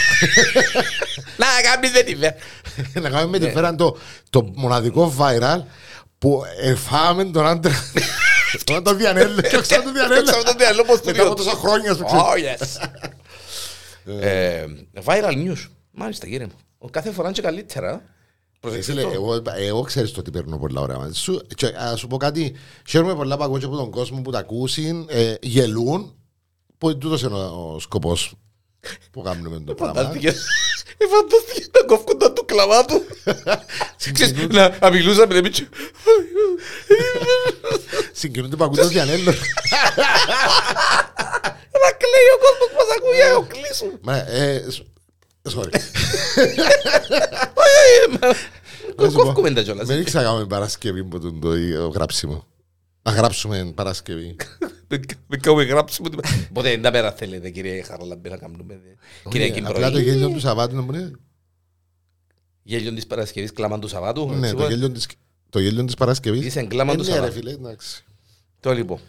Να 1.41 1.45
κάνεις 1.62 1.91
με 1.91 2.02
τη 2.02 2.15
βέ. 2.15 2.36
Να 2.93 3.10
κάνουμε 3.10 3.26
με 3.26 3.38
Ναι. 3.38 3.47
τη 3.47 3.52
Βέρα 3.54 3.76
το, 3.76 3.97
το 4.30 4.52
μοναδικό 4.56 5.13
viral 5.19 5.62
που 6.17 6.43
εφάμε 6.62 7.26
τον 7.26 7.45
άντρα. 7.47 7.73
Τον 8.63 8.83
το 8.83 8.93
Διανέλο. 8.95 9.41
Και 9.41 9.57
ξέρω 9.62 9.83
τον 9.83 9.93
Διανέλο. 9.93 10.23
Ξέρω 10.23 10.43
τον 10.43 10.57
Διανέλο 10.57 10.83
πώς 10.83 10.99
το 11.01 11.05
Μετά 11.05 11.21
από 11.21 11.25
λέω. 11.25 11.33
τόσα 11.33 11.51
χρόνια. 11.57 11.95
σου 11.95 12.03
ξέρω. 12.05 12.25
Oh, 12.25 12.36
yes. 12.38 12.88
Ε, 14.21 14.65
Viral 15.05 15.33
news. 15.33 15.67
Μάλιστα, 15.91 16.25
κύριε 16.27 16.45
μου. 16.45 16.53
Ο 16.77 16.89
Κάθε 16.89 17.12
φορά 17.12 17.27
είναι 17.27 17.36
και 17.36 17.41
καλύτερα. 17.41 18.01
Προσέξτε 18.60 18.91
Φίλε, 18.91 19.01
το. 19.03 19.10
εγώ, 19.13 19.41
εγώ 19.57 19.81
ξέρεις 19.81 20.12
το 20.12 20.19
ότι 20.19 20.31
παίρνω 20.31 20.57
πολλά 20.57 20.81
ωραία 20.81 20.97
μαζί 20.97 21.19
σου. 21.19 21.41
Και, 21.55 21.73
ας 21.77 21.99
σου 21.99 22.07
πω 22.07 22.17
κάτι, 22.17 22.55
χαίρομαι 22.88 23.15
πολλά 23.15 23.38
που 23.38 23.43
ακούω 23.43 23.60
και 23.60 23.65
από 23.65 23.75
τον 23.75 23.91
κόσμο 23.91 24.21
που 24.21 24.31
τα 24.31 24.39
ακούσει, 24.39 25.05
ε, 25.10 25.33
γελούν, 25.41 26.15
που 26.77 26.97
τούτος 26.97 27.21
είναι 27.21 27.33
ο, 27.36 27.73
ο 27.75 27.79
σκοπός 27.79 28.33
που 29.12 29.21
κάνουμε 29.21 29.60
το 29.60 29.73
πράγμα. 29.73 29.95
Φαντάστηκες. 29.95 30.45
Ε, 30.97 31.05
φαντάστηκες 31.07 31.69
να 31.73 31.86
κόφκονταν 31.86 32.33
του 32.33 32.45
κλαβά 32.45 32.86
του. 32.86 33.03
Ξέρεις, 34.13 34.47
να 34.47 34.77
να 34.81 34.89
μιλούσαμε 34.89 35.36
εμείς 35.36 35.49
και- 35.51 35.67
Συγκινούνται 38.17 38.56
που 38.56 38.63
ακούτε 38.63 38.82
το 38.82 38.88
Διανέλο. 38.88 39.23
να 41.84 41.91
κλαίει 42.01 42.30
ο 42.36 42.38
κόσμος 42.43 42.67
που 42.69 42.75
μας 42.77 42.89
ακούει. 42.97 43.19
ε, 43.19 43.32
ο 43.34 43.41
κλείσου. 43.41 43.99
Μα, 44.01 44.15
ε, 44.17 44.65
σ- 44.69 44.86
sorry. 45.56 45.71
Να 48.97 49.06
σου 49.10 49.15
πω, 49.15 49.23
Κόφκουμε 49.23 49.51
τα 49.53 49.62
κιόλας. 49.62 49.88
Δεν 49.88 49.99
ήξερα 49.99 50.23
να 50.23 50.30
κάνουμε 50.30 50.47
Παρασκευή 50.47 51.03
που 51.03 51.19
τον 51.19 51.39
το 51.41 51.49
το 51.77 51.88
γράψιμο. 51.88 52.45
Να 53.01 53.12
γράψουμε 53.12 53.71
Παρασκευή. 53.75 54.36
Δεν 55.27 55.41
κάνουμε 55.41 55.63
γράψιμο. 55.63 56.10
τίποτα. 56.10 56.30
Ποτέ 56.53 56.69
δεν 56.69 56.82
τα 56.82 56.91
πέρα 56.91 57.12
θέλετε 57.12 57.49
κύριε 57.49 57.82
Χαραλαμπή 57.82 58.30
να 58.30 58.38
κάνουμε. 58.38 58.63
δε. 58.67 59.30
Κυριακή 59.30 59.60
Απλά 59.65 59.86
το 59.86 59.91
πρωί. 59.91 60.03
γέλιο 60.03 60.30
του 60.30 60.39
Σαββάτου 60.39 60.75
να 60.75 60.82
μου 60.82 60.93
είναι. 60.93 61.12
Γέλιο 62.63 62.93
της 62.93 63.08
Παρασκευής, 63.08 63.51
κλάμα 63.51 63.80
του 63.80 63.88
Σαββάτου. 63.88 64.30
Ναι, 64.34 64.53
το 64.53 64.67
γέλιο 64.67 64.89
της- 64.91 65.08
το 65.49 65.60
γέλιο 65.60 65.86
της 65.86 65.95
Παρασκευής. 65.95 66.45
Είσαι 66.45 66.60
εγκλάμα 66.60 66.91
Ε, 66.93 66.95
του 66.95 67.03
Ναι 67.03 67.10
ρε 67.10 67.13
Σαββάτου. 67.15 67.36
Φίλε, 68.62 68.72
εντάξει. 68.72 68.72
Το 68.72 68.72
λοιπόν. 68.74 69.00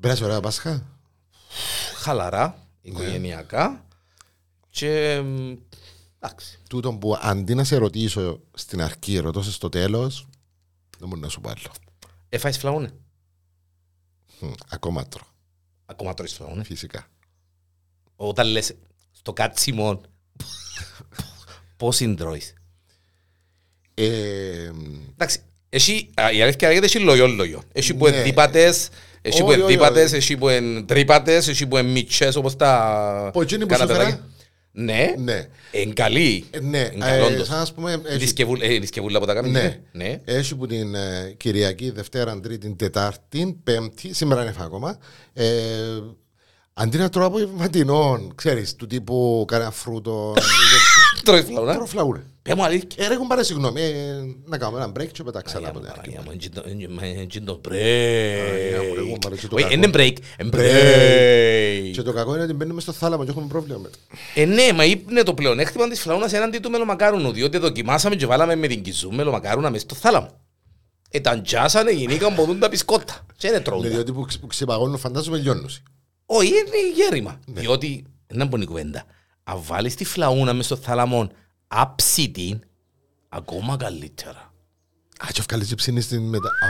Πέρασε 0.00 0.24
ωραία 0.24 0.40
Πάσχα; 0.40 0.86
Χαλαρά, 1.96 2.66
οικογενειακά 2.80 3.86
και 4.70 5.20
μ, 5.24 5.56
εντάξει. 6.18 6.58
Τούτο 6.68 6.92
που 6.94 7.16
αντί 7.20 7.54
να 7.54 7.64
σε 7.64 7.76
ρωτήσω 7.76 8.40
στην 8.54 8.82
αρχή, 8.82 9.18
ρωτώσαι 9.18 9.52
στο 9.52 9.68
τέλος, 9.68 10.28
δεν 10.98 11.08
μπορεί 11.08 11.20
να 11.20 11.28
σου 11.28 11.40
πω 11.40 11.48
άλλο. 11.48 11.70
Έφαγες 12.28 12.58
φλαούνε. 12.58 12.92
Μμ, 14.40 14.50
Ακόμα 14.68 15.06
τρώω, 15.06 15.26
Ακόμα 15.86 16.14
τρώεις 16.14 16.32
φλαούνε. 16.34 16.64
φυσικά. 16.64 17.06
Όταν 18.16 18.46
λες 18.46 18.74
στο 19.10 19.32
κάτσιμο 19.32 20.00
πώς 21.76 21.96
συντρώεις. 21.96 22.54
Ε, 23.94 24.70
Εντάξει, 25.12 25.42
εσύ, 25.70 26.10
α, 26.20 26.32
η 26.32 26.42
αλήθεια 26.42 26.68
λέγεται 26.68 26.86
έχει 26.86 26.98
λογιό 26.98 27.26
λογιό. 27.26 27.62
Έχει 27.72 27.94
που 27.94 28.08
Ναι. 28.08 28.14
είναι 28.14 28.22
δίπατες, 28.24 28.88
έχει 29.22 29.40
που 29.40 29.46
Όχι, 29.46 29.54
είναι 29.54 29.64
όχι, 29.64 29.72
δίπατες, 29.72 30.04
όχι. 30.04 30.16
έχει 30.16 30.36
που 30.36 30.48
είναι 30.48 30.82
τρύπατες, 30.82 31.48
έχει 31.48 31.66
που 31.66 31.76
είναι 31.76 31.88
μίτσες 31.88 32.36
όπως 32.36 32.56
τα 32.56 33.30
Πω, 33.32 33.40
εκείνη 33.42 33.66
που 33.66 33.72
σου 33.72 33.78
καναπεδάκια. 33.78 34.08
έφερα. 34.14 34.28
Ναι, 34.72 35.14
Ναι. 35.18 35.46
είναι 35.72 35.92
καλή. 35.92 36.44
Ε, 36.50 36.60
Ναι, 36.60 36.78
Είναι 36.94 37.04
καλό 37.04 37.24
ε, 37.24 37.32
όντως. 37.32 37.46
σαν 37.46 37.56
να 37.56 37.62
ας 37.62 37.72
πούμε, 37.72 37.90
Είναι 37.92 38.02
έχει- 38.08 38.26
σκευούλα- 38.28 38.64
ε, 38.64 38.72
είναι 38.74 38.86
σκευούλα 38.86 39.20
που 39.20 39.26
τα 39.26 39.34
κάνεις. 39.34 39.52
Ναι. 39.52 39.78
ναι. 39.92 40.20
Έχει 40.24 40.56
που 40.56 40.66
την 40.66 40.94
ε, 40.94 41.34
Κυριακή, 41.36 41.90
Δευτέρα, 41.90 42.40
Τρίτη, 42.40 42.74
Τετάρτη, 42.76 43.56
Πέμπτη, 43.64 44.14
σήμερα 44.14 44.42
είναι 44.42 44.54
ακόμα. 44.60 44.98
Ε, 46.80 46.82
αντί 46.82 46.98
να 46.98 47.08
τρώω 47.08 47.26
απογευματινών, 47.26 48.32
ξέρεις, 48.34 48.74
του 48.76 48.86
τύπου 48.86 49.44
κανένα 49.48 49.70
φρούτο. 49.70 50.34
Τρώεις 51.24 51.44
φλαούνα. 51.44 51.74
Τρώω 51.74 51.86
φλαούρε. 51.86 52.20
Πέ 52.42 52.54
μου 52.54 52.64
αλήθεια. 52.64 53.04
Ε, 53.04 53.08
ρε, 53.08 53.14
έχουν 53.14 53.26
πάρει 53.26 53.44
συγγνώμη, 53.44 53.80
ε, 53.80 54.14
να 54.44 54.58
κάνουμε 54.58 54.82
ένα 54.82 54.92
break 54.92 55.08
και 55.12 55.22
μετά 55.24 55.42
ξανά 55.42 55.70
Παναγία 55.70 55.70
από 55.70 55.78
μου, 55.78 55.84
την 55.84 55.94
αρχή. 56.00 56.10
Παναγία 56.14 56.22
μου, 56.24 56.38
εντζin 56.38 56.48
το- 56.54 57.10
εντζin 57.20 57.42
το 57.44 57.54
Παναγία 57.54 58.82
μου, 58.82 58.94
εγώ 58.96 59.12
break. 59.14 59.18
μ' 59.24 59.26
αρέσει 59.26 59.48
το 59.48 59.54
Όχι, 59.56 59.64
κακό. 59.64 59.74
είναι 59.76 59.86
break, 59.94 60.16
είναι 60.40 60.50
Και 61.92 62.00
break. 62.00 62.04
το 62.04 62.12
κακό 62.12 62.34
είναι 62.34 62.42
ότι 62.42 62.52
μπαίνουμε 62.52 62.80
στο 62.80 62.92
θάλαμο 62.92 63.24
και 63.24 63.30
έχουμε 63.30 63.46
πρόβλημα 63.46 63.78
μετά. 63.78 63.96
Ε, 64.34 64.44
ναι, 64.44 64.72
μα 64.74 64.84
είναι 64.84 65.22
το 65.22 65.34
πλεονέκτημα 65.34 65.88
της 65.88 66.00
φλαούνας 66.00 66.32
έναντι 66.32 66.58
του 66.58 66.70
μελομακάρουνου, 66.70 67.32
διότι 67.32 67.58
δοκιμάσαμε 67.58 68.16
και 68.16 68.26
βάλαμε 68.26 68.54
με 68.56 68.66
την 68.66 68.82
κιζού 68.82 69.10
μελομακάρουνα 69.12 69.70
μες 69.70 69.80
στο 69.80 69.94
θάλαμο. 69.94 70.28
Ε, 71.10 71.20
τα 71.20 71.40
τζάσανε, 71.40 71.90
γεννήκαν 71.90 72.34
ποτούν 72.34 72.58
τα 72.58 72.68
πισκότα. 72.68 73.26
Και 73.36 73.48
δεν 73.48 73.52
Ναι, 73.56 73.60
τρώουν. 73.64 73.88
διότι 73.88 74.12
που, 74.12 74.24
ξε- 74.24 74.40
που 74.40 74.46
ξεπαγώνουν 74.46 74.98
φαντάζομαι 74.98 75.38
λιώνουν. 75.38 75.70
Όχι, 76.32 76.48
είναι 76.48 76.92
γέρημα. 76.94 77.40
Ναι. 77.46 77.60
Διότι, 77.60 78.04
να 78.34 78.48
πω 78.48 78.58
η 78.60 78.64
κουβέντα, 78.64 79.04
αν 79.44 79.62
βάλεις 79.62 79.94
τη 79.94 80.04
φλαούνα 80.04 80.52
μες 80.52 80.64
στο 80.64 80.76
θάλαμο 80.76 81.30
άψητη, 81.68 82.60
ακόμα 83.28 83.76
καλύτερα. 83.76 84.52
Α, 85.18 85.26
και 85.32 85.40
ευκάλεις 85.40 85.68
και 85.68 85.74
ψήνεις 85.74 86.08
την 86.08 86.22
μετά. 86.22 86.48
Α, 86.48 86.68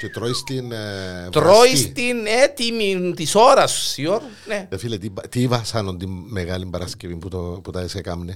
και 0.00 0.08
τρώεις 0.08 0.42
την 0.42 0.72
ε, 0.72 1.28
Τρώεις 1.30 1.70
βραστή. 1.70 1.92
την 1.92 2.26
έτοιμη 2.26 3.12
της 3.16 3.34
ώρας 3.34 3.72
σου, 3.72 4.00
η 4.02 4.06
ώρα, 4.06 4.24
ναι. 4.46 4.68
Ε, 4.70 4.76
φίλε, 4.78 4.98
τι, 4.98 5.10
τι 5.28 5.46
βάσανο 5.46 5.96
την 5.96 6.10
μεγάλη 6.10 6.66
Παρασκευή 6.66 7.16
που, 7.16 7.28
το, 7.28 7.60
που 7.62 7.70
τα 7.70 7.86
έκαμνε. 7.94 8.34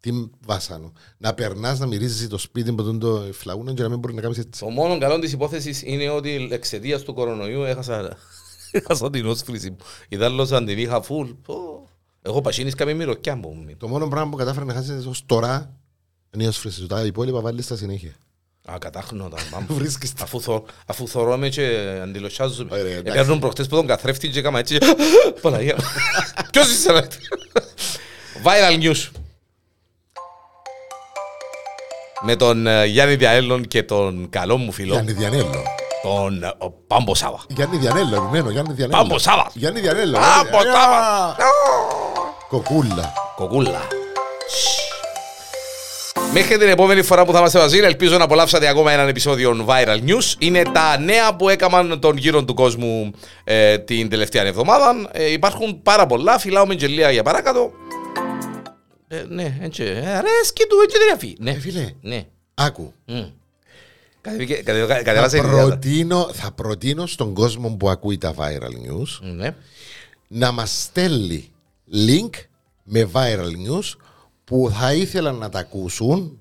Τι 0.00 0.10
βάσανο. 0.46 0.92
Να 1.18 1.34
περνάς, 1.34 1.78
να 1.78 1.86
μυρίζεις 1.86 2.28
το 2.28 2.38
σπίτι 2.38 2.72
με 2.72 2.82
τον 2.82 2.98
το 2.98 3.28
φλαούνα 3.32 3.72
και 3.74 3.82
να 3.82 3.88
μην 3.88 3.98
μπορεί 3.98 4.14
να 4.14 4.20
κάνεις 4.20 4.38
έτσι. 4.38 4.60
Το 4.60 4.68
μόνο 4.68 4.98
καλό 4.98 5.18
της 5.18 5.32
υπόθεσης 5.32 5.82
είναι 5.82 6.10
ότι 6.10 6.48
εξαιτίας 6.50 7.02
του 7.02 7.14
κορονοϊού 7.14 7.62
έχασα, 7.62 8.16
έχασα 8.72 9.10
την 9.10 9.26
όσφρηση 9.26 9.70
μου. 9.70 9.76
Ιδάλλως 10.08 10.52
αν 10.52 10.66
την 10.66 10.78
είχα 10.78 11.02
φουλ, 11.02 11.28
πω, 11.46 11.88
εγώ 12.22 12.40
πασίνης 12.40 12.74
καμία 12.74 12.94
μυρωκιά 12.94 13.36
μου. 13.36 13.64
Το 13.78 13.88
μόνο 13.88 14.08
πράγμα 14.08 14.30
που 14.30 14.36
κατάφερε 14.36 14.64
να 14.64 14.74
χάσεις 14.74 15.06
ως 15.06 15.22
τώρα 15.26 15.76
είναι 16.34 16.44
η 16.44 16.46
όσφρηση 16.46 16.80
σου. 16.80 16.86
Τα 16.86 17.04
υπόλοιπα 17.04 17.40
βάλεις 17.40 17.64
στα 17.64 17.76
συνέχεια. 17.76 18.12
Α, 18.70 18.78
κατάχνω 18.78 19.28
τα 19.28 19.36
μάμ. 19.52 19.64
Βρίσκεις 19.78 20.12
τα. 20.12 20.24
Αφού, 20.24 20.40
θω, 20.40 20.64
αφού 20.86 21.08
θωρώ 21.08 21.48
και 21.48 21.98
αντιλοσιάζομαι. 22.02 22.70
Ωραία, 22.72 22.96
εντάξει. 22.96 23.18
Έπαιρνουν 23.18 23.38
προχτές 23.38 23.68
που 23.68 23.76
τον 23.76 23.86
καθρέφτη 23.86 24.28
και 24.28 24.38
έκαμα 24.38 24.58
έτσι. 24.58 24.78
Παναγία. 25.42 25.76
Ποιος 26.52 26.70
είσαι 26.70 26.92
ρε; 26.92 27.06
Viral 28.44 28.82
news. 28.82 29.10
Με 32.24 32.36
τον 32.36 32.66
ε, 32.66 32.86
Γιάννη 32.86 33.14
Διαέλλον 33.14 33.66
και 33.66 33.82
τον 33.82 34.28
καλό 34.30 34.56
μου 34.56 34.72
φίλο. 34.72 34.92
Γιάννη 34.92 35.12
Διανέλο. 35.12 35.62
Τον 36.02 36.42
ε, 36.42 36.50
Πάμπο 36.86 37.14
Σάβα. 37.14 37.38
Γιάννη 37.48 37.76
Διανέλο, 37.76 38.16
επιμένω, 38.16 38.50
Γιάννη 38.50 38.72
Διανέλο. 38.72 39.02
Πάμπο 39.02 39.18
Σάβα. 39.18 39.50
Γιάννη 39.54 39.80
Διανέλο. 39.80 40.12
Πάμπο 40.18 40.48
Γιάννη- 40.62 40.72
Σάβα. 40.72 40.96
Α, 41.28 41.34
Κοκούλα. 42.48 43.12
Κοκούλα. 43.36 43.80
Μέχρι 46.32 46.58
την 46.58 46.68
επόμενη 46.68 47.02
φορά 47.02 47.24
που 47.24 47.32
θα 47.32 47.38
είμαστε 47.38 47.58
μαζί, 47.58 47.78
ελπίζω 47.78 48.18
να 48.18 48.24
απολαύσατε 48.24 48.68
ακόμα 48.68 48.92
έναν 48.92 49.08
επεισόδιο 49.08 49.64
Viral 49.68 49.98
News. 50.08 50.34
Είναι 50.38 50.62
τα 50.72 50.98
νέα 50.98 51.36
που 51.36 51.48
έκαναν 51.48 52.00
τον 52.00 52.16
γύρο 52.16 52.44
του 52.44 52.54
κόσμου 52.54 53.10
ε, 53.44 53.78
την 53.78 54.08
τελευταία 54.08 54.42
εβδομάδα. 54.42 55.08
Ε, 55.12 55.32
υπάρχουν 55.32 55.82
πάρα 55.82 56.06
πολλά. 56.06 56.38
Φυλάω 56.38 56.66
με 56.66 56.74
γελία 56.74 57.10
για 57.10 57.22
παράκατο. 57.22 57.72
Ε, 59.08 59.24
ναι, 59.28 59.58
έτσι. 59.62 59.82
Ε, 59.82 60.16
αρέσκει 60.16 60.66
του, 60.68 60.76
έτσι 60.84 60.96
γραφεί. 61.08 61.36
Ναι, 61.38 61.50
Ε, 61.50 61.58
φίλε, 61.58 61.88
ναι. 62.00 62.22
άκου. 62.54 62.92
Μμ. 63.06 63.22
Κατεβήκε- 64.22 64.62
κατεβα- 64.62 64.94
Θα 64.96 65.02
Κατεβάσε 65.02 65.36
η 65.36 65.40
ιδέα. 65.44 65.66
προτείνω, 65.66 66.28
θα 66.32 66.50
προτείνω 66.52 67.06
στον 67.06 67.34
κόσμο 67.34 67.76
που 67.76 67.88
ακούει 67.88 68.18
τα 68.18 68.34
viral 68.38 68.90
news 68.90 69.34
Ναι. 69.36 69.54
να 70.28 70.52
μας 70.52 70.82
στέλνει 70.82 71.52
link 71.92 72.30
με 72.84 73.08
viral 73.12 73.68
news 73.68 73.94
που 74.44 74.72
θα 74.78 74.94
ήθελαν 74.94 75.34
να 75.36 75.48
τα 75.48 75.58
ακούσουν. 75.58 76.40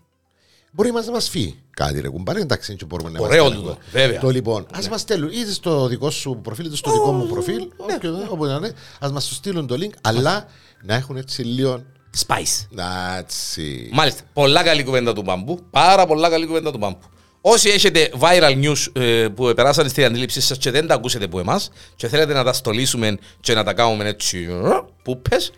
Μπορεί 0.71 0.91
μας 0.91 1.05
να 1.05 1.11
μας 1.11 1.29
φύγει 1.29 1.59
κάτι 1.69 1.99
ρε 2.01 2.09
κουμπάρε, 2.09 2.39
εντάξει 2.41 2.75
και 2.75 2.85
μπορούμε 2.85 3.09
να 3.09 3.19
μας 3.19 3.27
Ωραίο 3.27 3.45
στέλνουν. 3.45 3.63
τούτο, 3.65 3.77
βέβαια. 3.91 4.19
Το 4.19 4.29
λοιπόν, 4.29 4.65
ας 4.73 4.89
μας 4.89 5.01
στέλνουν 5.01 5.29
είτε 5.33 5.51
στο 5.51 5.87
δικό 5.87 6.09
σου 6.09 6.39
προφίλ 6.43 6.65
είτε 6.65 6.75
στο 6.75 6.91
δικό 6.91 7.11
μου 7.11 7.27
προφίλ, 7.27 7.67
όποιο- 7.77 8.27
όπου 8.29 8.45
να 8.45 8.55
είναι, 8.55 8.71
ας 8.99 9.11
μας 9.11 9.27
το 9.27 9.33
στείλουν 9.33 9.67
το 9.67 9.75
link, 9.79 9.91
αλλά 10.01 10.47
να 10.83 10.95
έχουν 10.95 11.17
έτσι 11.17 11.41
λίγο, 11.43 11.83
Spice. 12.27 12.65
να 12.69 13.17
έτσι, 13.17 13.89
Μάλιστα. 13.93 14.21
Πολλά 14.33 14.63
καλή 14.63 14.83
κουβέντα 14.83 15.13
του 15.13 15.21
μπαμπού. 15.21 15.59
Πάρα 15.69 16.05
πολλά 16.05 16.29
καλή 16.29 16.45
κουβέντα 16.45 16.71
του 16.71 16.77
μπαμπού. 16.77 16.97
Όσοι 17.41 17.69
έχετε 17.69 18.11
viral 18.19 18.63
news 18.63 19.01
ε, 19.01 19.27
που 19.35 19.53
περάσατε 19.55 19.89
στην 19.89 20.05
αντίληψή 20.05 20.41
σας 20.41 20.57
και 20.57 20.71
δεν 20.71 20.87
τα 20.87 20.93
ακούσετε 20.93 21.25
από 21.25 21.39
εμάς 21.39 21.71
και 21.95 22.07
θέλετε 22.07 22.33
να 22.33 22.43
τα 22.43 22.53
στολίσουμε 22.53 23.17
και 23.39 23.53
να 23.53 23.63
τα 23.63 23.73
κάνουμε 23.73 24.07
έτσι 24.07 24.47
ε, 24.49 24.69
πούπες, 25.03 25.51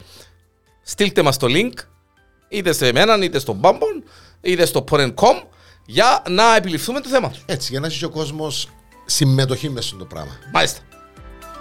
στείλτε 0.84 1.22
μας 1.22 1.38
το 1.38 1.48
link 1.50 1.74
είτε 2.50 2.74
σε 2.74 2.88
εμένα 2.88 3.24
είτε 3.24 3.40
στον 3.40 3.60
Bambon 3.62 4.04
είτε 4.42 4.66
στο 4.66 4.84
Porn.com 4.92 5.44
για 5.86 6.24
να 6.30 6.56
επιληφθούμε 6.56 7.00
το 7.00 7.10
θέμα 7.10 7.30
του. 7.30 7.40
έτσι 7.46 7.72
για 7.72 7.80
να 7.80 7.88
έχει 7.88 8.00
και 8.00 8.06
ο 8.06 8.10
κόσμος 8.10 8.70
συμμετοχή 9.06 9.70
μέσα 9.70 9.88
στο 9.88 10.06
πράγμα. 10.06 10.38
Μάλιστα. 10.54 10.80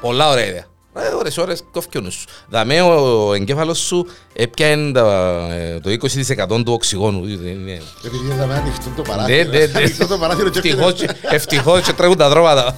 Πολλά 0.00 0.28
ωραία 0.28 0.46
ιδέα. 0.46 0.71
Ε, 0.94 1.14
ώρες, 1.18 1.38
ώρες, 1.38 1.62
κόφει 1.72 1.98
ο 1.98 2.00
νους 2.00 2.14
σου. 2.14 2.24
Δαμέ 2.48 2.80
ο 2.82 3.32
εγκέφαλος 3.34 3.78
σου 3.78 4.06
έπιανε 4.32 4.92
τα- 4.92 5.48
ε, 5.52 5.80
το 5.80 5.90
20% 5.90 6.62
του 6.64 6.72
οξυγόνου. 6.72 7.24
Ε, 7.24 7.30
είναι- 7.50 7.80
Επειδή 8.04 8.26
είδαμε 8.32 8.54
ανοιχτό 8.54 8.90
το 8.96 9.02
Ναι, 9.02 9.08
παράθυρο. 9.08 9.50
ναι, 9.50 9.58
ναι. 9.58 9.70
Ανοιχτό 9.78 10.06
το 10.06 10.18
παράθυρο 10.18 10.48
και 10.48 10.58
Ευτυχώς 10.58 10.92
και- 10.92 11.08
Ευτυχώς 11.22 11.80
και 11.80 11.92
τρέχουν 11.92 12.16
τα 12.16 12.28
δρόματα. 12.28 12.76